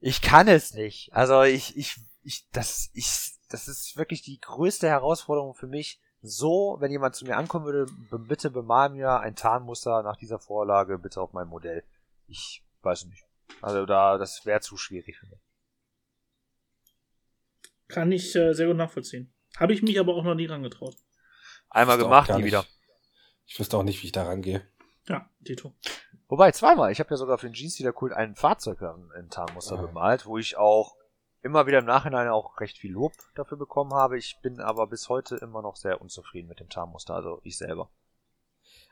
Ich 0.00 0.20
kann 0.20 0.48
es 0.48 0.74
nicht. 0.74 1.14
Also 1.14 1.44
ich, 1.44 1.78
ich, 1.78 1.96
ich, 2.22 2.46
das, 2.50 2.90
ich, 2.92 3.33
das 3.48 3.68
ist 3.68 3.96
wirklich 3.96 4.22
die 4.22 4.40
größte 4.40 4.88
Herausforderung 4.88 5.54
für 5.54 5.66
mich. 5.66 6.00
So, 6.22 6.76
wenn 6.80 6.90
jemand 6.90 7.14
zu 7.14 7.26
mir 7.26 7.36
ankommen 7.36 7.66
würde, 7.66 7.92
bitte 8.18 8.50
bemal 8.50 8.88
mir 8.88 9.20
ein 9.20 9.36
Tarnmuster 9.36 10.02
nach 10.02 10.16
dieser 10.16 10.38
Vorlage 10.38 10.98
bitte 10.98 11.20
auf 11.20 11.32
mein 11.32 11.48
Modell. 11.48 11.84
Ich 12.26 12.64
weiß 12.82 13.04
nicht. 13.06 13.26
Also 13.60 13.84
da, 13.84 14.16
das 14.16 14.46
wäre 14.46 14.60
zu 14.60 14.76
schwierig 14.76 15.18
für 15.18 15.26
mich. 15.26 15.40
Kann 17.88 18.10
ich 18.10 18.34
äh, 18.34 18.54
sehr 18.54 18.66
gut 18.66 18.76
nachvollziehen. 18.76 19.32
Habe 19.58 19.74
ich 19.74 19.82
mich 19.82 20.00
aber 20.00 20.14
auch 20.14 20.24
noch 20.24 20.34
nie 20.34 20.46
rangetraut. 20.46 20.96
Einmal 21.68 21.98
gemacht, 21.98 22.30
nie 22.30 22.44
wieder. 22.44 22.64
Ich 23.46 23.58
wüsste 23.58 23.76
auch 23.76 23.82
nicht, 23.82 24.02
wie 24.02 24.06
ich 24.06 24.12
da 24.12 24.24
rangehe. 24.24 24.66
Ja, 25.06 25.28
Tito. 25.44 25.74
Wobei, 26.28 26.52
zweimal. 26.52 26.90
Ich 26.90 27.00
habe 27.00 27.10
ja 27.10 27.16
sogar 27.16 27.38
für 27.38 27.46
den 27.46 27.52
Jeans 27.52 27.78
wieder 27.78 27.92
Kult 27.92 28.12
ein 28.12 28.34
Fahrzeug 28.34 28.80
in 29.18 29.28
Tarnmuster 29.28 29.78
ah. 29.78 29.82
bemalt, 29.82 30.24
wo 30.24 30.38
ich 30.38 30.56
auch 30.56 30.96
immer 31.44 31.66
wieder 31.66 31.78
im 31.78 31.84
Nachhinein 31.84 32.28
auch 32.28 32.60
recht 32.60 32.78
viel 32.78 32.92
Lob 32.92 33.12
dafür 33.34 33.58
bekommen 33.58 33.92
habe. 33.92 34.18
Ich 34.18 34.38
bin 34.42 34.60
aber 34.60 34.86
bis 34.86 35.08
heute 35.08 35.36
immer 35.36 35.62
noch 35.62 35.76
sehr 35.76 36.00
unzufrieden 36.00 36.48
mit 36.48 36.60
dem 36.60 36.68
Tarnmuster, 36.68 37.14
also 37.14 37.40
ich 37.44 37.56
selber. 37.56 37.90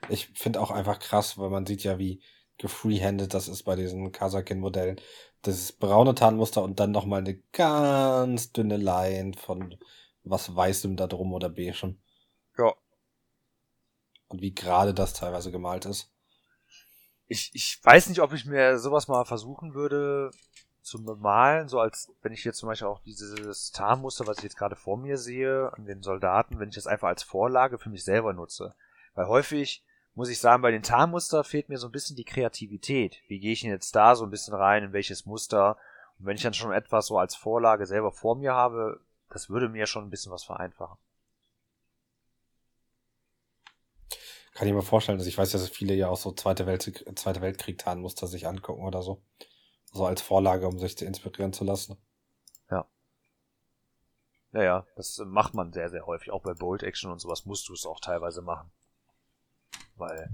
Ich 0.09 0.29
finde 0.35 0.61
auch 0.61 0.71
einfach 0.71 0.99
krass, 0.99 1.39
weil 1.39 1.51
man 1.51 1.67
sieht 1.67 1.83
ja, 1.83 1.99
wie 1.99 2.23
gefreehanded 2.59 3.35
das 3.35 3.49
ist 3.49 3.65
bei 3.65 3.75
diesen 3.75 4.13
Kasakin-Modellen. 4.13 5.01
Das 5.43 5.73
braune 5.73 6.15
Tarnmuster 6.15 6.63
und 6.63 6.79
dann 6.79 6.93
nochmal 6.93 7.21
eine 7.21 7.37
ganz 7.53 8.53
dünne 8.53 8.77
Line 8.77 9.33
von 9.35 9.77
was 10.23 10.55
Weißem 10.55 10.97
da 10.97 11.07
drum 11.07 11.33
oder 11.33 11.49
beigem. 11.49 12.01
Ja, 12.57 12.75
und 14.33 14.41
wie 14.41 14.55
gerade 14.55 14.95
das 14.95 15.13
teilweise 15.13 15.53
gemalt 15.53 15.85
ist. 15.85 16.11
Ich, 17.27 17.51
ich 17.55 17.79
weiß 17.83 18.09
nicht, 18.09 18.21
ob 18.21 18.33
ich 18.33 18.47
mir 18.47 18.79
sowas 18.79 19.07
mal 19.07 19.25
versuchen 19.25 19.75
würde 19.75 20.31
zu 20.83 20.99
malen, 20.99 21.69
so 21.69 21.81
als 21.81 22.13
wenn 22.23 22.33
ich 22.33 22.45
jetzt 22.45 22.59
zum 22.59 22.69
Beispiel 22.69 22.89
auch 22.89 23.01
dieses 23.01 23.71
Tarnmuster, 23.73 24.27
was 24.27 24.39
ich 24.39 24.45
jetzt 24.45 24.57
gerade 24.57 24.77
vor 24.77 24.97
mir 24.97 25.17
sehe, 25.17 25.73
an 25.73 25.85
den 25.85 26.03
Soldaten, 26.03 26.59
wenn 26.59 26.69
ich 26.69 26.75
das 26.75 26.87
einfach 26.87 27.09
als 27.09 27.23
Vorlage 27.23 27.79
für 27.79 27.91
mich 27.91 28.05
selber 28.05 28.33
nutze. 28.33 28.75
Weil 29.15 29.29
häufig 29.29 29.85
muss 30.15 30.29
ich 30.29 30.41
sagen, 30.41 30.63
bei 30.63 30.71
den 30.71 30.83
Tarnmuster 30.83 31.45
fehlt 31.45 31.69
mir 31.69 31.79
so 31.79 31.89
ein 31.89 31.93
bisschen 31.93 32.17
die 32.17 32.25
Kreativität. 32.25 33.23
Wie 33.29 33.39
gehe 33.39 33.53
ich 33.53 33.63
denn 33.63 33.71
jetzt 33.71 33.95
da 33.97 34.15
so 34.15 34.25
ein 34.25 34.31
bisschen 34.31 34.55
rein, 34.55 34.85
in 34.85 34.93
welches 34.93 35.25
Muster? 35.25 35.79
Und 36.19 36.27
wenn 36.27 36.37
ich 36.37 36.43
dann 36.43 36.55
schon 36.55 36.73
etwas 36.73 37.07
so 37.07 37.19
als 37.19 37.35
Vorlage 37.35 37.87
selber 37.87 38.13
vor 38.13 38.37
mir 38.37 38.53
habe, 38.53 39.01
das 39.31 39.49
würde 39.49 39.69
mir 39.69 39.87
schon 39.87 40.05
ein 40.05 40.11
bisschen 40.11 40.33
was 40.33 40.45
vereinfachen. 40.45 40.99
Kann 44.55 44.69
ich 44.69 44.75
mir 44.75 44.83
vorstellen, 44.83 45.17
dass 45.17 45.27
ich 45.27 45.39
weiß, 45.39 45.53
dass 45.53 45.69
viele 45.71 45.95
ja 45.95 46.09
auch 46.09 46.19
so 46.19 46.33
Zweite, 46.33 46.67
Welt, 46.67 46.83
Zweite 47.17 47.41
Weltkrieg 47.41 47.83
sich 47.83 48.47
angucken 48.47 48.85
oder 48.85 49.03
so. 49.03 49.23
So 49.93 50.07
als 50.07 50.23
Vorlage, 50.23 50.67
um 50.67 50.79
sich 50.79 50.97
zu 50.97 51.05
inspirieren 51.05 51.53
zu 51.53 51.65
lassen. 51.65 51.97
Ja. 52.71 52.87
Naja, 54.51 54.87
das 54.97 55.19
macht 55.25 55.55
man 55.55 55.73
sehr, 55.73 55.91
sehr 55.91 56.07
häufig. 56.07 56.31
Auch 56.31 56.43
bei 56.43 56.55
Bolt 56.55 56.83
Action 56.83 57.11
und 57.11 57.21
sowas 57.21 57.45
musst 57.45 57.69
du 57.69 57.75
es 57.75 57.87
auch 57.87 58.01
teilweise 58.01 58.43
machen. 58.43 58.71
Weil 59.97 60.31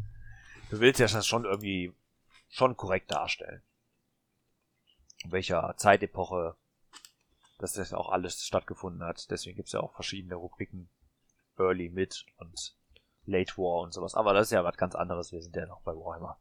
du 0.70 0.78
willst 0.80 1.00
ja 1.00 1.08
das 1.08 1.26
schon 1.26 1.44
irgendwie 1.44 1.92
schon 2.48 2.76
korrekt 2.76 3.10
darstellen. 3.10 3.62
In 5.24 5.32
welcher 5.32 5.74
Zeitepoche 5.76 6.56
das 7.58 7.74
ja 7.76 7.96
auch 7.96 8.10
alles 8.10 8.44
stattgefunden 8.44 9.02
hat. 9.02 9.30
Deswegen 9.30 9.56
gibt's 9.56 9.72
ja 9.72 9.80
auch 9.80 9.94
verschiedene 9.94 10.36
Rubriken. 10.36 10.88
Early, 11.58 11.88
Mid 11.88 12.24
und 12.36 12.76
Late 13.26 13.56
War 13.56 13.82
und 13.82 13.92
sowas. 13.92 14.14
Aber 14.14 14.32
das 14.32 14.46
ist 14.46 14.52
ja 14.52 14.62
was 14.62 14.76
ganz 14.76 14.94
anderes. 14.94 15.32
Wir 15.32 15.42
sind 15.42 15.56
ja 15.56 15.66
noch 15.66 15.80
bei 15.82 15.92
Warhammer. 15.92 16.38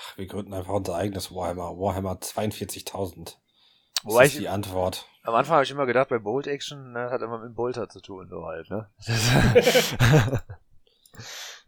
Ach, 0.00 0.16
wir 0.16 0.26
gründen 0.26 0.54
einfach 0.54 0.72
unser 0.72 0.94
eigenes 0.96 1.34
Warhammer. 1.34 1.76
Warhammer 1.78 2.12
42.000. 2.20 3.36
Wobei 4.04 4.22
das 4.22 4.28
ist 4.28 4.34
ich, 4.34 4.40
die 4.42 4.48
Antwort. 4.48 5.06
am 5.24 5.34
Anfang 5.34 5.54
habe 5.54 5.64
ich 5.64 5.70
immer 5.72 5.86
gedacht, 5.86 6.08
bei 6.08 6.18
Bolt 6.18 6.46
Action 6.46 6.92
ne, 6.92 7.10
hat 7.10 7.20
immer 7.20 7.38
mit 7.38 7.54
Bolter 7.56 7.88
zu 7.88 8.00
tun, 8.00 8.28
so 8.28 8.44
halt, 8.46 8.70
ne? 8.70 8.88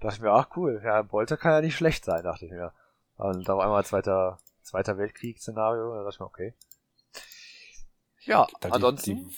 dachte 0.01 0.15
ich 0.15 0.21
mir, 0.21 0.31
ach 0.31 0.51
cool, 0.57 0.81
ja, 0.85 1.03
Bolter 1.03 1.37
kann 1.37 1.53
ja 1.53 1.61
nicht 1.61 1.77
schlecht 1.77 2.05
sein, 2.05 2.23
dachte 2.23 2.45
ich 2.47 2.53
mir. 2.53 2.73
Und 3.17 3.51
auf 3.51 3.61
einmal 3.61 3.85
zweiter, 3.85 4.39
zweiter 4.63 4.97
Weltkrieg-Szenario, 4.97 5.93
da 5.95 6.03
dachte 6.05 6.15
ich 6.15 6.21
mir, 6.21 6.27
okay. 6.27 6.55
Ja, 8.25 8.47
Da 8.61 8.69
die- 8.69 8.75
ansonsten, 8.75 9.29
die- 9.29 9.37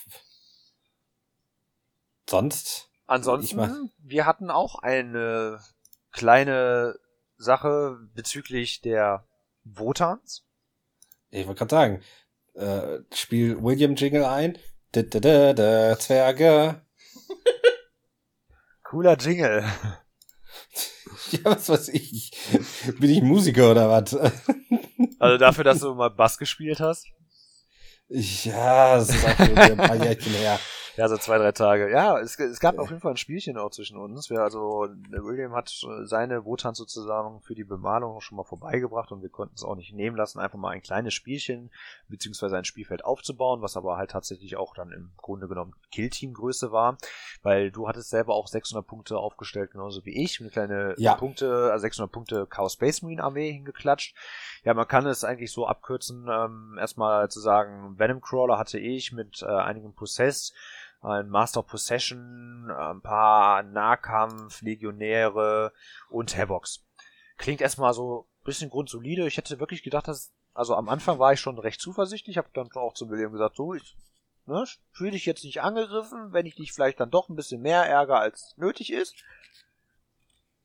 sonst? 2.28 2.90
ansonsten, 3.06 3.90
wir 3.98 4.26
hatten 4.26 4.50
auch 4.50 4.76
eine 4.80 5.60
kleine 6.12 6.98
Sache 7.42 7.98
bezüglich 8.14 8.80
der 8.80 9.26
Votans. 9.64 10.46
Ich 11.30 11.46
wollte 11.46 11.58
gerade 11.58 11.70
sagen, 11.70 12.02
äh, 12.54 12.98
spiel 13.14 13.62
William 13.62 13.94
Jingle 13.94 14.24
ein. 14.24 14.58
Da, 14.92 15.02
da, 15.02 15.20
da, 15.20 15.52
da, 15.54 15.98
Zwerge. 15.98 16.82
Cooler 18.84 19.16
Jingle. 19.18 19.64
Ja, 21.30 21.44
was 21.44 21.68
weiß 21.68 21.88
ich. 21.88 22.32
Bin 22.98 23.10
ich 23.10 23.22
Musiker 23.22 23.70
oder 23.70 23.88
was? 23.88 24.12
Also 25.18 25.38
dafür, 25.38 25.62
dass 25.62 25.78
du 25.80 25.94
mal 25.94 26.10
Bass 26.10 26.36
gespielt 26.36 26.80
hast. 26.80 27.06
Ja, 28.08 28.96
das 28.96 29.10
ist 29.10 29.24
auch 29.24 29.36
schon 29.36 29.56
ein 29.56 29.76
paar 29.76 29.94
Jährchen 29.94 30.32
her. 30.32 30.58
Ja, 30.96 31.08
so 31.08 31.16
zwei, 31.16 31.38
drei 31.38 31.52
Tage. 31.52 31.90
Ja, 31.90 32.18
es, 32.18 32.38
es 32.38 32.60
gab 32.60 32.78
auf 32.78 32.90
jeden 32.90 33.00
Fall 33.00 33.12
ein 33.12 33.16
Spielchen 33.16 33.56
auch 33.56 33.70
zwischen 33.70 33.96
uns. 33.96 34.28
Wir, 34.30 34.40
also, 34.40 34.88
William 35.10 35.54
hat 35.54 35.72
äh, 35.84 36.04
seine 36.04 36.44
Wotan 36.44 36.74
sozusagen 36.74 37.40
für 37.42 37.54
die 37.54 37.64
Bemalung 37.64 38.20
schon 38.20 38.36
mal 38.36 38.44
vorbeigebracht 38.44 39.10
und 39.12 39.22
wir 39.22 39.30
konnten 39.30 39.54
es 39.54 39.64
auch 39.64 39.74
nicht 39.74 39.94
nehmen 39.94 40.16
lassen, 40.16 40.38
einfach 40.38 40.58
mal 40.58 40.70
ein 40.70 40.82
kleines 40.82 41.14
Spielchen 41.14 41.70
beziehungsweise 42.08 42.56
ein 42.56 42.64
Spielfeld 42.64 43.04
aufzubauen, 43.04 43.62
was 43.62 43.76
aber 43.76 43.96
halt 43.96 44.10
tatsächlich 44.10 44.56
auch 44.56 44.74
dann 44.74 44.92
im 44.92 45.12
Grunde 45.16 45.48
genommen 45.48 45.74
Killteam-Größe 45.92 46.72
war, 46.72 46.98
weil 47.42 47.70
du 47.70 47.88
hattest 47.88 48.10
selber 48.10 48.34
auch 48.34 48.48
600 48.48 48.86
Punkte 48.86 49.16
aufgestellt, 49.16 49.70
genauso 49.70 50.04
wie 50.04 50.22
ich, 50.22 50.40
eine 50.40 50.50
kleine 50.50 50.94
Ja. 50.98 51.14
Punkte, 51.14 51.70
also 51.72 51.82
600 51.82 52.12
Punkte 52.12 52.46
Chaos 52.46 52.74
Space 52.74 53.02
Marine 53.02 53.22
Armee 53.22 53.52
hingeklatscht. 53.52 54.14
Ja, 54.64 54.74
man 54.74 54.86
kann 54.86 55.06
es 55.06 55.24
eigentlich 55.24 55.52
so 55.52 55.66
abkürzen, 55.66 56.28
ähm, 56.30 56.76
erstmal 56.78 57.30
zu 57.30 57.40
sagen, 57.40 57.98
Venom 57.98 58.20
Crawler 58.20 58.58
hatte 58.58 58.78
ich 58.78 59.12
mit 59.12 59.42
äh, 59.42 59.46
einigen 59.46 59.94
Possessed, 59.94 60.54
ein 61.02 61.28
Master 61.28 61.60
of 61.60 61.66
Possession, 61.66 62.70
ein 62.70 63.00
paar 63.00 63.62
Nahkampf, 63.62 64.62
Legionäre 64.62 65.72
und 66.08 66.36
Havocs. 66.36 66.84
Klingt 67.36 67.60
erstmal 67.60 67.92
so 67.92 68.28
ein 68.40 68.44
bisschen 68.44 68.70
grundsolide. 68.70 69.26
Ich 69.26 69.36
hätte 69.36 69.60
wirklich 69.60 69.82
gedacht, 69.82 70.08
dass, 70.08 70.32
also 70.54 70.76
am 70.76 70.88
Anfang 70.88 71.18
war 71.18 71.32
ich 71.32 71.40
schon 71.40 71.58
recht 71.58 71.80
zuversichtlich, 71.80 72.38
habe 72.38 72.48
dann 72.54 72.70
auch 72.72 72.94
zu 72.94 73.10
William 73.10 73.32
gesagt, 73.32 73.56
so, 73.56 73.74
ich 73.74 73.96
ne, 74.46 74.64
fühle 74.92 75.12
dich 75.12 75.26
jetzt 75.26 75.44
nicht 75.44 75.60
angegriffen, 75.60 76.32
wenn 76.32 76.46
ich 76.46 76.54
dich 76.54 76.72
vielleicht 76.72 77.00
dann 77.00 77.10
doch 77.10 77.28
ein 77.28 77.36
bisschen 77.36 77.60
mehr 77.60 77.84
ärgere, 77.84 78.18
als 78.18 78.54
nötig 78.56 78.92
ist. 78.92 79.14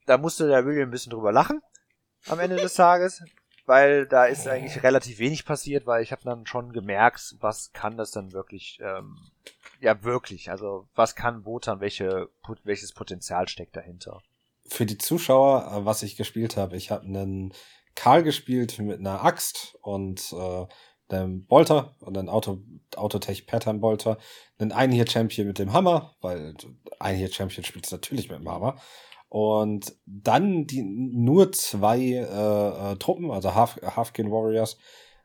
Da 0.06 0.18
musste 0.18 0.48
der 0.48 0.66
William 0.66 0.90
ein 0.90 0.92
bisschen 0.92 1.12
drüber 1.12 1.32
lachen 1.32 1.62
am 2.28 2.40
Ende 2.40 2.58
des 2.58 2.76
Tages, 2.76 3.24
weil 3.66 4.06
da 4.08 4.26
ist 4.26 4.48
eigentlich 4.48 4.84
relativ 4.84 5.20
wenig 5.20 5.46
passiert, 5.46 5.86
weil 5.86 6.04
ich 6.04 6.12
habe 6.12 6.24
dann 6.24 6.46
schon 6.46 6.72
gemerkt, 6.74 7.36
was 7.40 7.72
kann 7.74 7.98
das 7.98 8.12
dann 8.12 8.34
wirklich, 8.34 8.80
ähm, 8.82 9.18
ja 9.82 10.04
wirklich, 10.04 10.50
also 10.50 10.88
was 10.96 11.16
kann 11.16 11.46
Wotan, 11.46 11.80
welche, 11.80 12.30
welches 12.64 12.94
Potenzial 12.94 13.48
steckt 13.48 13.76
dahinter. 13.76 14.22
Für 14.66 14.86
die 14.86 14.98
Zuschauer, 14.98 15.72
äh, 15.72 15.86
was 15.86 16.04
ich 16.04 16.16
gespielt 16.16 16.58
habe, 16.58 16.76
ich 16.76 16.92
habe 16.92 17.06
einen 17.06 17.54
Karl 17.96 18.24
gespielt 18.24 18.78
mit 18.80 19.00
einer 19.00 19.24
Axt 19.24 19.78
und 19.82 20.34
äh, 20.34 20.66
einem 21.10 21.46
Bolter 21.46 21.96
und 22.02 22.18
einem 22.18 22.30
Auto, 22.30 22.60
Autotech 22.96 23.48
Pattern 23.48 23.80
Bolter, 23.80 24.18
einen 24.60 24.72
Einhier 24.72 25.08
Champion 25.08 25.48
mit 25.48 25.60
dem 25.60 25.74
Hammer, 25.74 26.16
weil 26.22 26.54
Einhier 27.00 27.32
Champion 27.32 27.64
spielt 27.64 27.92
natürlich 27.92 28.30
mit 28.30 28.40
dem 28.40 28.50
Hammer. 28.50 28.78
Und 29.30 29.94
dann 30.06 30.68
die 30.68 30.84
nur 30.84 31.52
zwei 31.52 32.00
äh, 32.00 32.92
äh, 32.92 32.96
Truppen, 32.98 33.32
also 33.32 33.56
Half, 33.56 33.78
Halfkin 33.82 34.32
Warriors, 34.32 34.78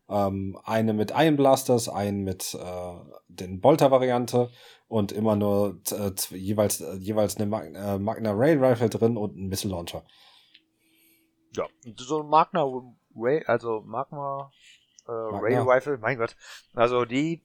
ähm, 0.09 0.59
eine 0.65 0.93
mit 0.93 1.13
Iron 1.15 1.37
Blasters, 1.37 1.89
einen 1.89 2.25
mit 2.25 2.55
äh, 2.55 2.95
den 3.29 3.61
Bolter-Variante 3.61 4.51
und 4.89 5.13
immer 5.13 5.37
nur 5.37 5.81
äh, 5.91 6.13
jeweils, 6.37 6.81
äh, 6.81 6.95
jeweils 6.97 7.37
eine 7.37 7.47
Mag 7.47 7.75
äh, 7.75 7.99
Magna 7.99 8.33
Rail 8.33 8.63
Rifle 8.63 8.91
drin 8.91 9.17
und 9.17 9.37
ein 9.37 9.49
Missile 9.49 9.73
Launcher. 9.73 10.05
Ja, 11.55 11.67
so 11.97 12.21
ein 12.23 12.29
Magna 12.29 12.67
Ray, 13.17 13.45
also 13.47 13.83
Magma, 13.87 14.51
äh, 15.09 15.13
Magna. 15.13 15.63
Rifle, 15.63 15.99
mein 15.99 16.19
Gott. 16.19 16.37
Also 16.75 17.05
die 17.05 17.43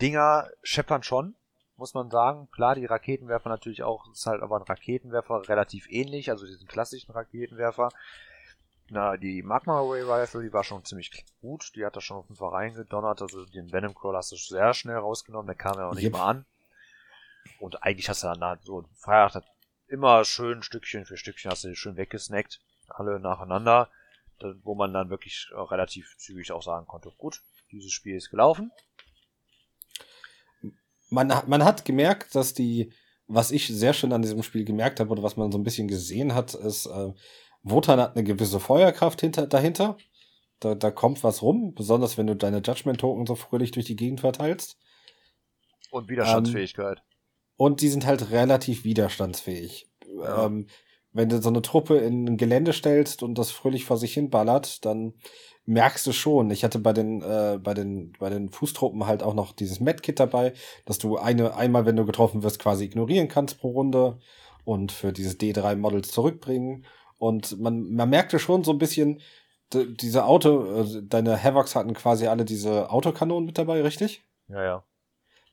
Dinger 0.00 0.48
scheppern 0.62 1.02
schon, 1.02 1.34
muss 1.76 1.94
man 1.94 2.10
sagen. 2.10 2.48
Klar, 2.52 2.74
die 2.74 2.86
Raketenwerfer 2.86 3.48
natürlich 3.48 3.82
auch, 3.82 4.10
ist 4.12 4.26
halt 4.26 4.42
aber 4.42 4.56
ein 4.56 4.62
Raketenwerfer 4.62 5.48
relativ 5.48 5.90
ähnlich, 5.90 6.30
also 6.30 6.46
diesen 6.46 6.68
klassischen 6.68 7.12
Raketenwerfer. 7.12 7.88
Na, 8.88 9.16
die 9.16 9.42
Magma 9.42 9.80
Ray 9.80 10.02
Rifle, 10.02 10.42
die 10.42 10.52
war 10.52 10.62
schon 10.62 10.84
ziemlich 10.84 11.10
gut. 11.40 11.72
Die 11.74 11.84
hat 11.84 11.96
da 11.96 12.00
schon 12.00 12.18
auf 12.18 12.26
jeden 12.26 12.36
Fall 12.36 12.50
reingedonnert. 12.50 13.20
Also 13.20 13.44
den 13.46 13.72
Venom 13.72 13.94
Crawler 13.94 14.18
hast 14.18 14.30
du 14.32 14.36
sehr 14.36 14.74
schnell 14.74 14.96
rausgenommen. 14.96 15.46
Der 15.46 15.56
kam 15.56 15.76
ja 15.76 15.88
auch 15.88 15.94
nicht 15.94 16.04
Yep. 16.04 16.12
mal 16.12 16.24
an. 16.26 16.46
Und 17.58 17.82
eigentlich 17.82 18.08
hast 18.08 18.22
du 18.22 18.28
dann 18.28 18.40
da 18.40 18.58
so 18.62 18.84
Freitag 18.96 19.34
hat 19.34 19.44
immer 19.88 20.24
schön 20.24 20.62
Stückchen 20.62 21.04
für 21.04 21.16
Stückchen 21.16 21.50
hast 21.50 21.64
du 21.64 21.68
die 21.68 21.76
schön 21.76 21.96
weggesnackt. 21.96 22.60
Alle 22.88 23.18
nacheinander. 23.18 23.90
Wo 24.62 24.74
man 24.74 24.92
dann 24.92 25.08
wirklich 25.10 25.48
äh, 25.52 25.58
relativ 25.58 26.14
zügig 26.18 26.52
auch 26.52 26.62
sagen 26.62 26.86
konnte, 26.86 27.10
gut, 27.16 27.40
dieses 27.72 27.90
Spiel 27.90 28.16
ist 28.16 28.30
gelaufen. 28.30 28.70
Man, 31.08 31.34
hat- 31.34 31.48
man 31.48 31.64
hat 31.64 31.84
gemerkt, 31.84 32.34
dass 32.34 32.52
die, 32.52 32.92
was 33.26 33.50
ich 33.50 33.66
sehr 33.68 33.94
schön 33.94 34.12
an 34.12 34.22
diesem 34.22 34.42
Spiel 34.42 34.64
gemerkt 34.64 35.00
habe 35.00 35.10
oder 35.10 35.22
was 35.22 35.36
man 35.36 35.50
so 35.52 35.58
ein 35.58 35.64
bisschen 35.64 35.88
gesehen 35.88 36.34
hat, 36.34 36.52
ist, 36.54 36.86
äh, 36.86 37.12
Wotan 37.68 37.98
hat 37.98 38.16
eine 38.16 38.24
gewisse 38.24 38.60
Feuerkraft 38.60 39.20
hinter, 39.20 39.46
dahinter. 39.48 39.96
Da, 40.60 40.74
da 40.74 40.90
kommt 40.90 41.24
was 41.24 41.42
rum, 41.42 41.74
besonders 41.74 42.16
wenn 42.16 42.28
du 42.28 42.36
deine 42.36 42.62
Judgment-Token 42.64 43.26
so 43.26 43.34
fröhlich 43.34 43.72
durch 43.72 43.86
die 43.86 43.96
Gegend 43.96 44.20
verteilst. 44.20 44.78
Und 45.90 46.08
Widerstandsfähigkeit. 46.08 47.02
Und 47.56 47.80
die 47.80 47.88
sind 47.88 48.06
halt 48.06 48.30
relativ 48.30 48.84
widerstandsfähig. 48.84 49.88
Ja. 50.16 50.46
Ähm, 50.46 50.68
wenn 51.12 51.28
du 51.28 51.42
so 51.42 51.48
eine 51.48 51.62
Truppe 51.62 51.98
in 51.98 52.26
ein 52.28 52.36
Gelände 52.36 52.72
stellst 52.72 53.22
und 53.22 53.36
das 53.36 53.50
fröhlich 53.50 53.84
vor 53.84 53.96
sich 53.96 54.14
hin 54.14 54.30
ballert, 54.30 54.84
dann 54.84 55.14
merkst 55.64 56.06
du 56.06 56.12
schon. 56.12 56.50
Ich 56.50 56.62
hatte 56.62 56.78
bei 56.78 56.92
den, 56.92 57.22
äh, 57.22 57.58
bei 57.60 57.74
den, 57.74 58.12
bei 58.20 58.30
den 58.30 58.50
Fußtruppen 58.50 59.06
halt 59.06 59.22
auch 59.22 59.34
noch 59.34 59.52
dieses 59.52 59.80
Medkit 59.80 60.20
dabei, 60.20 60.52
dass 60.84 60.98
du 60.98 61.16
eine, 61.16 61.56
einmal, 61.56 61.84
wenn 61.84 61.96
du 61.96 62.06
getroffen 62.06 62.44
wirst, 62.44 62.60
quasi 62.60 62.84
ignorieren 62.84 63.28
kannst 63.28 63.58
pro 63.58 63.70
Runde 63.70 64.18
und 64.64 64.92
für 64.92 65.12
dieses 65.12 65.40
D3-Models 65.40 66.12
zurückbringen. 66.12 66.86
Und 67.18 67.58
man, 67.60 67.92
man 67.92 68.10
merkte 68.10 68.38
schon 68.38 68.64
so 68.64 68.72
ein 68.72 68.78
bisschen, 68.78 69.20
diese 69.72 70.24
Auto, 70.24 70.82
äh, 70.82 71.02
deine 71.02 71.42
Havocs 71.42 71.74
hatten 71.74 71.94
quasi 71.94 72.26
alle 72.26 72.44
diese 72.44 72.90
Autokanonen 72.90 73.46
mit 73.46 73.58
dabei, 73.58 73.82
richtig? 73.82 74.22
Ja, 74.48 74.62
ja. 74.62 74.84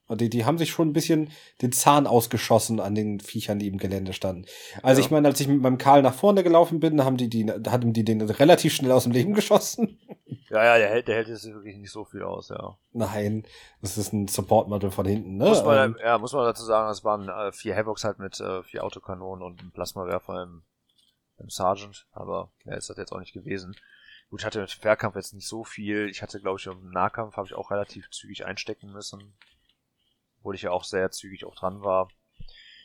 Und 0.06 0.20
die, 0.20 0.30
die 0.30 0.44
haben 0.44 0.58
sich 0.58 0.70
schon 0.70 0.90
ein 0.90 0.94
bisschen 0.94 1.32
den 1.62 1.72
Zahn 1.72 2.08
ausgeschossen 2.08 2.82
an 2.82 2.94
den 2.94 3.22
Viechern, 3.22 3.58
die 3.58 3.70
im 3.70 3.78
Gelände 3.78 4.12
standen. 4.12 4.46
Also 4.84 5.00
Ja. 5.00 5.06
ich 5.06 5.12
meine, 5.12 5.30
als 5.30 5.40
ich 5.40 5.48
mit 5.48 5.62
meinem 5.62 5.78
Karl 5.78 6.02
nach 6.02 6.14
vorne 6.14 6.44
gelaufen 6.44 6.82
bin, 6.82 7.04
haben 7.06 7.16
die, 7.16 7.30
die, 7.30 7.50
haben 7.50 7.94
die 7.94 8.04
den 8.04 8.22
relativ 8.22 8.74
schnell 8.74 8.92
aus 8.92 9.04
dem 9.04 9.14
Leben 9.14 9.34
geschossen. 9.34 10.00
Ja, 10.50 10.64
ja, 10.64 10.78
der 10.78 10.90
hält, 10.90 11.08
der 11.08 11.16
hält 11.16 11.30
jetzt 11.30 11.46
wirklich 11.52 11.78
nicht 11.78 11.92
so 11.92 12.06
viel 12.06 12.22
aus, 12.22 12.50
ja. 12.50 12.78
Nein, 12.92 13.44
das 13.82 13.98
ist 13.98 14.14
ein 14.14 14.28
Support-Model 14.28 14.92
von 14.92 15.06
hinten, 15.08 15.38
ne? 15.38 15.46
Muss 15.50 15.64
man, 15.64 15.92
Ähm, 15.92 15.98
ja, 16.04 16.18
muss 16.20 16.34
man 16.34 16.46
dazu 16.46 16.64
sagen, 16.64 16.92
es 16.92 17.04
waren 17.04 17.28
äh, 17.28 17.52
vier 17.52 17.76
Havocs 17.76 18.04
halt 18.04 18.20
mit 18.20 18.40
äh, 18.40 18.62
vier 18.62 18.84
Autokanonen 18.84 19.44
und 19.44 19.60
einem 19.62 19.72
Plasmawerfer 19.72 20.44
im, 20.44 20.62
im 21.44 21.50
Sergeant, 21.50 22.08
aber 22.12 22.52
mehr 22.64 22.78
ist 22.78 22.90
das 22.90 22.98
jetzt 22.98 23.12
auch 23.12 23.20
nicht 23.20 23.34
gewesen. 23.34 23.76
Gut, 24.30 24.40
ich 24.42 24.46
hatte 24.46 24.62
mit 24.62 24.72
Fernkampf 24.72 25.16
jetzt 25.16 25.34
nicht 25.34 25.48
so 25.48 25.64
viel. 25.64 26.10
Ich 26.10 26.22
hatte, 26.24 26.40
glaube 26.40 26.60
ich, 26.60 26.66
im 26.66 26.90
Nahkampf 26.90 27.38
habe 27.38 27.48
ich 27.48 27.54
auch 27.54 27.70
relativ 27.70 28.10
zügig 28.10 28.46
einstecken 28.46 28.92
müssen. 28.92 29.36
Obwohl 30.40 30.56
ich 30.56 30.64
ja 30.64 30.72
auch 30.72 30.84
sehr 30.84 31.12
zügig 31.12 31.46
auch 31.46 31.56
dran 31.56 31.84
war. 31.84 32.10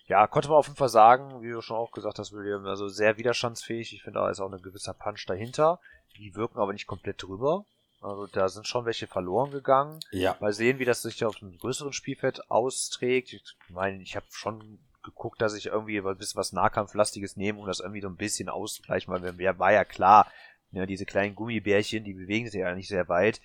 Ja, 0.07 0.27
konnte 0.27 0.49
man 0.49 0.59
auf 0.59 0.67
jeden 0.67 0.77
Fall 0.77 0.89
sagen, 0.89 1.43
wie 1.43 1.51
du 1.51 1.61
schon 1.61 1.77
auch 1.77 1.91
gesagt 1.93 2.19
hast, 2.19 2.33
William, 2.33 2.67
also 2.67 2.89
sehr 2.89 3.17
widerstandsfähig. 3.19 3.95
Ich 3.95 4.03
finde, 4.03 4.21
da 4.21 4.31
ist 4.31 4.41
auch 4.41 4.53
ein 4.53 4.63
gewisser 4.63 4.95
Punch 4.95 5.25
dahinter. 5.27 5.81
Die 6.17 6.35
wirken 6.35 6.59
aber 6.59 6.73
nicht 6.73 6.87
komplett 6.87 7.23
drüber. 7.23 7.65
Also 8.01 8.27
da 8.27 8.49
sind 8.49 8.67
schon 8.67 8.85
welche 8.85 9.07
verloren 9.07 9.51
gegangen. 9.51 10.01
ja. 10.13 10.37
Mal 10.41 10.53
sehen, 10.53 10.79
wie 10.79 10.85
das 10.85 11.03
sich 11.03 11.25
auf 11.25 11.43
einem 11.43 11.59
größeren 11.59 11.93
Spielfeld 11.93 12.51
austrägt. 12.51 13.33
Ich 13.33 13.43
meine, 13.69 14.03
ich 14.03 14.17
habe 14.17 14.27
schon 14.31 14.79
geguckt, 15.09 15.41
dass 15.41 15.55
ich 15.55 15.67
irgendwie 15.67 15.99
ein 15.99 16.17
bisschen 16.17 16.39
was 16.39 16.53
Nahkampflastiges 16.53 17.37
nehme, 17.37 17.59
um 17.59 17.67
das 17.67 17.81
irgendwie 17.81 18.01
so 18.01 18.09
ein 18.09 18.17
bisschen 18.17 18.49
auszugleichen, 18.49 19.13
weil 19.13 19.33
mir 19.33 19.59
war 19.59 19.73
ja 19.73 19.85
klar, 19.85 20.31
ja, 20.71 20.87
diese 20.87 21.07
kleinen 21.07 21.35
Gummibärchen, 21.35 22.05
die 22.05 22.15
bewegen 22.15 22.47
sich 22.49 22.61
ja 22.61 22.75
nicht 22.75 22.89
sehr 22.89 23.09
weit. 23.09 23.41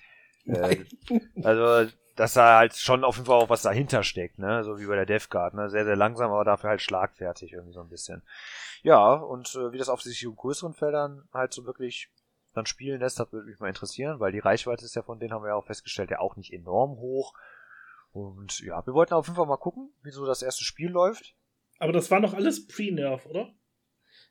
Äh, 0.46 0.86
also, 1.44 1.90
dass 2.16 2.34
da 2.34 2.58
halt 2.58 2.76
schon 2.76 3.04
auf 3.04 3.16
jeden 3.16 3.26
Fall 3.26 3.42
auch 3.42 3.50
was 3.50 3.62
dahinter 3.64 4.04
steckt, 4.04 4.38
ne? 4.40 4.64
So 4.64 4.80
wie 4.80 4.86
bei 4.86 4.96
der 4.96 5.06
Death 5.06 5.30
Guard, 5.30 5.54
ne? 5.54 5.70
Sehr, 5.70 5.86
sehr 5.86 5.96
langsam, 5.96 6.32
aber 6.32 6.44
dafür 6.44 6.72
halt 6.72 6.82
schlagfertig 6.82 7.54
irgendwie 7.54 7.74
so 7.74 7.82
ein 7.82 7.90
bisschen. 7.90 8.22
Ja, 8.84 9.14
und 9.14 9.56
äh, 9.56 9.72
wie 9.72 9.78
das 9.78 9.90
auf 9.90 10.02
sich 10.02 10.24
in 10.24 10.36
größeren 10.36 10.74
Feldern 10.74 11.28
halt 11.34 11.54
so 11.54 11.66
wirklich 11.66 12.10
dann 12.54 12.66
spielen 12.66 13.00
lässt, 13.00 13.20
das 13.20 13.32
würde 13.32 13.48
mich 13.48 13.60
mal 13.60 13.70
interessieren, 13.70 14.20
weil 14.20 14.32
die 14.32 14.40
Reichweite 14.40 14.86
ist 14.86 14.96
ja 14.96 15.02
von 15.02 15.20
denen, 15.20 15.34
haben 15.34 15.44
wir 15.44 15.50
ja 15.50 15.56
auch 15.56 15.66
festgestellt, 15.66 16.12
ja 16.12 16.20
auch 16.20 16.36
nicht 16.36 16.54
enorm 16.54 16.98
hoch. 16.98 17.34
Und 18.12 18.60
ja, 18.60 18.86
wir 18.86 18.94
wollten 18.94 19.16
auf 19.16 19.26
jeden 19.26 19.38
Fall 19.38 19.48
mal 19.48 19.58
gucken, 19.58 19.92
wie 20.04 20.12
so 20.12 20.26
das 20.26 20.44
erste 20.44 20.64
Spiel 20.64 20.92
läuft. 20.92 21.34
Aber 21.84 21.92
das 21.92 22.10
war 22.10 22.22
noch 22.22 22.34
alles 22.34 22.66
Pre-Nerf, 22.66 23.26
oder? 23.26 23.54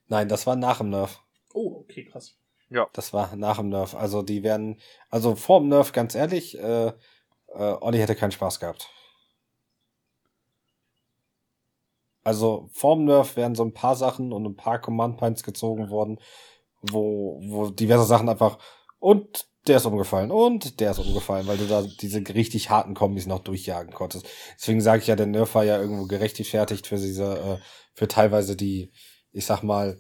Nein, 0.09 0.26
das 0.26 0.46
war 0.46 0.57
nach 0.57 0.78
dem 0.78 0.88
Nerf. 0.88 1.22
Oh, 1.53 1.80
okay, 1.80 2.07
krass. 2.07 2.38
Das 2.94 3.12
war 3.12 3.36
nach 3.36 3.59
dem 3.59 3.68
Nerf. 3.68 3.94
Also 3.94 4.22
die 4.22 4.42
werden, 4.42 4.80
also 5.11 5.36
vor 5.36 5.61
dem 5.61 5.68
Nerf, 5.68 5.92
ganz 5.92 6.14
ehrlich, 6.14 6.59
äh, 6.59 6.86
äh, 6.86 6.92
Olli 7.53 7.98
hätte 7.98 8.14
keinen 8.14 8.32
Spaß 8.32 8.59
gehabt. 8.59 8.88
Also 12.24 12.70
vor 12.72 12.96
dem 12.96 13.05
Nerf 13.05 13.36
werden 13.36 13.55
so 13.55 13.64
ein 13.64 13.74
paar 13.74 13.96
Sachen 13.96 14.32
und 14.32 14.46
ein 14.46 14.57
paar 14.57 14.80
Command 14.80 15.18
Points 15.18 15.42
gezogen 15.42 15.90
worden, 15.90 16.20
wo, 16.80 17.38
wo 17.44 17.68
diverse 17.68 18.07
Sachen 18.07 18.30
einfach 18.30 18.57
und 18.98 19.46
der 19.66 19.76
ist 19.76 19.86
umgefallen 19.86 20.30
und 20.30 20.80
der 20.80 20.90
ist 20.90 20.98
umgefallen, 20.98 21.46
weil 21.46 21.58
du 21.58 21.66
da 21.66 21.82
diese 21.82 22.18
richtig 22.34 22.70
harten 22.70 22.94
Kombis 22.94 23.26
noch 23.26 23.40
durchjagen 23.40 23.92
konntest. 23.94 24.26
Deswegen 24.58 24.80
sage 24.80 25.02
ich 25.02 25.08
ja, 25.08 25.16
der 25.16 25.26
Nerf 25.26 25.54
war 25.54 25.64
ja 25.64 25.80
irgendwo 25.80 26.06
gerechtfertigt 26.06 26.86
für 26.86 26.96
diese, 26.96 27.34
äh, 27.38 27.58
für 27.94 28.08
teilweise 28.08 28.56
die, 28.56 28.90
ich 29.32 29.46
sag 29.46 29.62
mal, 29.62 29.98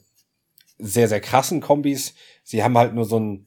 sehr, 0.78 1.08
sehr 1.08 1.20
krassen 1.20 1.60
Kombis. 1.60 2.14
Sie 2.42 2.64
haben 2.64 2.76
halt 2.76 2.94
nur 2.94 3.04
so 3.04 3.20
ein, 3.20 3.46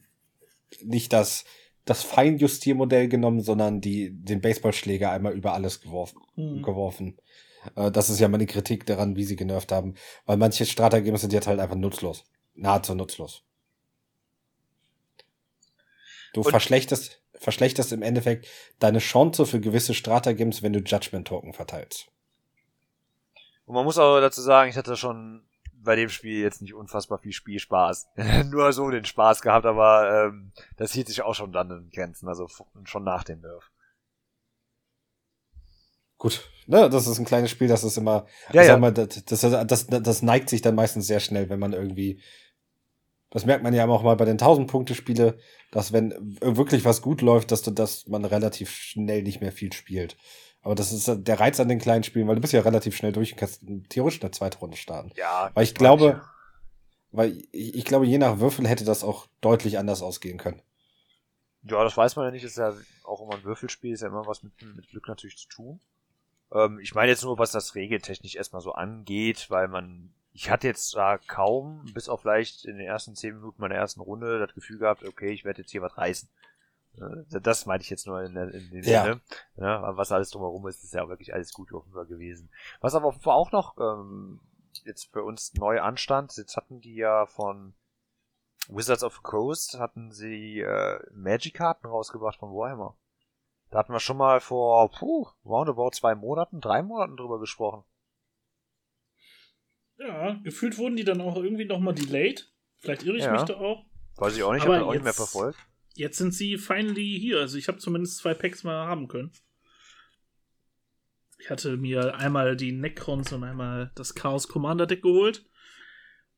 nicht 0.82 1.12
das, 1.12 1.44
das 1.84 2.02
Feinjustiermodell 2.02 3.08
genommen, 3.08 3.40
sondern 3.40 3.80
die, 3.80 4.10
den 4.10 4.40
Baseballschläger 4.40 5.10
einmal 5.10 5.34
über 5.34 5.52
alles 5.52 5.80
geworfen. 5.80 6.20
Hm. 6.34 6.62
geworfen. 6.62 7.18
Äh, 7.76 7.90
Das 7.90 8.10
ist 8.10 8.20
ja 8.20 8.28
meine 8.28 8.46
Kritik 8.46 8.86
daran, 8.86 9.16
wie 9.16 9.24
sie 9.24 9.36
genervt 9.36 9.70
haben. 9.70 9.94
Weil 10.24 10.38
manche 10.38 10.64
Stratagems 10.64 11.20
sind 11.20 11.32
jetzt 11.32 11.46
halt 11.46 11.60
einfach 11.60 11.76
nutzlos. 11.76 12.24
Nahezu 12.54 12.94
nutzlos. 12.94 13.45
Du 16.36 16.42
Und- 16.42 16.50
verschlechterst, 16.50 17.22
verschlechterst 17.34 17.92
im 17.92 18.02
Endeffekt 18.02 18.46
deine 18.78 18.98
Chance 18.98 19.46
für 19.46 19.58
gewisse 19.58 19.94
Stratagems, 19.94 20.62
wenn 20.62 20.74
du 20.74 20.80
Judgment-Token 20.80 21.54
verteilst. 21.54 22.08
Und 23.64 23.74
man 23.74 23.84
muss 23.86 23.96
auch 23.96 24.20
dazu 24.20 24.42
sagen, 24.42 24.68
ich 24.68 24.76
hatte 24.76 24.96
schon 24.98 25.42
bei 25.72 25.96
dem 25.96 26.10
Spiel 26.10 26.42
jetzt 26.42 26.60
nicht 26.60 26.74
unfassbar 26.74 27.16
viel 27.18 27.32
Spielspaß. 27.32 28.08
Nur 28.50 28.70
so 28.74 28.90
den 28.90 29.06
Spaß 29.06 29.40
gehabt, 29.40 29.64
aber 29.64 30.26
ähm, 30.26 30.52
das 30.76 30.92
hielt 30.92 31.06
sich 31.08 31.22
auch 31.22 31.34
schon 31.34 31.52
dann 31.52 31.70
in 31.70 31.90
Grenzen, 31.90 32.28
also 32.28 32.48
schon 32.84 33.02
nach 33.04 33.24
dem 33.24 33.40
Nerf. 33.40 33.70
Gut, 36.18 36.50
ne, 36.66 36.90
das 36.90 37.06
ist 37.06 37.18
ein 37.18 37.24
kleines 37.24 37.50
Spiel, 37.50 37.68
das 37.68 37.82
ist 37.82 37.96
immer, 37.96 38.26
Ja, 38.52 38.60
ja. 38.62 38.68
sag 38.68 38.80
mal, 38.80 38.92
das, 38.92 39.24
das, 39.24 39.40
das, 39.40 39.86
das 39.86 40.22
neigt 40.22 40.50
sich 40.50 40.60
dann 40.60 40.74
meistens 40.74 41.06
sehr 41.06 41.20
schnell, 41.20 41.48
wenn 41.48 41.58
man 41.60 41.72
irgendwie, 41.72 42.20
das 43.36 43.46
merkt 43.46 43.62
man 43.62 43.74
ja 43.74 43.86
auch 43.86 44.02
mal 44.02 44.16
bei 44.16 44.24
den 44.24 44.38
1000-Punkte-Spiele, 44.38 45.38
dass 45.70 45.92
wenn 45.92 46.14
wirklich 46.40 46.84
was 46.84 47.02
gut 47.02 47.22
läuft, 47.22 47.52
dass 47.52 47.62
du, 47.62 47.70
dass 47.70 48.06
man 48.06 48.24
relativ 48.24 48.70
schnell 48.70 49.22
nicht 49.22 49.40
mehr 49.40 49.52
viel 49.52 49.72
spielt. 49.72 50.16
Aber 50.62 50.74
das 50.74 50.92
ist 50.92 51.08
der 51.08 51.38
Reiz 51.40 51.60
an 51.60 51.68
den 51.68 51.78
kleinen 51.78 52.02
Spielen, 52.02 52.26
weil 52.26 52.34
du 52.34 52.40
bist 52.40 52.52
ja 52.52 52.60
relativ 52.60 52.96
schnell 52.96 53.12
durch 53.12 53.32
und 53.32 53.38
kannst 53.38 53.62
theoretisch 53.88 54.20
eine 54.22 54.32
zweite 54.32 54.58
Runde 54.58 54.76
starten. 54.76 55.12
Ja, 55.14 55.50
Weil 55.54 55.64
ich 55.64 55.74
das 55.74 55.78
glaube, 55.78 56.04
meine 56.08 56.22
weil 57.16 57.36
ich, 57.52 57.74
ich 57.74 57.84
glaube, 57.84 58.06
je 58.06 58.18
nach 58.18 58.40
Würfel 58.40 58.68
hätte 58.68 58.84
das 58.84 59.02
auch 59.02 59.26
deutlich 59.40 59.78
anders 59.78 60.02
ausgehen 60.02 60.38
können. 60.38 60.60
Ja, 61.62 61.82
das 61.82 61.96
weiß 61.96 62.16
man 62.16 62.26
ja 62.26 62.30
nicht, 62.30 62.44
ist 62.44 62.58
ja 62.58 62.74
auch 63.04 63.22
immer 63.22 63.34
ein 63.34 63.44
Würfelspiel, 63.44 63.92
ist 63.92 64.02
ja 64.02 64.08
immer 64.08 64.26
was 64.26 64.42
mit, 64.42 64.52
mit 64.62 64.88
Glück 64.88 65.08
natürlich 65.08 65.36
zu 65.36 65.48
tun. 65.48 65.80
Ähm, 66.52 66.78
ich 66.78 66.94
meine 66.94 67.10
jetzt 67.10 67.24
nur, 67.24 67.38
was 67.38 67.52
das 67.52 67.74
regeltechnisch 67.74 68.36
erstmal 68.36 68.62
so 68.62 68.72
angeht, 68.72 69.46
weil 69.50 69.66
man, 69.66 70.12
ich 70.36 70.50
hatte 70.50 70.66
jetzt 70.66 70.94
da 70.94 71.18
kaum, 71.18 71.84
bis 71.94 72.08
auf 72.08 72.20
vielleicht 72.22 72.64
in 72.64 72.76
den 72.78 72.86
ersten 72.86 73.14
zehn 73.14 73.34
Minuten 73.36 73.60
meiner 73.60 73.74
ersten 73.74 74.00
Runde, 74.00 74.38
das 74.38 74.54
Gefühl 74.54 74.78
gehabt, 74.78 75.04
okay, 75.04 75.30
ich 75.32 75.44
werde 75.44 75.62
jetzt 75.62 75.70
hier 75.70 75.82
was 75.82 75.96
reißen. 75.96 76.28
Äh, 76.98 77.40
Das 77.40 77.66
meinte 77.66 77.82
ich 77.84 77.90
jetzt 77.90 78.06
nur 78.06 78.22
in, 78.22 78.34
der- 78.34 78.52
in 78.52 78.70
dem 78.70 78.82
Ja. 78.84 79.02
Sinne. 79.02 79.20
Ja, 79.56 79.96
was 79.96 80.12
alles 80.12 80.30
drumherum 80.30 80.66
ist, 80.68 80.84
ist 80.84 80.94
ja 80.94 81.08
wirklich 81.08 81.32
alles 81.34 81.52
gut 81.52 81.72
offenbar 81.72 82.04
gewesen. 82.06 82.50
Was 82.80 82.94
aber 82.94 83.06
offenbar 83.08 83.34
auch 83.34 83.50
noch 83.52 83.76
ähm, 83.78 84.40
jetzt 84.84 85.10
für 85.12 85.22
uns 85.24 85.54
neu 85.54 85.80
anstand, 85.80 86.36
jetzt 86.36 86.56
hatten 86.56 86.80
die 86.80 86.96
ja 86.96 87.26
von 87.26 87.74
Wizards 88.68 89.04
of 89.04 89.14
the 89.16 89.22
Coast 89.22 89.78
hatten 89.78 90.10
sie 90.12 90.60
äh, 90.60 90.98
Magic-Karten 91.14 91.86
rausgebracht 91.86 92.38
von 92.38 92.50
Warhammer. 92.50 92.96
Da 93.70 93.78
hatten 93.78 93.92
wir 93.92 94.00
schon 94.00 94.16
mal 94.16 94.40
vor, 94.40 94.90
puh, 94.90 95.28
roundabout 95.44 95.90
zwei 95.92 96.14
Monaten, 96.14 96.60
drei 96.60 96.82
Monaten 96.82 97.16
drüber 97.16 97.38
gesprochen. 97.40 97.84
Ja, 99.98 100.34
gefühlt 100.44 100.76
wurden 100.78 100.96
die 100.96 101.04
dann 101.04 101.20
auch 101.20 101.36
irgendwie 101.36 101.64
nochmal 101.64 101.94
delayed. 101.94 102.52
Vielleicht 102.78 103.02
irre 103.04 103.16
ich 103.16 103.24
Ja. 103.24 103.32
mich 103.32 103.42
da 103.42 103.54
auch. 103.54 103.86
Weiß 104.16 104.36
ich 104.36 104.42
auch 104.42 104.52
nicht, 104.52 104.62
Aber 104.62 104.74
habe 104.74 104.82
ich 104.82 104.88
auch 104.88 104.92
nicht 104.92 105.02
mehr 105.02 105.10
jetzt- 105.10 105.16
verfolgt. 105.16 105.58
Jetzt 105.94 106.18
sind 106.18 106.32
sie 106.34 106.58
finally 106.58 107.18
hier. 107.18 107.40
Also 107.40 107.56
ich 107.56 107.68
habe 107.68 107.78
zumindest 107.78 108.18
zwei 108.18 108.34
Packs 108.34 108.64
mal 108.64 108.86
haben 108.86 109.08
können. 109.08 109.32
Ich 111.38 111.50
hatte 111.50 111.76
mir 111.76 112.14
einmal 112.16 112.56
die 112.56 112.72
Necrons 112.72 113.32
und 113.32 113.44
einmal 113.44 113.92
das 113.94 114.14
Chaos 114.14 114.48
Commander 114.48 114.86
Deck 114.86 115.02
geholt. 115.02 115.46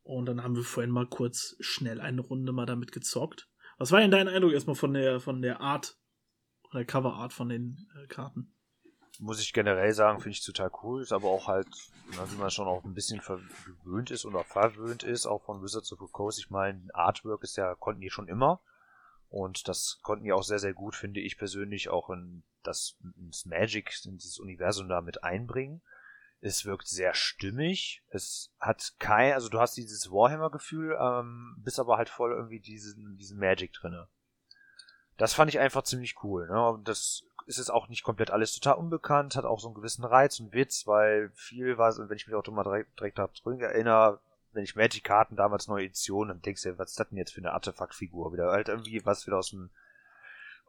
Und 0.03 0.27
dann 0.27 0.43
haben 0.43 0.57
wir 0.57 0.63
vorhin 0.63 0.91
mal 0.91 1.07
kurz 1.07 1.57
schnell 1.61 2.01
eine 2.01 2.21
Runde 2.21 2.53
mal 2.53 2.67
damit 2.67 2.93
gezockt. 2.93 3.49
Was 3.79 3.93
war 3.93 4.01
denn 4.01 4.11
dein 4.11 4.29
Eindruck 4.29 4.53
erstmal 4.53 4.77
von 4.77 4.93
der, 4.95 5.21
von 5.21 5.43
der 5.43 5.61
Art, 5.61 5.99
von 6.71 6.79
der 6.79 6.87
Cover 6.87 7.15
Art 7.15 7.33
von 7.33 7.49
den 7.49 7.89
äh, 8.03 8.07
Karten? 8.07 8.55
Muss 9.21 9.41
ich 9.41 9.53
generell 9.53 9.93
sagen, 9.93 10.21
finde 10.21 10.37
ich 10.37 10.45
total 10.45 10.71
cool. 10.83 11.03
Ist 11.03 11.12
aber 11.12 11.29
auch 11.29 11.49
halt, 11.49 11.66
na, 12.16 12.31
wie 12.31 12.37
man 12.37 12.51
schon 12.51 12.69
auch 12.69 12.85
ein 12.85 12.95
bisschen 12.95 13.21
ver- 13.21 13.41
gewöhnt 13.85 14.11
ist 14.12 14.25
oder 14.25 14.45
verwöhnt 14.45 15.03
ist, 15.03 15.27
auch 15.27 15.43
von 15.45 15.62
Wizards 15.62 15.93
of 15.93 15.99
the 15.99 16.07
Coast. 16.12 16.39
Ich 16.39 16.51
meine, 16.51 16.89
Artwork 16.95 17.43
ist 17.43 17.57
ja, 17.57 17.75
konnten 17.75 18.01
die 18.01 18.11
schon 18.11 18.29
immer. 18.29 18.61
Und 19.29 19.69
das 19.69 19.99
konnten 20.03 20.25
die 20.25 20.33
auch 20.33 20.45
sehr, 20.45 20.61
sehr 20.61 20.73
gut, 20.73 20.95
finde 20.95 21.21
ich 21.21 21.37
persönlich, 21.37 21.91
auch 21.91 22.11
in 22.11 22.45
das, 22.62 22.97
ins 23.16 23.45
Magic, 23.45 23.93
in 24.05 24.16
dieses 24.16 24.39
Universum 24.39 24.89
da 24.89 25.01
mit 25.01 25.23
einbringen. 25.25 25.83
Es 26.41 26.64
wirkt 26.64 26.87
sehr 26.87 27.12
stimmig. 27.12 28.03
Es 28.11 28.53
hat 28.61 28.95
kein, 29.01 29.33
also 29.33 29.49
du 29.49 29.59
hast 29.59 29.77
dieses 29.77 30.11
Warhammer-Gefühl, 30.11 30.97
ähm, 30.99 31.57
bist 31.59 31.81
aber 31.81 31.99
halt 31.99 32.09
voll 32.09 32.33
irgendwie 32.33 32.61
diesen, 32.61 33.19
diesen 33.19 33.39
Magic 33.39 33.73
drinne. 33.73 34.09
Das 35.16 35.35
fand 35.35 35.51
ich 35.51 35.59
einfach 35.59 35.83
ziemlich 35.83 36.23
cool. 36.23 36.47
Ne? 36.47 36.69
Und 36.69 36.87
das 36.87 37.25
ist 37.49 37.59
jetzt 37.59 37.70
auch 37.70 37.88
nicht 37.88 38.05
komplett 38.05 38.30
alles 38.30 38.53
total 38.53 38.78
unbekannt, 38.78 39.34
hat 39.34 39.44
auch 39.44 39.59
so 39.59 39.68
einen 39.68 39.74
gewissen 39.74 40.05
Reiz 40.05 40.38
und 40.38 40.53
Witz, 40.53 40.86
weil 40.86 41.30
viel 41.34 41.78
war, 41.78 41.96
wenn 41.96 42.16
ich 42.16 42.26
mich 42.26 42.36
auch 42.36 42.46
mal 42.49 42.62
direkt, 42.62 43.01
direkt 43.01 43.18
erinnere, 43.18 44.20
wenn 44.53 44.64
ich 44.64 44.76
Magic-Karten 44.76 45.36
damals 45.36 45.66
neue 45.66 45.86
Edition, 45.86 46.28
dann 46.28 46.42
denkst 46.42 46.62
du 46.62 46.78
was 46.78 46.90
ist 46.90 47.01
das 47.01 47.09
denn 47.09 47.18
jetzt 47.18 47.32
für 47.32 47.40
eine 47.40 47.53
Artefaktfigur? 47.53 48.32
Wieder 48.32 48.51
halt 48.51 48.68
irgendwie 48.68 49.05
was 49.05 49.26
wieder 49.26 49.38
aus 49.38 49.51
dem 49.51 49.70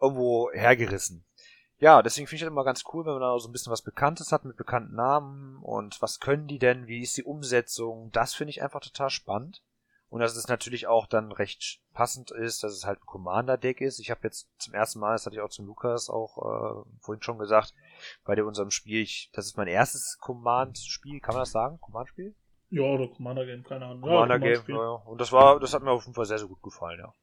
irgendwo 0.01 0.51
hergerissen. 0.51 1.25
Ja, 1.79 2.01
deswegen 2.01 2.27
finde 2.27 2.35
ich 2.37 2.41
das 2.41 2.51
immer 2.51 2.65
ganz 2.65 2.83
cool, 2.93 3.05
wenn 3.05 3.13
man 3.13 3.21
da 3.21 3.39
so 3.39 3.47
ein 3.47 3.53
bisschen 3.53 3.71
was 3.71 3.81
Bekanntes 3.81 4.31
hat 4.31 4.43
mit 4.43 4.57
bekannten 4.57 4.95
Namen 4.95 5.61
und 5.63 6.01
was 6.01 6.19
können 6.19 6.47
die 6.47 6.59
denn, 6.59 6.87
wie 6.87 7.01
ist 7.01 7.15
die 7.15 7.23
Umsetzung, 7.23 8.11
das 8.11 8.33
finde 8.33 8.51
ich 8.51 8.61
einfach 8.61 8.81
total 8.81 9.09
spannend. 9.09 9.63
Und 10.09 10.21
dass 10.21 10.35
es 10.35 10.47
natürlich 10.47 10.87
auch 10.87 11.05
dann 11.05 11.31
recht 11.31 11.81
passend 11.93 12.31
ist, 12.31 12.63
dass 12.63 12.73
es 12.73 12.85
halt 12.85 12.99
ein 12.99 13.05
Commander-Deck 13.05 13.79
ist. 13.81 13.99
Ich 13.99 14.09
habe 14.09 14.21
jetzt 14.23 14.49
zum 14.57 14.73
ersten 14.73 14.99
Mal, 14.99 15.13
das 15.13 15.25
hatte 15.25 15.35
ich 15.35 15.41
auch 15.41 15.49
zum 15.49 15.67
Lukas 15.67 16.09
auch 16.09 16.37
äh, 16.37 16.89
vorhin 17.01 17.21
schon 17.21 17.37
gesagt, 17.37 17.75
bei 18.25 18.33
der, 18.33 18.47
unserem 18.47 18.71
Spiel, 18.71 19.01
ich, 19.01 19.29
das 19.33 19.45
ist 19.45 19.57
mein 19.57 19.67
erstes 19.67 20.17
Command-Spiel, 20.19 21.19
kann 21.19 21.35
man 21.35 21.43
das 21.43 21.51
sagen? 21.51 21.79
Command-Spiel? 21.79 22.35
Ja, 22.71 22.83
oder 22.83 23.07
Commander 23.07 23.45
Game, 23.45 23.63
keine 23.63 23.85
Ahnung. 23.85 24.01
Commander 24.01 24.45
ja, 24.45 24.59
Game, 24.59 24.75
ja. 24.75 24.91
Und 24.91 25.21
das 25.21 25.31
war, 25.31 25.59
das 25.59 25.73
hat 25.73 25.83
mir 25.83 25.91
auf 25.91 26.03
jeden 26.03 26.15
Fall 26.15 26.25
sehr, 26.25 26.39
sehr 26.39 26.47
gut 26.47 26.61
gefallen, 26.63 26.99
ja. 26.99 27.13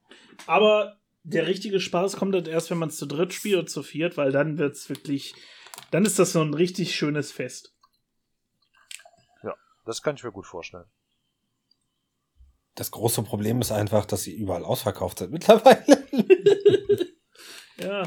Aber 0.47 0.97
der 1.25 1.49
richtige 1.49 1.81
Spaß 1.81 2.17
kommt 2.17 2.35
halt 2.35 2.47
erst, 2.47 2.71
wenn 2.71 2.79
man 2.79 2.89
es 2.89 2.99
zu 2.99 3.07
dritt 3.07 3.33
spielt 3.33 3.59
oder 3.59 3.67
zu 3.67 3.83
viert, 3.83 4.17
weil 4.17 4.31
dann 4.31 4.59
wird's 4.59 4.89
wirklich, 4.89 5.35
dann 5.91 6.05
ist 6.05 6.21
das 6.21 6.33
so 6.33 6.41
ein 6.41 6.55
richtig 6.55 6.95
schönes 6.95 7.33
Fest. 7.33 7.75
Ja, 9.43 9.55
das 9.85 10.03
kann 10.03 10.15
ich 10.15 10.23
mir 10.23 10.31
gut 10.31 10.47
vorstellen. 10.47 10.87
Das 12.77 12.91
große 12.91 13.23
Problem 13.23 13.61
ist 13.61 13.73
einfach, 13.73 14.05
dass 14.05 14.23
sie 14.23 14.35
überall 14.35 14.65
ausverkauft 14.65 15.19
sind 15.19 15.33
mittlerweile. 15.33 16.07
ja. 17.79 18.05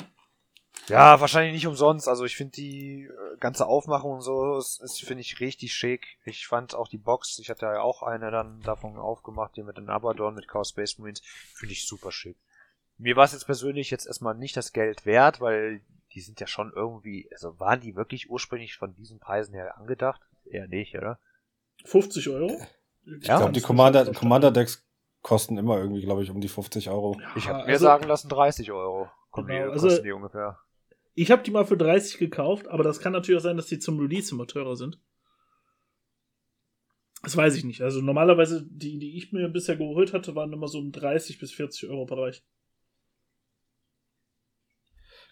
Ja, 0.88 1.20
wahrscheinlich 1.22 1.54
nicht 1.54 1.68
umsonst. 1.68 2.08
Also 2.08 2.26
ich 2.26 2.36
finde 2.36 2.54
die 2.54 3.04
äh, 3.04 3.38
ganze 3.40 3.68
Aufmachung 3.68 4.14
und 4.14 4.22
so, 4.22 4.58
ist, 4.58 4.82
ist 4.82 5.02
finde 5.02 5.22
ich 5.22 5.40
richtig 5.40 5.74
schick. 5.74 6.18
Ich 6.26 6.48
fand 6.48 6.74
auch 6.74 6.88
die 6.88 6.98
Box, 6.98 7.38
ich 7.40 7.50
hatte 7.50 7.68
ja 7.68 7.82
auch 7.82 8.02
eine 8.02 8.32
dann 8.32 8.62
davon 8.62 8.98
aufgemacht, 8.98 9.56
die 9.56 9.64
mit 9.64 9.78
den 9.78 9.90
Abaddon, 9.90 10.34
mit 10.34 10.48
Chaos 10.48 10.70
Space 10.70 10.98
Marines, 10.98 11.22
finde 11.54 11.74
ich 11.74 11.88
super 11.88 12.12
schick. 12.12 12.38
Mir 12.98 13.16
war 13.16 13.26
es 13.26 13.34
jetzt 13.34 13.46
persönlich 13.46 13.92
jetzt 13.92 14.08
erstmal 14.08 14.36
nicht 14.36 14.58
das 14.58 14.74
Geld 14.74 15.06
wert, 15.06 15.42
weil 15.42 15.82
die 16.14 16.22
sind 16.22 16.40
ja 16.40 16.48
schon 16.48 16.72
irgendwie, 16.76 17.30
also 17.32 17.60
waren 17.60 17.82
die 17.82 17.96
wirklich 17.96 18.30
ursprünglich 18.30 18.76
von 18.76 18.96
diesen 18.96 19.20
Preisen 19.20 19.54
her 19.54 19.78
angedacht? 19.78 20.22
Eher 20.46 20.68
nicht, 20.68 20.96
oder? 20.96 21.20
50 21.86 22.30
Euro? 22.30 22.60
Ich 23.22 23.28
ja, 23.28 23.38
glaube, 23.38 23.54
die 23.54 23.62
Commander, 23.62 24.12
Commander 24.14 24.52
Decks 24.52 24.86
kosten 25.22 25.58
immer 25.58 25.78
irgendwie, 25.78 26.02
glaube 26.02 26.24
ich, 26.24 26.30
um 26.30 26.42
die 26.42 26.48
50 26.48 26.90
Euro. 26.90 27.18
Ja, 27.20 27.28
ich 27.36 27.48
habe 27.48 27.60
mir 27.60 27.74
also, 27.74 27.86
sagen 27.86 28.08
lassen 28.08 28.30
30 28.30 28.72
Euro. 28.72 29.10
Kommen 29.32 29.48
genau, 29.48 29.66
die, 29.66 29.72
also, 29.72 30.02
die 30.02 30.12
ungefähr. 30.12 30.58
Ich 31.16 31.32
habe 31.32 31.44
die 31.44 31.52
mal 31.52 31.66
für 31.66 31.78
30 31.78 32.18
gekauft, 32.18 32.68
aber 32.68 32.84
das 32.84 33.00
kann 33.00 33.14
natürlich 33.14 33.40
auch 33.40 33.44
sein, 33.44 33.58
dass 33.58 33.68
die 33.68 33.80
zum 33.80 34.00
Release 34.00 34.34
immer 34.34 34.48
teurer 34.48 34.76
sind. 34.76 35.00
Das 37.22 37.36
weiß 37.36 37.56
ich 37.56 37.66
nicht. 37.66 37.82
Also 37.82 38.02
normalerweise, 38.02 38.66
die, 38.66 38.98
die 38.98 39.18
ich 39.18 39.34
mir 39.34 39.50
bisher 39.50 39.76
geholt 39.76 40.14
hatte, 40.14 40.36
waren 40.36 40.54
immer 40.54 40.70
so 40.70 40.80
um 40.80 40.92
30 40.92 41.38
bis 41.38 41.52
40 41.52 41.90
Euro 41.90 42.06
Bereich. 42.06 42.44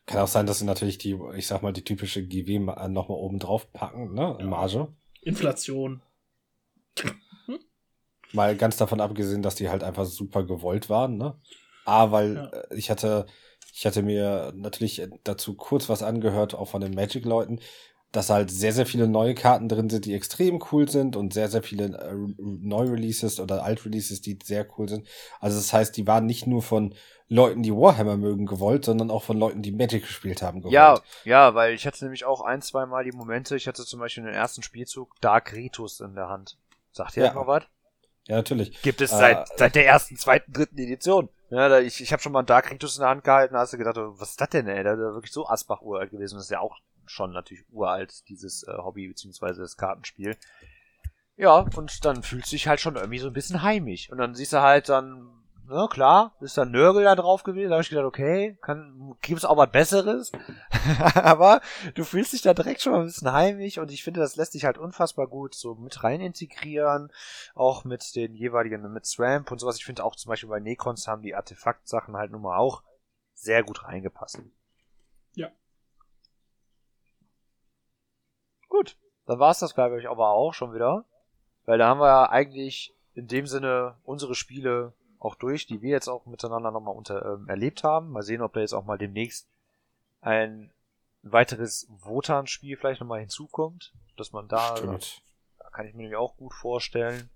Kann 0.05 0.21
auch 0.21 0.27
sein, 0.27 0.45
dass 0.45 0.59
sie 0.59 0.65
natürlich 0.65 0.97
die, 0.97 1.17
ich 1.35 1.47
sag 1.47 1.61
mal, 1.61 1.73
die 1.73 1.83
typische 1.83 2.25
GW 2.25 2.59
nochmal 2.59 3.17
oben 3.17 3.39
drauf 3.39 3.71
packen, 3.71 4.13
ne? 4.13 4.37
Ja. 4.39 4.45
Marge. 4.45 4.87
Inflation. 5.21 6.01
Mal 8.33 8.55
ganz 8.57 8.77
davon 8.77 9.01
abgesehen, 9.01 9.41
dass 9.41 9.55
die 9.55 9.69
halt 9.69 9.83
einfach 9.83 10.05
super 10.05 10.43
gewollt 10.43 10.89
waren, 10.89 11.17
ne? 11.17 11.35
A, 11.85 12.11
weil 12.11 12.35
ja. 12.35 12.45
Äh, 12.47 12.75
ich 12.75 12.89
hatte 12.89 13.25
ich 13.77 13.85
hatte 13.85 14.01
mir 14.01 14.53
natürlich 14.55 15.07
dazu 15.23 15.53
kurz 15.53 15.87
was 15.87 16.01
angehört, 16.01 16.55
auch 16.55 16.67
von 16.67 16.81
den 16.81 16.95
Magic-Leuten, 16.95 17.59
dass 18.11 18.31
halt 18.31 18.49
sehr, 18.49 18.73
sehr 18.73 18.87
viele 18.87 19.07
neue 19.07 19.35
Karten 19.35 19.69
drin 19.69 19.89
sind, 19.89 20.05
die 20.05 20.15
extrem 20.15 20.63
cool 20.71 20.89
sind 20.89 21.15
und 21.15 21.31
sehr, 21.33 21.49
sehr 21.49 21.61
viele 21.61 21.85
äh, 21.85 22.15
Neu-Releases 22.37 23.39
oder 23.39 23.63
Alt-Releases, 23.63 24.21
die 24.21 24.39
sehr 24.43 24.65
cool 24.77 24.89
sind. 24.89 25.07
Also 25.39 25.57
das 25.57 25.73
heißt, 25.73 25.95
die 25.95 26.07
waren 26.07 26.25
nicht 26.25 26.47
nur 26.47 26.63
von 26.63 26.95
Leuten, 27.27 27.61
die 27.61 27.71
Warhammer 27.71 28.17
mögen, 28.17 28.47
gewollt, 28.47 28.85
sondern 28.85 29.11
auch 29.11 29.23
von 29.23 29.37
Leuten, 29.37 29.61
die 29.61 29.73
Magic 29.73 30.03
gespielt 30.03 30.41
haben, 30.41 30.61
gewollt. 30.61 30.73
Ja, 30.73 30.99
ja, 31.25 31.53
weil 31.53 31.75
ich 31.75 31.85
hatte 31.85 32.03
nämlich 32.05 32.25
auch 32.25 32.41
ein, 32.41 32.63
zwei 32.63 32.87
Mal 32.87 33.03
die 33.03 33.11
Momente, 33.11 33.55
ich 33.57 33.67
hatte 33.67 33.85
zum 33.85 33.99
Beispiel 33.99 34.23
in 34.23 34.29
den 34.29 34.35
ersten 34.35 34.63
Spielzug 34.63 35.19
Dark 35.21 35.53
Ritus 35.53 35.99
in 35.99 36.15
der 36.15 36.29
Hand. 36.29 36.57
Sagt 36.93 37.17
ihr 37.17 37.25
ja. 37.25 37.33
noch 37.33 37.45
was? 37.45 37.65
Ja, 38.27 38.35
natürlich. 38.37 38.81
Gibt 38.81 39.01
es 39.01 39.11
seit, 39.11 39.49
äh, 39.49 39.53
seit 39.55 39.75
der 39.75 39.85
ersten, 39.85 40.17
zweiten, 40.17 40.51
dritten 40.51 40.77
Edition. 40.77 41.29
Ja, 41.49 41.69
da, 41.69 41.79
ich, 41.79 42.01
ich 42.01 42.11
habe 42.11 42.21
schon 42.21 42.33
mal 42.33 42.39
einen 42.39 42.45
Dark 42.45 42.69
Rictus 42.69 42.97
in 42.97 43.01
der 43.01 43.09
Hand 43.09 43.23
gehalten, 43.23 43.53
da 43.53 43.61
hast 43.61 43.71
du 43.73 43.77
gedacht, 43.77 43.95
was 43.97 44.31
ist 44.31 44.41
das 44.41 44.49
denn, 44.49 44.67
ey? 44.67 44.83
Da 44.83 44.93
ist 44.93 44.99
wirklich 44.99 45.31
so 45.31 45.47
Asbach 45.47 45.81
uralt 45.81 46.11
gewesen. 46.11 46.35
Das 46.35 46.45
ist 46.45 46.51
ja 46.51 46.59
auch 46.59 46.75
schon 47.05 47.31
natürlich 47.31 47.63
uralt, 47.71 48.27
dieses 48.27 48.63
äh, 48.63 48.73
Hobby 48.77 49.07
beziehungsweise 49.07 49.61
das 49.61 49.77
Kartenspiel. 49.77 50.35
Ja, 51.37 51.59
und 51.59 52.05
dann 52.05 52.23
fühlt 52.23 52.45
sich 52.45 52.67
halt 52.67 52.81
schon 52.81 52.95
irgendwie 52.95 53.19
so 53.19 53.27
ein 53.27 53.33
bisschen 53.33 53.61
heimisch. 53.61 54.11
Und 54.11 54.17
dann 54.17 54.35
siehst 54.35 54.53
du 54.53 54.61
halt 54.61 54.89
dann 54.89 55.36
na 55.69 55.87
klar, 55.87 56.35
ist 56.39 56.57
da 56.57 56.63
Nörgel 56.63 57.03
da 57.03 57.15
drauf 57.15 57.43
gewesen. 57.43 57.69
Da 57.69 57.75
habe 57.75 57.81
ich 57.81 57.89
gedacht, 57.89 58.05
okay, 58.05 58.57
kann, 58.61 59.15
gibt's 59.21 59.43
auch 59.43 59.57
was 59.57 59.71
Besseres? 59.71 60.31
Aber 61.15 61.61
du 61.93 62.05
fühlst 62.05 62.31
dich 62.31 62.41
da 62.41 62.53
direkt 62.53 62.81
schon 62.81 62.93
mal 62.93 63.01
ein 63.01 63.07
bisschen 63.07 63.31
heimisch 63.31 63.77
und 63.77 63.91
ich 63.91 64.03
finde, 64.03 64.21
das 64.21 64.37
lässt 64.37 64.53
sich 64.53 64.63
halt 64.63 64.77
unfassbar 64.77 65.27
gut 65.27 65.55
so 65.55 65.75
mit 65.75 66.03
rein 66.03 66.21
integrieren. 66.21 67.11
Auch 67.53 67.83
mit 67.83 68.15
den 68.15 68.33
jeweiligen, 68.33 68.81
mit 68.93 69.05
Swamp 69.05 69.51
und 69.51 69.59
sowas. 69.59 69.77
Ich 69.77 69.85
finde 69.85 70.05
auch 70.05 70.15
zum 70.15 70.29
Beispiel 70.29 70.49
bei 70.49 70.59
Necrons 70.59 71.07
haben 71.07 71.21
die 71.21 71.35
Artefakt-Sachen 71.35 72.15
halt 72.15 72.31
nun 72.31 72.41
mal 72.41 72.57
auch 72.57 72.83
sehr 73.33 73.63
gut 73.63 73.83
reingepasst. 73.83 74.41
Ja. 75.33 75.51
Gut. 78.69 78.97
Dann 79.25 79.39
war's 79.39 79.59
das, 79.59 79.75
glaube 79.75 79.99
ich, 79.99 80.07
aber 80.07 80.29
auch 80.29 80.53
schon 80.53 80.73
wieder. 80.73 81.03
Weil 81.65 81.77
da 81.77 81.89
haben 81.89 81.99
wir 81.99 82.07
ja 82.07 82.29
eigentlich 82.29 82.95
in 83.13 83.27
dem 83.27 83.47
Sinne 83.47 83.97
unsere 84.03 84.33
Spiele 84.33 84.93
auch 85.19 85.35
durch, 85.35 85.65
die 85.65 85.81
wir 85.81 85.91
jetzt 85.91 86.07
auch 86.07 86.25
miteinander 86.25 86.71
nochmal 86.71 86.95
unter, 86.95 87.33
ähm, 87.33 87.47
erlebt 87.47 87.83
haben. 87.83 88.11
Mal 88.11 88.23
sehen, 88.23 88.41
ob 88.41 88.53
da 88.53 88.59
jetzt 88.59 88.73
auch 88.73 88.85
mal 88.85 88.97
demnächst 88.97 89.47
ein 90.21 90.71
weiteres 91.23 91.87
Wotan-Spiel 91.89 92.77
vielleicht 92.77 93.01
nochmal 93.01 93.21
hinzukommt, 93.21 93.93
dass 94.15 94.31
man 94.31 94.47
da, 94.47 94.77
Stimmt. 94.77 95.21
da 95.59 95.69
kann 95.69 95.87
ich 95.87 95.93
mir 95.93 96.03
nämlich 96.03 96.17
auch 96.17 96.37
gut 96.37 96.53
vorstellen. 96.53 97.29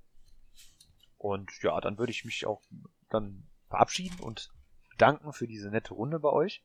Und 1.18 1.52
ja, 1.62 1.80
dann 1.82 1.98
würde 1.98 2.12
ich 2.12 2.26
mich 2.26 2.46
auch 2.46 2.62
dann 3.10 3.48
verabschieden 3.68 4.20
und 4.22 4.52
bedanken 4.90 5.34
für 5.34 5.48
diese 5.48 5.70
nette 5.70 5.94
Runde 5.94 6.20
bei 6.20 6.30
euch. 6.30 6.64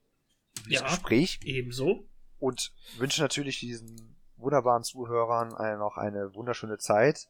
Für 0.65 0.71
ja, 0.71 0.83
Gespräch. 0.83 1.41
Ebenso. 1.45 2.07
Und 2.39 2.73
wünsche 2.97 3.23
natürlich 3.23 3.61
diesen 3.61 4.17
wunderbaren 4.37 4.83
Zuhörern 4.83 5.49
noch 5.79 5.97
eine 5.97 6.35
wunderschöne 6.35 6.79
Zeit. 6.79 7.29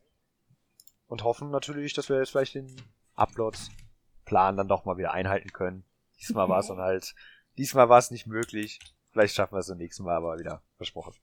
Und 1.08 1.22
hoffen 1.22 1.50
natürlich, 1.50 1.94
dass 1.94 2.08
wir 2.08 2.18
jetzt 2.18 2.30
vielleicht 2.30 2.56
den 2.56 2.74
Upload-Plan 3.16 4.56
dann 4.56 4.68
doch 4.68 4.84
mal 4.84 4.96
wieder 4.96 5.12
einhalten 5.12 5.52
können. 5.52 5.84
Diesmal 6.20 6.48
war 6.48 6.60
es 6.60 6.66
dann 6.68 6.78
halt, 6.78 7.14
diesmal 7.58 7.88
war 7.88 7.98
es 7.98 8.10
nicht 8.10 8.26
möglich. 8.26 8.78
Vielleicht 9.10 9.34
schaffen 9.34 9.54
wir 9.54 9.60
es 9.60 9.68
beim 9.68 9.78
nächsten 9.78 10.04
Mal 10.04 10.16
aber 10.16 10.38
wieder. 10.38 10.62
Versprochen. 10.76 11.14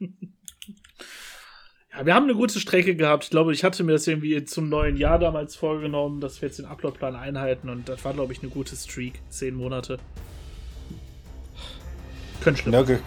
Ja, 1.96 2.04
wir 2.04 2.14
haben 2.14 2.24
eine 2.24 2.34
gute 2.34 2.58
Strecke 2.58 2.96
gehabt. 2.96 3.24
Ich 3.24 3.30
glaube, 3.30 3.52
ich 3.52 3.62
hatte 3.62 3.84
mir 3.84 3.92
das 3.92 4.06
irgendwie 4.06 4.44
zum 4.44 4.68
neuen 4.68 4.96
Jahr 4.96 5.20
damals 5.20 5.54
vorgenommen, 5.54 6.20
dass 6.20 6.42
wir 6.42 6.48
jetzt 6.48 6.58
den 6.58 6.66
Upload-Plan 6.66 7.14
einhalten 7.14 7.68
und 7.68 7.88
das 7.88 8.04
war, 8.04 8.12
glaube 8.12 8.32
ich, 8.32 8.42
eine 8.42 8.50
gute 8.50 8.74
Streak. 8.74 9.20
Zehn 9.28 9.54
Monate. 9.54 9.98
Könnte 12.40 12.62
schlimm 12.62 12.72
Nörgel, 12.72 13.00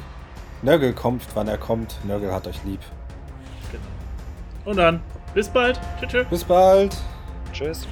Nörgel 0.61 0.93
kommt, 0.93 1.23
wann 1.35 1.47
er 1.47 1.57
kommt. 1.57 1.97
Nörgel 2.05 2.31
hat 2.31 2.47
euch 2.47 2.63
lieb. 2.63 2.79
Genau. 3.71 3.83
Und 4.71 4.77
dann, 4.77 5.01
bis 5.33 5.49
bald. 5.49 5.79
Tschüss. 6.07 6.27
Bis 6.29 6.43
bald. 6.45 6.95
Tschüss. 7.51 7.85